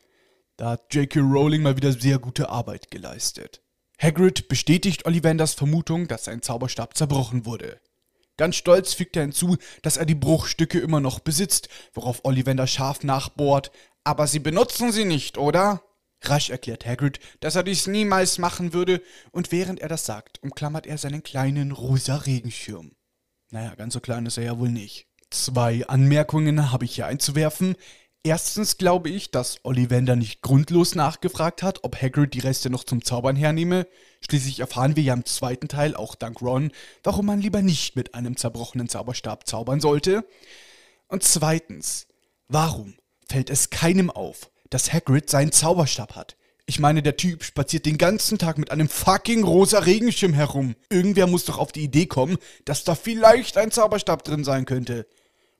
Da 0.56 0.70
hat 0.70 0.92
J.K. 0.92 1.20
Rowling 1.20 1.62
mal 1.62 1.76
wieder 1.76 1.92
sehr 1.92 2.18
gute 2.18 2.48
Arbeit 2.48 2.90
geleistet. 2.90 3.62
Hagrid 3.98 4.48
bestätigt 4.48 5.06
Ollivanders 5.06 5.54
Vermutung, 5.54 6.08
dass 6.08 6.24
sein 6.24 6.42
Zauberstab 6.42 6.96
zerbrochen 6.96 7.46
wurde. 7.46 7.80
Ganz 8.36 8.56
stolz 8.56 8.92
fügt 8.94 9.16
er 9.16 9.22
hinzu, 9.22 9.56
dass 9.82 9.96
er 9.96 10.06
die 10.06 10.14
Bruchstücke 10.14 10.78
immer 10.78 11.00
noch 11.00 11.20
besitzt, 11.20 11.68
worauf 11.94 12.24
Ollivander 12.24 12.66
scharf 12.66 13.02
nachbohrt. 13.02 13.70
Aber 14.04 14.26
Sie 14.26 14.38
benutzen 14.38 14.92
sie 14.92 15.04
nicht, 15.04 15.38
oder? 15.38 15.82
Rasch 16.22 16.50
erklärt 16.50 16.86
Hagrid, 16.86 17.20
dass 17.40 17.56
er 17.56 17.62
dies 17.62 17.86
niemals 17.86 18.38
machen 18.38 18.72
würde, 18.72 19.02
und 19.32 19.52
während 19.52 19.80
er 19.80 19.88
das 19.88 20.06
sagt, 20.06 20.42
umklammert 20.42 20.86
er 20.86 20.98
seinen 20.98 21.22
kleinen 21.22 21.72
rosa 21.72 22.16
Regenschirm. 22.16 22.92
Naja, 23.50 23.74
ganz 23.74 23.94
so 23.94 24.00
klein 24.00 24.26
ist 24.26 24.38
er 24.38 24.44
ja 24.44 24.58
wohl 24.58 24.70
nicht. 24.70 25.06
Zwei 25.30 25.86
Anmerkungen 25.86 26.72
habe 26.72 26.84
ich 26.84 26.94
hier 26.94 27.06
einzuwerfen. 27.06 27.76
Erstens 28.22 28.76
glaube 28.76 29.08
ich, 29.08 29.30
dass 29.30 29.60
Ollivander 29.62 30.16
nicht 30.16 30.42
grundlos 30.42 30.96
nachgefragt 30.96 31.62
hat, 31.62 31.84
ob 31.84 32.00
Hagrid 32.00 32.34
die 32.34 32.40
Reste 32.40 32.70
noch 32.70 32.82
zum 32.82 33.04
Zaubern 33.04 33.36
hernehme. 33.36 33.86
Schließlich 34.20 34.58
erfahren 34.58 34.96
wir 34.96 35.04
ja 35.04 35.14
im 35.14 35.24
zweiten 35.24 35.68
Teil, 35.68 35.94
auch 35.94 36.16
dank 36.16 36.42
Ron, 36.42 36.72
warum 37.04 37.26
man 37.26 37.40
lieber 37.40 37.62
nicht 37.62 37.94
mit 37.94 38.14
einem 38.14 38.36
zerbrochenen 38.36 38.88
Zauberstab 38.88 39.46
zaubern 39.46 39.80
sollte. 39.80 40.24
Und 41.06 41.22
zweitens, 41.22 42.08
warum 42.48 42.96
fällt 43.28 43.48
es 43.48 43.70
keinem 43.70 44.10
auf, 44.10 44.50
dass 44.70 44.92
Hagrid 44.92 45.30
seinen 45.30 45.52
Zauberstab 45.52 46.16
hat? 46.16 46.36
Ich 46.68 46.80
meine, 46.80 47.00
der 47.00 47.16
Typ 47.16 47.44
spaziert 47.44 47.86
den 47.86 47.96
ganzen 47.96 48.38
Tag 48.38 48.58
mit 48.58 48.72
einem 48.72 48.88
fucking 48.88 49.44
rosa 49.44 49.78
Regenschirm 49.78 50.34
herum. 50.34 50.74
Irgendwer 50.90 51.28
muss 51.28 51.44
doch 51.44 51.58
auf 51.58 51.70
die 51.70 51.84
Idee 51.84 52.06
kommen, 52.06 52.38
dass 52.64 52.82
da 52.82 52.96
vielleicht 52.96 53.56
ein 53.56 53.70
Zauberstab 53.70 54.24
drin 54.24 54.42
sein 54.42 54.64
könnte. 54.64 55.06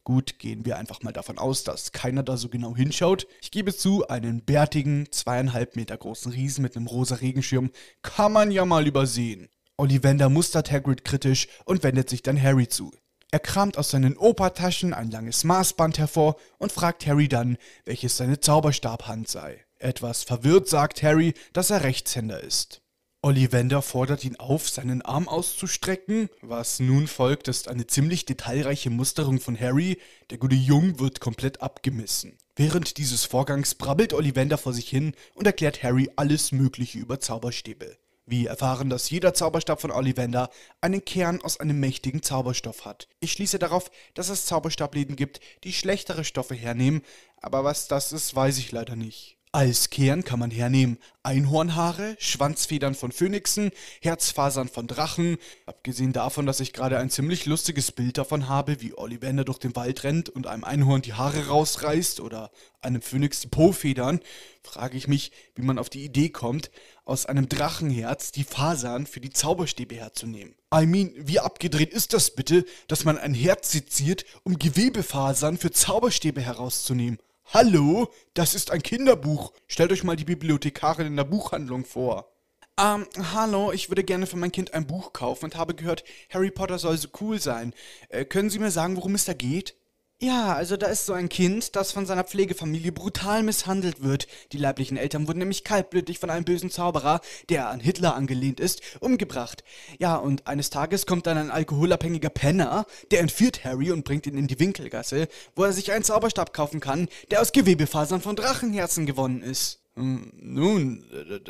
Gut, 0.07 0.39
gehen 0.39 0.65
wir 0.65 0.79
einfach 0.79 1.03
mal 1.03 1.13
davon 1.13 1.37
aus, 1.37 1.65
dass 1.65 1.91
keiner 1.91 2.23
da 2.23 2.37
so 2.37 2.49
genau 2.49 2.77
hinschaut. 2.77 3.27
Ich 3.43 3.51
gebe 3.51 3.75
zu, 3.75 4.07
einen 4.07 4.41
bärtigen, 4.41 5.11
zweieinhalb 5.11 5.75
Meter 5.75 5.97
großen 5.97 6.31
Riesen 6.31 6.63
mit 6.63 6.77
einem 6.77 6.87
rosa 6.87 7.17
Regenschirm 7.17 7.73
kann 8.03 8.31
man 8.31 8.53
ja 8.53 8.65
mal 8.65 8.87
übersehen. 8.87 9.49
Ollivander 9.77 10.29
mustert 10.29 10.71
Hagrid 10.71 11.05
kritisch 11.05 11.49
und 11.65 11.83
wendet 11.83 12.09
sich 12.09 12.23
dann 12.23 12.41
Harry 12.41 12.69
zu. 12.69 12.93
Er 13.33 13.41
kramt 13.41 13.79
aus 13.79 13.91
seinen 13.91 14.17
Opertaschen 14.17 14.95
ein 14.95 15.11
langes 15.11 15.43
Maßband 15.43 15.99
hervor 15.99 16.37
und 16.59 16.71
fragt 16.71 17.05
Harry 17.05 17.27
dann, 17.27 17.57
welches 17.85 18.17
seine 18.17 18.39
Zauberstabhand 18.39 19.27
sei. 19.27 19.65
Etwas 19.81 20.23
verwirrt 20.23 20.69
sagt 20.69 21.03
Harry, 21.03 21.35
dass 21.53 21.71
er 21.71 21.83
Rechtshänder 21.83 22.41
ist. 22.41 22.81
Ollivander 23.27 23.83
fordert 23.83 24.24
ihn 24.24 24.37
auf, 24.37 24.68
seinen 24.68 25.03
Arm 25.03 25.27
auszustrecken. 25.27 26.29
Was 26.43 26.79
nun 26.79 27.09
folgt, 27.09 27.49
ist 27.49 27.66
eine 27.66 27.89
ziemlich 27.89 28.24
detailreiche 28.24 28.89
Musterung 28.89 29.41
von 29.41 29.59
Harry. 29.59 29.99
Der 30.31 30.39
gute 30.39 30.55
Jung 30.55 31.01
wird 31.01 31.18
komplett 31.18 31.61
abgemessen. 31.61 32.39
Während 32.55 32.99
dieses 32.99 33.24
Vorgangs 33.24 33.74
brabbelt 33.74 34.14
Ollivander 34.14 34.59
vor 34.59 34.72
sich 34.72 34.89
hin 34.89 35.12
und 35.35 35.45
erklärt 35.45 35.83
Harry 35.83 36.09
alles 36.14 36.53
Mögliche 36.53 37.01
über 37.01 37.18
Zauberstäbe. 37.18 37.99
Wir 38.27 38.51
erfahren, 38.51 38.91
dass 38.91 39.11
jeder 39.11 39.35
Zauberstab 39.35 39.81
von 39.81 39.91
Ollivander 39.91 40.49
einen 40.81 41.05
Kern 41.05 41.43
aus 41.43 41.59
einem 41.59 41.81
mächtigen 41.81 42.22
Zauberstoff 42.22 42.85
hat. 42.85 43.09
Ich 43.18 43.33
schließe 43.33 43.59
darauf, 43.59 43.91
dass 44.14 44.29
es 44.29 44.47
Zauberstabläden 44.47 45.16
gibt, 45.16 45.41
die 45.64 45.72
schlechtere 45.72 46.22
Stoffe 46.22 46.55
hernehmen, 46.55 47.03
aber 47.43 47.64
was 47.64 47.89
das 47.89 48.12
ist, 48.12 48.37
weiß 48.37 48.59
ich 48.59 48.70
leider 48.70 48.95
nicht. 48.95 49.36
Als 49.53 49.88
Kern 49.88 50.22
kann 50.22 50.38
man 50.38 50.51
hernehmen 50.51 50.99
Einhornhaare, 51.22 52.16
Schwanzfedern 52.18 52.94
von 52.94 53.11
Phönixen, 53.11 53.70
Herzfasern 54.03 54.68
von 54.68 54.86
Drachen. 54.86 55.38
Abgesehen 55.64 56.12
davon, 56.12 56.47
dass 56.47 56.61
ich 56.61 56.72
gerade 56.72 56.99
ein 56.99 57.11
ziemlich 57.11 57.47
lustiges 57.47 57.90
Bild 57.90 58.18
davon 58.18 58.49
habe, 58.49 58.80
wie 58.82 58.97
Ollivander 58.97 59.44
durch 59.44 59.59
den 59.59 59.74
Wald 59.74 60.05
rennt 60.05 60.28
und 60.28 60.47
einem 60.47 60.62
Einhorn 60.62 61.03
die 61.03 61.14
Haare 61.14 61.47
rausreißt 61.47 62.20
oder 62.20 62.51
einem 62.80 63.01
Phönix 63.01 63.40
die 63.40 63.49
Po-Federn, 63.49 64.20
frage 64.62 64.99
ich 64.99 65.09
mich, 65.09 65.32
wie 65.55 65.62
man 65.62 65.78
auf 65.78 65.88
die 65.88 66.05
Idee 66.05 66.28
kommt, 66.28 66.70
aus 67.05 67.24
einem 67.24 67.49
Drachenherz 67.49 68.32
die 68.32 68.44
Fasern 68.44 69.07
für 69.07 69.20
die 69.20 69.30
Zauberstäbe 69.30 69.94
herzunehmen. 69.94 70.55
I 70.74 70.86
mean, 70.86 71.12
wie 71.16 71.40
abgedreht 71.40 71.92
ist 71.94 72.12
das 72.12 72.30
bitte, 72.32 72.66
dass 72.88 73.05
man 73.05 73.16
ein 73.16 73.32
Herz 73.32 73.72
seziert, 73.72 74.26
um 74.44 74.59
Gewebefasern 74.59 75.57
für 75.57 75.70
Zauberstäbe 75.70 76.42
herauszunehmen? 76.42 77.18
Hallo, 77.55 78.09
das 78.34 78.57
ist 78.57 78.72
ein 78.72 78.82
Kinderbuch. 78.82 79.53
Stellt 79.68 79.92
euch 79.92 80.03
mal 80.03 80.16
die 80.16 80.24
Bibliothekarin 80.24 81.07
in 81.07 81.16
der 81.16 81.22
Buchhandlung 81.22 81.84
vor. 81.84 82.32
Ähm, 82.78 83.07
hallo, 83.32 83.70
ich 83.70 83.88
würde 83.88 84.03
gerne 84.03 84.26
für 84.26 84.36
mein 84.36 84.51
Kind 84.51 84.74
ein 84.74 84.88
Buch 84.88 85.12
kaufen 85.12 85.44
und 85.44 85.57
habe 85.57 85.74
gehört, 85.74 86.03
Harry 86.28 86.51
Potter 86.51 86.78
soll 86.78 86.99
so 86.99 87.09
cool 87.20 87.40
sein. 87.40 87.72
Äh, 88.09 88.24
können 88.24 88.51
Sie 88.51 88.59
mir 88.59 88.72
sagen, 88.72 88.97
worum 88.97 89.14
es 89.14 89.26
da 89.26 89.32
geht? 89.32 89.76
Ja, 90.19 90.55
also 90.55 90.79
da 90.79 90.87
ist 90.87 91.05
so 91.05 91.12
ein 91.12 91.29
Kind, 91.29 91.77
das 91.77 91.93
von 91.93 92.07
seiner 92.07 92.25
Pflegefamilie 92.25 92.91
brutal 92.91 93.43
misshandelt 93.43 94.03
wird. 94.03 94.29
Die 94.53 94.57
leiblichen 94.57 94.97
Eltern 94.97 95.29
wurden 95.29 95.41
nämlich 95.41 95.62
kaltblütig 95.62 96.19
von 96.19 96.31
einem 96.31 96.47
bösen 96.47 96.71
Zauberer, 96.71 97.21
der 97.51 97.69
an 97.69 97.81
Hitler 97.81 98.14
angelehnt 98.14 98.59
ist, 98.59 98.81
umgebracht. 99.01 99.62
Ja, 99.99 100.17
und 100.17 100.47
eines 100.47 100.71
Tages 100.71 101.05
kommt 101.05 101.27
dann 101.27 101.37
ein 101.37 101.51
alkoholabhängiger 101.51 102.31
Penner, 102.31 102.87
der 103.11 103.21
entführt 103.21 103.62
Harry 103.64 103.91
und 103.91 104.07
bringt 104.07 104.27
ihn 104.27 104.39
in 104.39 104.47
die 104.47 104.59
Winkelgasse, 104.59 105.29
wo 105.55 105.64
er 105.64 105.75
sich 105.75 105.93
einen 105.93 106.05
Zauberstab 106.05 106.55
kaufen 106.55 106.81
kann, 106.81 107.09
der 107.31 107.43
aus 107.43 107.53
Gewebefasern 107.53 108.23
von 108.23 108.37
Drachenherzen 108.37 109.05
gewonnen 109.05 109.43
ist. 109.43 109.81
Hm, 109.97 110.33
nun, 110.35 111.05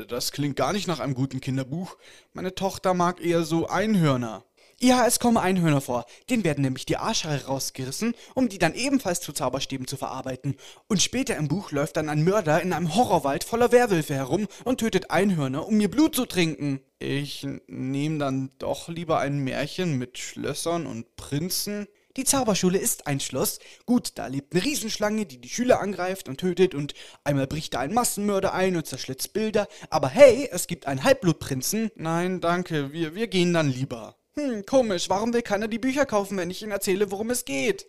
das 0.08 0.32
klingt 0.32 0.56
gar 0.56 0.72
nicht 0.72 0.88
nach 0.88 0.98
einem 0.98 1.14
guten 1.14 1.40
Kinderbuch. 1.40 1.96
Meine 2.32 2.52
Tochter 2.52 2.94
mag 2.94 3.20
eher 3.20 3.44
so 3.44 3.68
Einhörner. 3.68 4.44
Ja, 4.78 5.06
es 5.06 5.20
kommen 5.20 5.38
Einhörner 5.38 5.80
vor. 5.80 6.04
Den 6.28 6.44
werden 6.44 6.60
nämlich 6.60 6.84
die 6.84 6.98
Arschhaare 6.98 7.46
rausgerissen, 7.46 8.14
um 8.34 8.50
die 8.50 8.58
dann 8.58 8.74
ebenfalls 8.74 9.22
zu 9.22 9.32
Zauberstäben 9.32 9.86
zu 9.86 9.96
verarbeiten. 9.96 10.54
Und 10.86 11.00
später 11.00 11.34
im 11.36 11.48
Buch 11.48 11.70
läuft 11.70 11.96
dann 11.96 12.10
ein 12.10 12.24
Mörder 12.24 12.60
in 12.60 12.74
einem 12.74 12.94
Horrorwald 12.94 13.42
voller 13.42 13.72
Werwölfe 13.72 14.14
herum 14.14 14.46
und 14.64 14.80
tötet 14.80 15.10
Einhörner, 15.10 15.66
um 15.66 15.80
ihr 15.80 15.90
Blut 15.90 16.14
zu 16.14 16.26
trinken. 16.26 16.80
Ich 16.98 17.46
nehme 17.68 18.18
dann 18.18 18.50
doch 18.58 18.88
lieber 18.88 19.18
ein 19.18 19.38
Märchen 19.38 19.96
mit 19.96 20.18
Schlössern 20.18 20.86
und 20.86 21.16
Prinzen. 21.16 21.86
Die 22.18 22.24
Zauberschule 22.24 22.76
ist 22.76 23.06
ein 23.06 23.20
Schloss. 23.20 23.60
Gut, 23.86 24.12
da 24.16 24.26
lebt 24.26 24.54
eine 24.54 24.62
Riesenschlange, 24.62 25.24
die 25.24 25.40
die 25.40 25.48
Schüler 25.48 25.80
angreift 25.80 26.28
und 26.28 26.38
tötet 26.38 26.74
und 26.74 26.92
einmal 27.24 27.46
bricht 27.46 27.72
da 27.72 27.80
ein 27.80 27.94
Massenmörder 27.94 28.52
ein 28.52 28.76
und 28.76 28.86
zerschlitzt 28.86 29.32
Bilder. 29.32 29.68
Aber 29.88 30.08
hey, 30.08 30.50
es 30.52 30.66
gibt 30.66 30.86
einen 30.86 31.02
Halbblutprinzen. 31.02 31.90
Nein, 31.94 32.42
danke, 32.42 32.92
wir, 32.92 33.14
wir 33.14 33.28
gehen 33.28 33.54
dann 33.54 33.70
lieber. 33.70 34.16
Hm, 34.38 34.66
komisch, 34.66 35.08
warum 35.08 35.32
will 35.32 35.40
keiner 35.40 35.66
die 35.66 35.78
Bücher 35.78 36.04
kaufen, 36.04 36.36
wenn 36.36 36.50
ich 36.50 36.60
ihnen 36.60 36.72
erzähle, 36.72 37.10
worum 37.10 37.30
es 37.30 37.46
geht? 37.46 37.86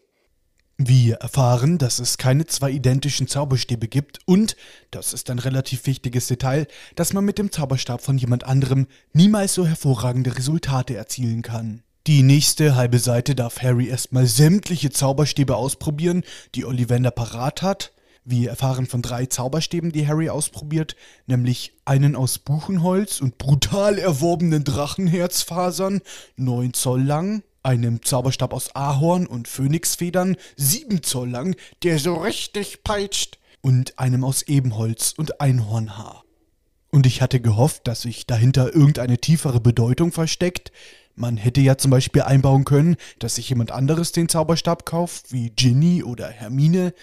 Wir 0.78 1.16
erfahren, 1.16 1.78
dass 1.78 2.00
es 2.00 2.18
keine 2.18 2.46
zwei 2.46 2.72
identischen 2.72 3.28
Zauberstäbe 3.28 3.90
gibt 3.90 4.20
und, 4.26 4.56
das 4.92 5.12
ist 5.12 5.30
ein 5.30 5.40
relativ 5.40 5.88
wichtiges 5.88 6.28
Detail, 6.28 6.68
dass 6.96 7.12
man 7.12 7.26
mit 7.26 7.38
dem 7.38 7.52
Zauberstab 7.52 8.02
von 8.02 8.18
jemand 8.18 8.46
anderem 8.46 8.88
niemals 9.12 9.56
so 9.56 9.68
hervorragende 9.68 10.38
Resultate 10.38 10.96
erzielen 10.96 11.42
kann. 11.42 11.84
Die 12.06 12.24
nächste 12.24 12.76
halbe 12.76 13.00
Seite 13.00 13.36
darf 13.36 13.62
Harry 13.62 13.90
erstmal 13.90 14.28
sämtliche 14.28 14.90
Zauberstäbe 14.90 15.58
ausprobieren, 15.58 16.24
die 16.56 16.64
Ollivander 16.64 17.12
parat 17.12 17.62
hat. 17.62 17.92
Wir 18.30 18.50
erfahren 18.50 18.88
von 18.88 19.02
drei 19.02 19.26
Zauberstäben, 19.26 19.94
die 19.94 20.06
Harry 20.06 20.28
ausprobiert, 20.28 20.98
nämlich 21.28 21.72
einen 21.86 22.14
aus 22.14 22.40
Buchenholz 22.40 23.22
und 23.22 23.38
brutal 23.38 23.98
erworbenen 23.98 24.66
Drachenherzfasern, 24.66 26.02
9 26.36 26.74
Zoll 26.74 27.04
lang, 27.04 27.44
einem 27.64 28.04
Zauberstab 28.04 28.54
aus 28.54 28.76
Ahorn 28.76 29.28
und 29.28 29.48
Phönixfedern, 29.48 30.36
sieben 30.58 31.04
Zoll 31.04 31.30
lang, 31.30 31.56
der 31.84 32.00
so 32.00 32.16
richtig 32.16 32.84
peitscht, 32.84 33.40
und 33.62 33.98
einem 33.98 34.26
aus 34.26 34.42
Ebenholz 34.42 35.14
und 35.16 35.40
Einhornhaar. 35.40 36.26
Und 36.90 37.06
ich 37.06 37.22
hatte 37.22 37.40
gehofft, 37.40 37.88
dass 37.88 38.02
sich 38.02 38.28
dahinter 38.28 38.76
irgendeine 38.76 39.20
tiefere 39.20 39.62
Bedeutung 39.62 40.12
versteckt. 40.12 40.74
Man 41.20 41.36
hätte 41.36 41.62
ja 41.62 41.80
zum 41.80 41.90
Beispiel 41.90 42.22
einbauen 42.22 42.64
können, 42.64 42.96
dass 43.18 43.36
sich 43.36 43.50
jemand 43.50 43.72
anderes 43.72 44.12
den 44.12 44.30
Zauberstab 44.30 44.86
kauft, 44.86 45.32
wie 45.32 45.50
Ginny 45.50 46.04
oder 46.04 46.30
Hermine, 46.30 46.94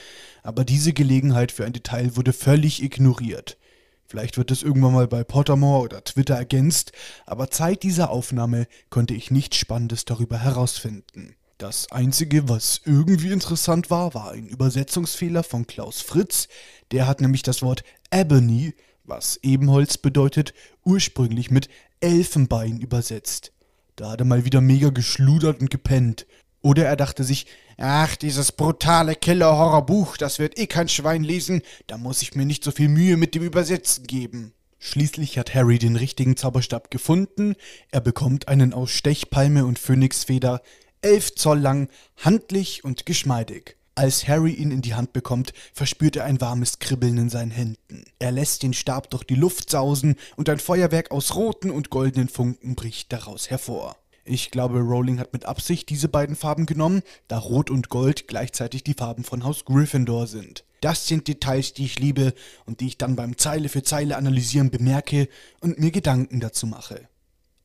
aber 0.45 0.65
diese 0.65 0.93
Gelegenheit 0.93 1.51
für 1.51 1.65
ein 1.65 1.73
Detail 1.73 2.15
wurde 2.15 2.33
völlig 2.33 2.81
ignoriert. 2.81 3.59
Vielleicht 4.07 4.37
wird 4.37 4.53
es 4.53 4.63
irgendwann 4.63 4.93
mal 4.95 5.09
bei 5.09 5.25
Pottermore 5.25 5.83
oder 5.83 6.05
Twitter 6.05 6.37
ergänzt, 6.37 6.93
aber 7.27 7.51
Zeit 7.51 7.83
dieser 7.83 8.11
Aufnahme 8.11 8.69
konnte 8.89 9.15
ich 9.15 9.33
nichts 9.33 9.57
Spannendes 9.57 10.05
darüber 10.05 10.39
herausfinden. 10.39 11.35
Das 11.59 11.91
Einzige, 11.91 12.49
was 12.49 12.83
irgendwie 12.85 13.33
interessant 13.33 13.91
war, 13.91 14.15
war 14.15 14.31
ein 14.31 14.47
Übersetzungsfehler 14.47 15.43
von 15.43 15.67
Klaus 15.67 16.03
Fritz. 16.03 16.47
Der 16.93 17.09
hat 17.09 17.21
nämlich 17.21 17.43
das 17.43 17.63
Wort 17.63 17.83
Ebony, 18.13 18.75
was 19.03 19.41
Ebenholz 19.43 19.99
bedeutet, 19.99 20.55
ursprünglich 20.85 21.51
mit 21.51 21.69
Elfenbein 21.99 22.79
übersetzt. 22.81 23.54
Da 23.97 24.11
hat 24.11 24.21
er 24.21 24.27
mal 24.27 24.45
wieder 24.45 24.61
mega 24.61 24.91
geschludert 24.91 25.61
und 25.61 25.71
gepennt. 25.71 26.27
Oder 26.63 26.87
er 26.87 26.97
dachte 26.97 27.25
sich, 27.25 27.47
ach, 27.77 28.17
dieses 28.17 28.53
brutale 28.53 29.15
Killer-Horror-Buch, 29.15 30.17
das 30.17 30.39
wird 30.39 30.59
eh 30.59 30.67
kein 30.67 30.89
Schwein 30.89 31.23
lesen, 31.23 31.63
da 31.87 31.99
muss 31.99 32.23
ich 32.23 32.35
mir 32.35 32.47
nicht 32.47 32.65
so 32.65 32.71
viel 32.71 32.89
Mühe 32.89 33.17
mit 33.17 33.35
dem 33.35 33.43
Übersetzen 33.43 34.07
geben. 34.07 34.55
Schließlich 34.79 35.39
hat 35.39 35.55
Harry 35.55 35.79
den 35.79 35.97
richtigen 35.97 36.37
Zauberstab 36.37 36.91
gefunden. 36.91 37.55
Er 37.91 38.01
bekommt 38.01 38.49
einen 38.49 38.75
aus 38.75 38.91
Stechpalme 38.91 39.65
und 39.65 39.79
Phönixfeder, 39.79 40.61
elf 41.01 41.35
Zoll 41.35 41.59
lang, 41.59 41.89
handlich 42.17 42.85
und 42.85 43.07
geschmeidig. 43.07 43.77
Als 43.97 44.27
Harry 44.27 44.53
ihn 44.53 44.73
in 44.73 44.83
die 44.83 44.95
Hand 44.95 45.13
bekommt, 45.13 45.53
verspürt 45.73 46.17
er 46.17 46.25
ein 46.25 46.41
warmes 46.41 46.81
Kribbeln 46.81 47.17
in 47.17 47.29
seinen 47.31 47.53
Händen. 47.53 48.05
Er 48.19 48.33
lässt 48.33 48.65
den 48.65 48.75
Stab 48.75 49.09
durch 49.11 49.23
die 49.23 49.37
Luft 49.37 49.71
sausen 49.71 50.17
und 50.35 50.49
ein 50.49 50.59
Feuerwerk 50.59 51.13
aus 51.13 51.37
roten 51.37 51.71
und 51.71 51.91
goldenen 51.91 52.29
Funken 52.29 52.75
bricht 52.75 53.13
daraus 53.13 53.51
hervor. 53.51 53.97
Ich 54.25 54.51
glaube, 54.51 54.81
Rowling 54.81 55.21
hat 55.21 55.33
mit 55.33 55.45
Absicht 55.45 55.91
diese 55.91 56.09
beiden 56.09 56.35
Farben 56.35 56.67
genommen, 56.67 57.03
da 57.29 57.39
Rot 57.39 57.71
und 57.71 57.89
Gold 57.89 58.27
gleichzeitig 58.27 58.83
die 58.83 58.95
Farben 58.95 59.23
von 59.23 59.45
Haus 59.45 59.65
Gryffindor 59.65 60.27
sind. 60.27 60.65
Das 60.81 61.07
sind 61.07 61.29
Details, 61.29 61.73
die 61.75 61.85
ich 61.85 61.99
liebe 62.01 62.35
und 62.67 62.81
die 62.81 62.89
ich 62.89 62.99
dann 62.99 63.15
beim 63.17 63.39
Zeile 63.39 63.69
für 63.69 63.85
Zeile 63.85 64.17
analysieren 64.17 64.71
bemerke 64.71 65.29
und 65.61 65.79
mir 65.79 65.93
Gedanken 65.93 66.41
dazu 66.41 66.67
mache. 66.67 67.09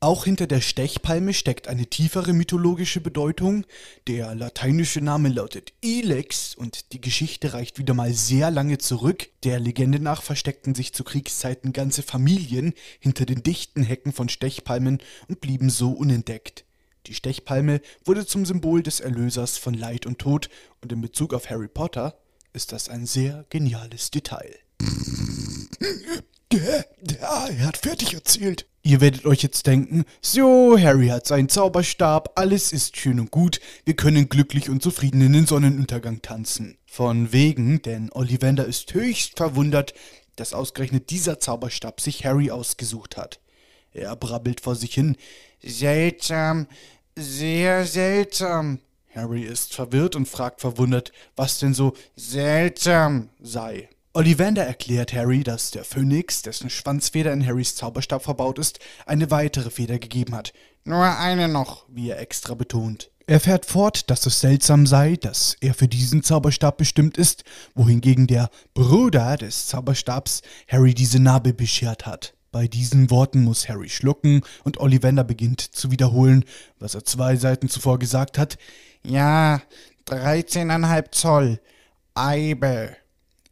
Auch 0.02 0.24
hinter 0.24 0.46
der 0.46 0.62
Stechpalme 0.62 1.34
steckt 1.34 1.68
eine 1.68 1.84
tiefere 1.84 2.32
mythologische 2.32 3.02
Bedeutung. 3.02 3.66
Der 4.06 4.34
lateinische 4.34 5.02
Name 5.02 5.28
lautet 5.28 5.74
Ilex 5.82 6.54
und 6.54 6.94
die 6.94 7.02
Geschichte 7.02 7.52
reicht 7.52 7.76
wieder 7.76 7.92
mal 7.92 8.14
sehr 8.14 8.50
lange 8.50 8.78
zurück. 8.78 9.28
Der 9.44 9.60
Legende 9.60 10.00
nach 10.00 10.22
versteckten 10.22 10.74
sich 10.74 10.94
zu 10.94 11.04
Kriegszeiten 11.04 11.74
ganze 11.74 12.02
Familien 12.02 12.72
hinter 12.98 13.26
den 13.26 13.42
dichten 13.42 13.82
Hecken 13.82 14.14
von 14.14 14.30
Stechpalmen 14.30 15.02
und 15.28 15.42
blieben 15.42 15.68
so 15.68 15.90
unentdeckt. 15.90 16.64
Die 17.06 17.14
Stechpalme 17.14 17.82
wurde 18.06 18.24
zum 18.24 18.46
Symbol 18.46 18.82
des 18.82 19.00
Erlösers 19.00 19.58
von 19.58 19.74
Leid 19.74 20.06
und 20.06 20.18
Tod 20.18 20.48
und 20.80 20.92
in 20.92 21.02
Bezug 21.02 21.34
auf 21.34 21.50
Harry 21.50 21.68
Potter 21.68 22.18
ist 22.54 22.72
das 22.72 22.88
ein 22.88 23.04
sehr 23.04 23.44
geniales 23.50 24.10
Detail. 24.10 24.54
Der, 26.52 26.86
der, 27.02 27.20
er 27.20 27.66
hat 27.66 27.76
fertig 27.76 28.14
erzählt. 28.14 28.66
Ihr 28.82 29.02
werdet 29.02 29.26
euch 29.26 29.42
jetzt 29.42 29.66
denken, 29.66 30.04
so, 30.22 30.78
Harry 30.78 31.08
hat 31.08 31.26
seinen 31.26 31.50
Zauberstab, 31.50 32.32
alles 32.36 32.72
ist 32.72 32.96
schön 32.96 33.20
und 33.20 33.30
gut, 33.30 33.60
wir 33.84 33.94
können 33.94 34.30
glücklich 34.30 34.70
und 34.70 34.82
zufrieden 34.82 35.20
in 35.20 35.34
den 35.34 35.46
Sonnenuntergang 35.46 36.22
tanzen. 36.22 36.78
Von 36.86 37.30
wegen, 37.30 37.82
denn 37.82 38.10
Ollivander 38.12 38.64
ist 38.64 38.94
höchst 38.94 39.36
verwundert, 39.36 39.92
dass 40.36 40.54
ausgerechnet 40.54 41.10
dieser 41.10 41.38
Zauberstab 41.38 42.00
sich 42.00 42.24
Harry 42.24 42.50
ausgesucht 42.50 43.18
hat. 43.18 43.38
Er 43.92 44.16
brabbelt 44.16 44.62
vor 44.62 44.76
sich 44.76 44.94
hin, 44.94 45.16
seltsam, 45.62 46.66
sehr 47.16 47.84
seltsam. 47.84 48.78
Harry 49.14 49.42
ist 49.42 49.74
verwirrt 49.74 50.16
und 50.16 50.26
fragt 50.26 50.62
verwundert, 50.62 51.12
was 51.36 51.58
denn 51.58 51.74
so 51.74 51.92
seltsam 52.16 53.28
sei. 53.40 53.90
Ollivander 54.12 54.64
erklärt 54.64 55.12
Harry, 55.12 55.44
dass 55.44 55.70
der 55.70 55.84
Phönix, 55.84 56.42
dessen 56.42 56.68
Schwanzfeder 56.68 57.32
in 57.32 57.46
Harrys 57.46 57.76
Zauberstab 57.76 58.24
verbaut 58.24 58.58
ist, 58.58 58.80
eine 59.06 59.30
weitere 59.30 59.70
Feder 59.70 60.00
gegeben 60.00 60.34
hat. 60.34 60.52
Nur 60.84 61.04
eine 61.04 61.46
noch, 61.46 61.84
wie 61.88 62.10
er 62.10 62.18
extra 62.18 62.54
betont. 62.54 63.12
Er 63.28 63.38
fährt 63.38 63.66
fort, 63.66 64.10
dass 64.10 64.26
es 64.26 64.40
seltsam 64.40 64.88
sei, 64.88 65.14
dass 65.14 65.56
er 65.60 65.74
für 65.74 65.86
diesen 65.86 66.24
Zauberstab 66.24 66.76
bestimmt 66.78 67.16
ist, 67.18 67.44
wohingegen 67.76 68.26
der 68.26 68.50
Bruder 68.74 69.36
des 69.36 69.68
Zauberstabs 69.68 70.42
Harry 70.66 70.92
diese 70.92 71.20
Narbe 71.20 71.54
beschert 71.54 72.04
hat. 72.04 72.34
Bei 72.50 72.66
diesen 72.66 73.10
Worten 73.10 73.44
muss 73.44 73.68
Harry 73.68 73.88
schlucken 73.88 74.40
und 74.64 74.80
Ollivander 74.80 75.22
beginnt 75.22 75.60
zu 75.60 75.92
wiederholen, 75.92 76.44
was 76.80 76.96
er 76.96 77.04
zwei 77.04 77.36
Seiten 77.36 77.68
zuvor 77.68 78.00
gesagt 78.00 78.38
hat. 78.38 78.58
Ja, 79.04 79.62
13,5 80.08 81.12
Zoll. 81.12 81.60
Eibe. 82.14 82.96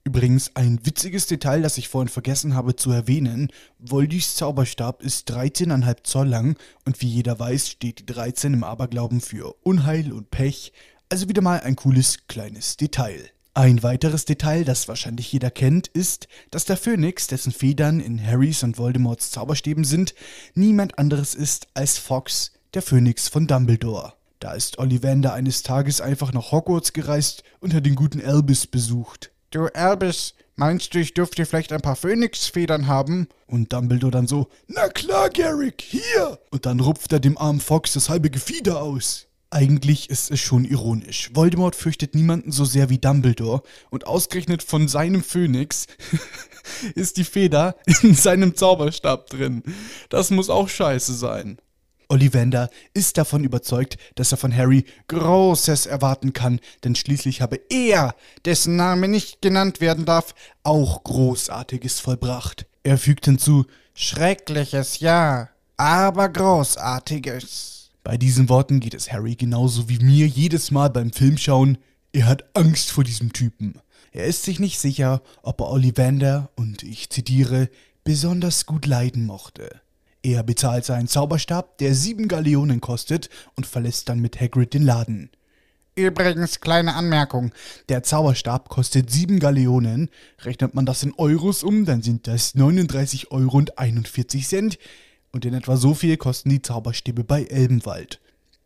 Übrigens 0.08 0.56
ein 0.56 0.80
witziges 0.86 1.26
Detail, 1.26 1.60
das 1.60 1.76
ich 1.76 1.88
vorhin 1.88 2.08
vergessen 2.08 2.54
habe 2.54 2.74
zu 2.74 2.90
erwähnen. 2.90 3.52
Voldis 3.78 4.36
Zauberstab 4.36 5.02
ist 5.02 5.30
13,5 5.30 5.96
Zoll 6.02 6.28
lang 6.28 6.56
und 6.86 7.02
wie 7.02 7.08
jeder 7.08 7.38
weiß, 7.38 7.68
steht 7.68 7.98
die 7.98 8.06
13 8.06 8.54
im 8.54 8.64
Aberglauben 8.64 9.20
für 9.20 9.54
Unheil 9.64 10.10
und 10.10 10.30
Pech. 10.30 10.72
Also 11.10 11.28
wieder 11.28 11.42
mal 11.42 11.60
ein 11.60 11.76
cooles 11.76 12.26
kleines 12.26 12.78
Detail. 12.78 13.28
Ein 13.52 13.82
weiteres 13.82 14.24
Detail, 14.24 14.64
das 14.64 14.88
wahrscheinlich 14.88 15.30
jeder 15.30 15.50
kennt, 15.50 15.88
ist, 15.88 16.26
dass 16.50 16.64
der 16.64 16.78
Phönix, 16.78 17.26
dessen 17.26 17.52
Federn 17.52 18.00
in 18.00 18.18
Harrys 18.18 18.62
und 18.62 18.78
Voldemorts 18.78 19.30
Zauberstäben 19.30 19.84
sind, 19.84 20.14
niemand 20.54 20.98
anderes 20.98 21.34
ist 21.34 21.68
als 21.74 21.98
Fox, 21.98 22.52
der 22.72 22.80
Phönix 22.80 23.28
von 23.28 23.46
Dumbledore. 23.46 24.14
Da 24.40 24.54
ist 24.54 24.78
Ollivander 24.78 25.34
eines 25.34 25.62
Tages 25.64 26.00
einfach 26.00 26.32
nach 26.32 26.50
Hogwarts 26.50 26.94
gereist 26.94 27.42
und 27.60 27.74
hat 27.74 27.84
den 27.84 27.94
guten 27.94 28.24
Albus 28.24 28.66
besucht. 28.66 29.32
Du 29.50 29.64
Albus, 29.68 30.34
meinst 30.56 30.92
du, 30.92 30.98
ich 30.98 31.14
dürfte 31.14 31.46
vielleicht 31.46 31.72
ein 31.72 31.80
paar 31.80 31.96
Phönixfedern 31.96 32.86
haben? 32.86 33.28
Und 33.46 33.72
Dumbledore 33.72 34.10
dann 34.10 34.26
so, 34.26 34.48
na 34.66 34.88
klar, 34.88 35.30
Garrick, 35.30 35.80
hier! 35.80 36.38
Und 36.50 36.66
dann 36.66 36.80
rupft 36.80 37.12
er 37.12 37.20
dem 37.20 37.38
armen 37.38 37.60
Fox 37.60 37.94
das 37.94 38.10
halbe 38.10 38.28
Gefieder 38.28 38.82
aus. 38.82 39.26
Eigentlich 39.48 40.10
ist 40.10 40.30
es 40.30 40.40
schon 40.40 40.66
ironisch. 40.66 41.30
Voldemort 41.32 41.74
fürchtet 41.74 42.14
niemanden 42.14 42.52
so 42.52 42.66
sehr 42.66 42.90
wie 42.90 42.98
Dumbledore 42.98 43.62
und 43.88 44.06
ausgerechnet 44.06 44.62
von 44.62 44.86
seinem 44.86 45.22
Phönix 45.24 45.86
ist 46.94 47.16
die 47.16 47.24
Feder 47.24 47.76
in 48.02 48.14
seinem 48.14 48.54
Zauberstab 48.54 49.30
drin. 49.30 49.62
Das 50.10 50.30
muss 50.30 50.50
auch 50.50 50.68
scheiße 50.68 51.14
sein. 51.14 51.56
Ollivander 52.08 52.70
ist 52.94 53.18
davon 53.18 53.44
überzeugt, 53.44 53.98
dass 54.14 54.32
er 54.32 54.38
von 54.38 54.54
Harry 54.56 54.84
Großes 55.08 55.86
erwarten 55.86 56.32
kann, 56.32 56.60
denn 56.82 56.94
schließlich 56.94 57.42
habe 57.42 57.60
er, 57.68 58.14
dessen 58.44 58.76
Name 58.76 59.08
nicht 59.08 59.42
genannt 59.42 59.80
werden 59.80 60.06
darf, 60.06 60.34
auch 60.62 61.04
Großartiges 61.04 62.00
vollbracht. 62.00 62.66
Er 62.82 62.96
fügt 62.96 63.26
hinzu, 63.26 63.66
Schreckliches 63.94 65.00
ja, 65.00 65.50
aber 65.76 66.28
Großartiges. 66.30 67.90
Bei 68.02 68.16
diesen 68.16 68.48
Worten 68.48 68.80
geht 68.80 68.94
es 68.94 69.12
Harry 69.12 69.34
genauso 69.34 69.88
wie 69.90 69.98
mir 69.98 70.26
jedes 70.26 70.70
Mal 70.70 70.88
beim 70.88 71.12
Filmschauen. 71.12 71.76
Er 72.12 72.26
hat 72.26 72.44
Angst 72.56 72.90
vor 72.90 73.04
diesem 73.04 73.34
Typen. 73.34 73.80
Er 74.12 74.24
ist 74.24 74.44
sich 74.44 74.60
nicht 74.60 74.78
sicher, 74.78 75.20
ob 75.42 75.60
er 75.60 75.68
Ollivander, 75.68 76.50
und 76.56 76.82
ich 76.82 77.10
zitiere, 77.10 77.68
besonders 78.04 78.64
gut 78.64 78.86
leiden 78.86 79.26
mochte. 79.26 79.82
Er 80.30 80.42
bezahlt 80.42 80.84
seinen 80.84 81.08
Zauberstab, 81.08 81.78
der 81.78 81.94
sieben 81.94 82.28
Galeonen 82.28 82.82
kostet, 82.82 83.30
und 83.56 83.66
verlässt 83.66 84.10
dann 84.10 84.20
mit 84.20 84.38
Hagrid 84.38 84.74
den 84.74 84.82
Laden. 84.82 85.30
Übrigens, 85.96 86.60
kleine 86.60 86.94
Anmerkung. 86.94 87.50
Der 87.88 88.02
Zauberstab 88.02 88.68
kostet 88.68 89.10
7 89.10 89.38
Galeonen. 89.38 90.10
Rechnet 90.42 90.74
man 90.74 90.84
das 90.84 91.02
in 91.02 91.14
Euros 91.16 91.62
um, 91.62 91.86
dann 91.86 92.02
sind 92.02 92.26
das 92.26 92.54
39 92.54 93.30
Euro 93.32 93.56
und 93.56 93.78
41 93.78 94.46
Cent. 94.46 94.78
Und 95.32 95.46
in 95.46 95.54
etwa 95.54 95.78
so 95.78 95.94
viel 95.94 96.18
kosten 96.18 96.50
die 96.50 96.60
Zauberstäbe 96.60 97.24
bei 97.24 97.44
Elbenwald. 97.44 98.20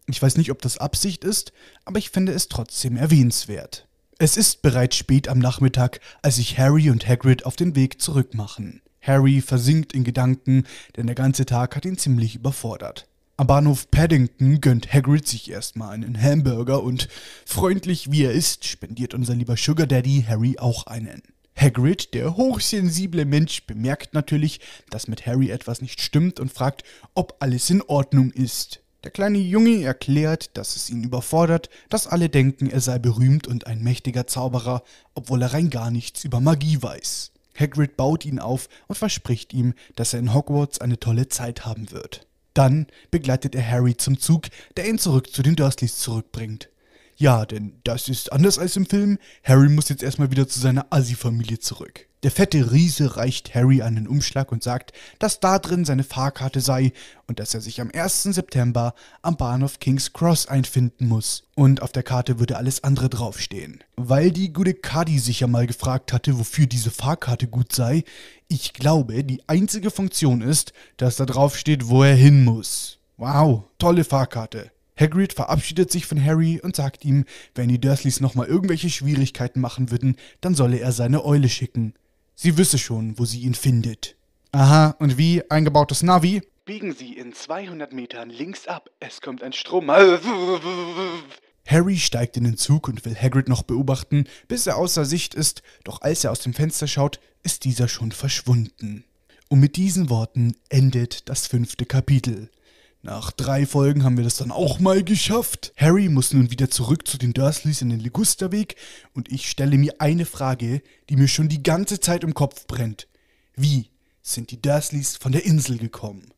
Ich 0.09 0.21
weiß 0.21 0.37
nicht, 0.39 0.51
ob 0.51 0.61
das 0.63 0.79
Absicht 0.79 1.23
ist, 1.23 1.53
aber 1.85 2.01
ich 2.01 2.11
finde 2.11 2.33
es 2.33 2.49
trotzdem 2.49 2.97
erwähnenswert. 2.97 3.87
Es 4.19 4.37
ist 4.37 4.63
bereits 4.63 4.97
spät 4.97 5.29
am 5.29 5.39
Nachmittag, 5.39 6.01
als 6.23 6.37
sich 6.37 6.59
Harry 6.59 6.91
und 6.91 7.07
Hagrid 7.07 7.47
auf 7.47 7.55
den 7.55 7.77
Weg 7.77 8.01
zurückmachen. 8.01 8.83
Harry 9.03 9.41
versinkt 9.41 9.93
in 9.93 10.05
Gedanken, 10.05 10.65
denn 10.97 11.07
der 11.07 11.15
ganze 11.15 11.45
Tag 11.45 11.77
hat 11.77 11.85
ihn 11.85 11.99
ziemlich 11.99 12.37
überfordert. 12.37 13.09
Am 13.37 13.47
Bahnhof 13.49 13.91
Paddington 13.91 14.61
gönnt 14.61 14.93
Hagrid 14.93 15.27
sich 15.27 15.51
erstmal 15.51 15.95
einen 15.95 16.21
Hamburger 16.21 16.83
und 16.83 17.09
freundlich 17.45 18.13
wie 18.13 18.25
er 18.25 18.33
ist, 18.33 18.65
spendiert 18.65 19.15
unser 19.15 19.35
lieber 19.35 19.57
Sugar 19.57 19.87
Daddy 19.87 20.25
Harry 20.29 20.57
auch 20.59 20.87
einen. 20.87 21.23
Hagrid, 21.57 22.15
der 22.15 22.37
hochsensible 22.37 23.25
Mensch, 23.25 23.67
bemerkt 23.67 24.15
natürlich, 24.15 24.61
dass 24.91 25.09
mit 25.09 25.27
Harry 25.27 25.51
etwas 25.51 25.83
nicht 25.83 26.01
stimmt 26.01 26.41
und 26.41 26.53
fragt, 26.53 26.85
ob 27.15 27.37
alles 27.41 27.69
in 27.71 27.83
Ordnung 27.83 28.31
ist. 28.31 28.81
Der 29.05 29.11
kleine 29.11 29.39
Junge 29.39 29.83
erklärt, 29.83 30.57
dass 30.57 30.77
es 30.77 30.89
ihn 30.89 31.03
überfordert, 31.03 31.69
dass 31.89 32.07
alle 32.07 32.29
denken, 32.29 32.71
er 32.71 32.81
sei 32.81 32.99
berühmt 32.99 33.49
und 33.49 33.67
ein 33.67 33.83
mächtiger 33.83 34.27
Zauberer, 34.27 34.85
obwohl 35.15 35.43
er 35.43 35.53
rein 35.53 35.71
gar 35.71 35.91
nichts 35.91 36.25
über 36.25 36.41
Magie 36.41 36.81
weiß. 36.81 37.33
Hagrid 37.59 37.97
baut 37.97 38.25
ihn 38.25 38.39
auf 38.39 38.69
und 38.89 38.97
verspricht 38.97 39.53
ihm, 39.53 39.75
dass 39.97 40.13
er 40.13 40.21
in 40.21 40.35
Hogwarts 40.35 40.81
eine 40.81 40.99
tolle 40.99 41.29
Zeit 41.29 41.65
haben 41.65 41.91
wird. 41.91 42.27
Dann 42.55 42.87
begleitet 43.11 43.55
er 43.55 43.69
Harry 43.69 43.97
zum 43.97 44.19
Zug, 44.19 44.47
der 44.77 44.89
ihn 44.89 44.99
zurück 44.99 45.33
zu 45.33 45.43
den 45.43 45.57
Dursleys 45.57 45.99
zurückbringt. 45.99 46.69
Ja, 47.23 47.47
denn 47.47 47.75
das 47.85 48.09
ist 48.09 48.33
anders 48.33 48.59
als 48.59 48.75
im 48.75 48.85
Film. 48.85 49.17
Harry 49.45 49.69
muss 49.69 49.89
jetzt 49.89 50.03
erstmal 50.03 50.33
wieder 50.33 50.49
zu 50.49 50.59
seiner 50.59 50.87
Assi-Familie 50.91 51.61
zurück. 51.61 52.09
Der 52.25 52.33
fette 52.33 52.73
Riese 52.73 53.17
reicht 53.17 53.55
Harry 53.55 53.81
einen 53.81 54.09
Umschlag 54.09 54.51
und 54.51 54.65
sagt, 54.65 54.93
dass 55.21 55.39
da 55.39 55.61
drin 55.61 55.85
seine 55.85 56.03
Fahrkarte 56.03 56.61
sei 56.61 56.93
und 57.29 57.39
dass 57.39 57.55
er 57.55 57.61
sich 57.61 57.81
am 57.81 57.93
1. 57.95 58.25
September 58.25 58.93
am 59.23 59.37
Bahnhof 59.37 59.79
King's 59.79 60.13
Cross 60.13 60.49
einfinden 60.49 61.07
muss. 61.07 61.45
Und 61.55 61.81
auf 61.81 61.93
der 61.93 62.03
Karte 62.03 62.41
würde 62.41 62.57
alles 62.57 62.83
andere 62.83 63.09
draufstehen. 63.09 63.85
Weil 63.95 64.33
die 64.33 64.53
gute 64.53 64.75
Cuddy 64.75 65.21
sich 65.21 65.39
ja 65.39 65.47
mal 65.47 65.69
gefragt 65.69 66.13
hatte, 66.13 66.41
wofür 66.41 66.67
diese 66.67 66.91
Fahrkarte 66.91 67.47
gut 67.47 67.73
sei, 67.73 68.03
ich 68.49 68.73
glaube, 68.73 69.23
die 69.23 69.49
einzige 69.49 69.93
Funktion 69.93 70.41
ist, 70.41 70.73
dass 70.97 71.15
da 71.15 71.25
drauf 71.25 71.57
steht, 71.57 71.87
wo 71.87 72.03
er 72.03 72.17
hin 72.17 72.43
muss. 72.43 72.99
Wow, 73.17 73.63
tolle 73.79 74.03
Fahrkarte. 74.03 74.73
Hagrid 75.03 75.33
verabschiedet 75.33 75.91
sich 75.91 76.07
von 76.07 76.25
Harry 76.25 76.61
und 76.63 76.77
sagt 76.77 77.05
ihm, 77.05 77.25
wenn 77.57 77.69
die 77.69 77.81
Dursleys 77.81 78.21
nochmal 78.21 78.47
irgendwelche 78.47 78.89
Schwierigkeiten 78.89 79.61
machen 79.61 79.91
würden, 79.91 80.17
dann 80.41 80.55
solle 80.55 80.79
er 80.79 80.93
seine 80.93 81.25
Eule 81.25 81.49
schicken. 81.49 81.95
Sie 82.37 82.57
wisse 82.57 82.79
schon, 82.79 83.19
wo 83.19 83.25
sie 83.25 83.41
ihn 83.41 83.55
findet. 83.55 84.17
Aha, 84.53 84.95
und 85.01 85.19
wie? 85.19 85.43
Eingebautes 85.51 86.03
Navi? 86.03 86.43
Biegen 86.65 86.95
Sie 86.95 87.15
in 87.15 87.33
200 87.33 87.93
Metern 87.93 88.31
links 88.31 88.69
ab. 88.69 88.89
Es 89.01 89.21
kommt 89.21 89.43
ein 89.43 89.53
Strom. 89.53 89.91
Harry 91.67 91.99
steigt 91.99 92.37
in 92.37 92.45
den 92.45 92.57
Zug 92.57 92.87
und 92.87 93.05
will 93.05 93.17
Hagrid 93.17 93.49
noch 93.49 93.65
beobachten, 93.65 94.27
bis 94.47 94.69
er 94.69 94.77
außer 94.77 95.05
Sicht 95.05 95.35
ist, 95.35 95.63
doch 95.83 96.03
als 96.03 96.23
er 96.23 96.31
aus 96.31 96.41
dem 96.41 96.55
Fenster 96.55 96.87
schaut, 96.87 97.19
ist 97.43 97.65
dieser 97.65 97.89
schon 97.89 98.13
verschwunden. 98.13 99.05
Und 99.49 99.59
mit 99.59 99.77
diesen 99.77 100.11
Worten 100.11 100.55
endet 100.69 101.29
das 101.29 101.49
fünfte 101.49 101.87
Kapitel. 101.87 102.51
Nach 103.05 103.33
drei 103.33 103.67
Folgen 103.67 104.05
haben 104.05 104.17
wir 104.17 104.23
das 104.23 104.37
dann 104.37 104.53
auch 104.53 104.79
mal 104.79 105.03
geschafft. 105.03 105.73
Harry 105.77 106.09
muss 106.09 106.33
nun 106.33 106.53
wieder 106.53 106.71
zurück 106.71 107.09
zu 107.09 107.19
den 107.19 107.33
Dursleys 107.33 107.83
in 107.83 107.91
den 107.91 107.99
Ligusterweg 107.99 108.77
und 109.13 109.33
ich 109.33 109.51
stelle 109.51 109.77
mir 109.77 110.01
eine 110.01 110.25
Frage, 110.25 110.83
die 111.09 111.17
mir 111.17 111.27
schon 111.27 111.49
die 111.49 111.65
ganze 111.65 111.99
Zeit 111.99 112.23
im 112.23 112.33
Kopf 112.33 112.69
brennt. 112.69 113.09
Wie 113.57 113.91
sind 114.23 114.53
die 114.53 114.63
Dursleys 114.63 115.17
von 115.17 115.33
der 115.33 115.45
Insel 115.45 115.79
gekommen? 115.79 116.31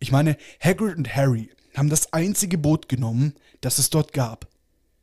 Ich 0.00 0.10
meine, 0.10 0.36
Hagrid 0.58 0.96
und 0.96 1.14
Harry 1.14 1.48
haben 1.76 1.90
das 1.90 2.12
einzige 2.12 2.58
Boot 2.58 2.88
genommen, 2.88 3.34
das 3.60 3.78
es 3.78 3.90
dort 3.90 4.12
gab. 4.12 4.48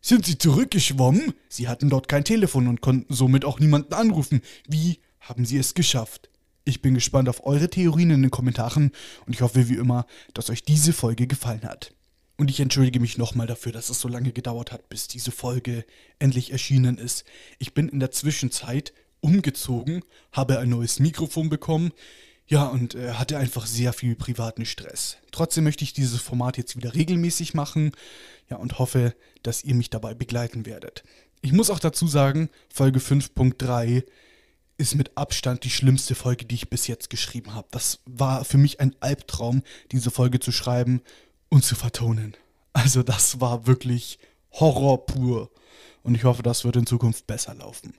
Sind 0.01 0.25
sie 0.25 0.37
zurückgeschwommen? 0.37 1.33
Sie 1.47 1.69
hatten 1.69 1.89
dort 1.89 2.09
kein 2.09 2.25
Telefon 2.25 2.67
und 2.67 2.81
konnten 2.81 3.13
somit 3.13 3.45
auch 3.45 3.61
niemanden 3.61 3.93
anrufen. 3.93 4.41
Wie 4.67 4.99
haben 5.21 5.45
sie 5.45 5.57
es 5.57 5.73
geschafft? 5.73 6.29
Ich 6.67 6.81
bin 6.81 6.95
gespannt 6.95 7.29
auf 7.29 7.45
eure 7.45 7.69
Theorien 7.69 8.09
in 8.09 8.23
den 8.23 8.29
Kommentaren 8.29 8.91
und 9.25 9.33
ich 9.33 9.41
hoffe 9.41 9.69
wie 9.69 9.75
immer, 9.75 10.05
dass 10.33 10.49
euch 10.49 10.63
diese 10.63 10.91
Folge 10.91 11.25
gefallen 11.25 11.63
hat. 11.63 11.93
Und 12.35 12.49
ich 12.49 12.59
entschuldige 12.59 12.99
mich 12.99 13.17
nochmal 13.17 13.47
dafür, 13.47 13.71
dass 13.71 13.89
es 13.89 14.01
so 14.01 14.09
lange 14.09 14.33
gedauert 14.33 14.73
hat, 14.73 14.89
bis 14.89 15.07
diese 15.07 15.31
Folge 15.31 15.85
endlich 16.19 16.51
erschienen 16.51 16.97
ist. 16.97 17.23
Ich 17.57 17.73
bin 17.73 17.87
in 17.87 18.01
der 18.01 18.11
Zwischenzeit 18.11 18.91
umgezogen, 19.21 20.03
habe 20.33 20.59
ein 20.59 20.67
neues 20.67 20.99
Mikrofon 20.99 21.47
bekommen, 21.47 21.93
ja, 22.47 22.65
und 22.65 22.95
äh, 22.95 23.13
hatte 23.13 23.37
einfach 23.37 23.65
sehr 23.65 23.93
viel 23.93 24.17
privaten 24.17 24.65
Stress. 24.65 25.19
Trotzdem 25.31 25.63
möchte 25.63 25.85
ich 25.85 25.93
dieses 25.93 26.19
Format 26.19 26.57
jetzt 26.57 26.75
wieder 26.75 26.93
regelmäßig 26.93 27.53
machen, 27.53 27.93
ja, 28.49 28.57
und 28.57 28.77
hoffe, 28.77 29.15
dass 29.41 29.63
ihr 29.63 29.73
mich 29.73 29.89
dabei 29.89 30.15
begleiten 30.15 30.65
werdet. 30.65 31.05
Ich 31.39 31.53
muss 31.53 31.69
auch 31.69 31.79
dazu 31.79 32.07
sagen, 32.07 32.49
Folge 32.67 32.99
5.3 32.99 34.03
ist 34.77 34.95
mit 34.95 35.17
Abstand 35.17 35.63
die 35.63 35.69
schlimmste 35.69 36.15
Folge, 36.15 36.45
die 36.45 36.55
ich 36.55 36.69
bis 36.69 36.87
jetzt 36.87 37.09
geschrieben 37.09 37.53
habe. 37.53 37.67
Das 37.71 37.99
war 38.05 38.45
für 38.45 38.57
mich 38.57 38.79
ein 38.79 38.95
Albtraum, 38.99 39.63
diese 39.91 40.11
Folge 40.11 40.39
zu 40.39 40.51
schreiben 40.51 41.01
und 41.49 41.63
zu 41.63 41.75
vertonen. 41.75 42.35
Also 42.73 43.03
das 43.03 43.41
war 43.41 43.65
wirklich 43.65 44.19
Horror 44.51 45.05
pur. 45.05 45.49
Und 46.03 46.15
ich 46.15 46.23
hoffe, 46.23 46.43
das 46.43 46.63
wird 46.63 46.75
in 46.75 46.85
Zukunft 46.85 47.27
besser 47.27 47.53
laufen. 47.55 47.93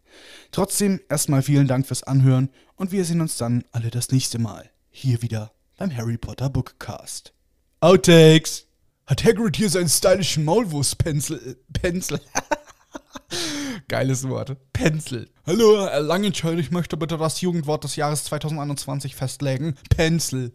Trotzdem 0.50 1.00
erstmal 1.08 1.42
vielen 1.42 1.66
Dank 1.66 1.86
fürs 1.86 2.04
Anhören 2.04 2.48
und 2.76 2.92
wir 2.92 3.04
sehen 3.04 3.20
uns 3.20 3.36
dann 3.36 3.64
alle 3.72 3.90
das 3.90 4.10
nächste 4.10 4.38
Mal. 4.38 4.70
Hier 4.90 5.20
wieder 5.20 5.52
beim 5.76 5.94
Harry 5.94 6.16
Potter 6.16 6.48
Bookcast. 6.48 7.32
Outtakes! 7.80 8.66
Hat 9.06 9.24
Hagrid 9.24 9.56
hier 9.56 9.70
seinen 9.70 9.88
stylischen 9.88 10.44
Maulwurfspencil... 10.44 11.58
Pencil... 11.72 12.20
Geiles 13.88 14.28
Wort. 14.28 14.54
Pencil. 14.74 15.30
Hallo, 15.46 15.88
Herr 15.88 16.00
Langenscheid, 16.00 16.58
ich 16.58 16.70
möchte 16.70 16.98
bitte 16.98 17.16
das 17.16 17.40
Jugendwort 17.40 17.84
des 17.84 17.96
Jahres 17.96 18.24
2021 18.24 19.16
festlegen. 19.16 19.76
Pencil. 19.88 20.52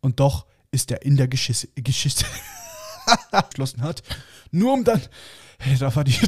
Und 0.00 0.18
doch 0.18 0.46
ist 0.70 0.90
er 0.90 1.02
in 1.02 1.18
der 1.18 1.28
Geschichte 1.28 1.68
Geschichte 1.76 2.24
geschlossen 3.50 3.82
hat. 3.82 4.02
Nur 4.50 4.72
um 4.72 4.82
dann. 4.82 5.02
Hey, 5.58 5.76
da 5.76 5.94
war 5.94 6.04
die. 6.04 6.16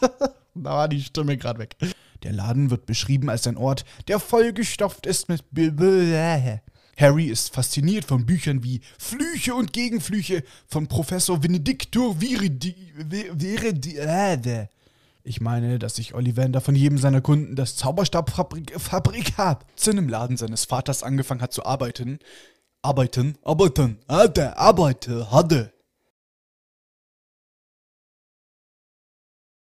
da 0.00 0.70
war 0.70 0.88
die 0.88 1.00
Stimme 1.00 1.36
gerade 1.36 1.60
weg. 1.60 1.76
Der 2.24 2.32
Laden 2.32 2.70
wird 2.70 2.86
beschrieben 2.86 3.30
als 3.30 3.46
ein 3.46 3.56
Ort, 3.56 3.84
der 4.08 4.18
vollgestopft 4.18 5.06
ist 5.06 5.28
mit. 5.28 5.44
Harry 6.98 7.26
ist 7.26 7.54
fasziniert 7.54 8.04
von 8.04 8.26
Büchern 8.26 8.64
wie 8.64 8.80
Flüche 8.98 9.54
und 9.54 9.72
Gegenflüche 9.72 10.42
von 10.66 10.88
Professor 10.88 11.38
Benedictor 11.38 12.20
Viridi. 12.20 12.74
Viridi 12.96 13.96
ich 15.22 15.40
meine, 15.40 15.78
dass 15.78 15.96
sich 15.96 16.14
Ollivander 16.14 16.60
von 16.60 16.74
jedem 16.74 16.98
seiner 16.98 17.20
Kunden 17.20 17.56
das 17.56 17.76
Zauberstabfabrikat 17.76 19.66
zu 19.76 19.90
einem 19.90 20.08
Laden 20.08 20.36
seines 20.36 20.64
Vaters 20.64 21.02
angefangen 21.02 21.42
hat 21.42 21.52
zu 21.52 21.64
arbeiten. 21.64 22.18
Arbeiten, 22.82 23.36
arbeiten, 23.44 23.98
hatte, 24.08 24.56
arbeite, 24.56 25.30
hatte. 25.30 25.72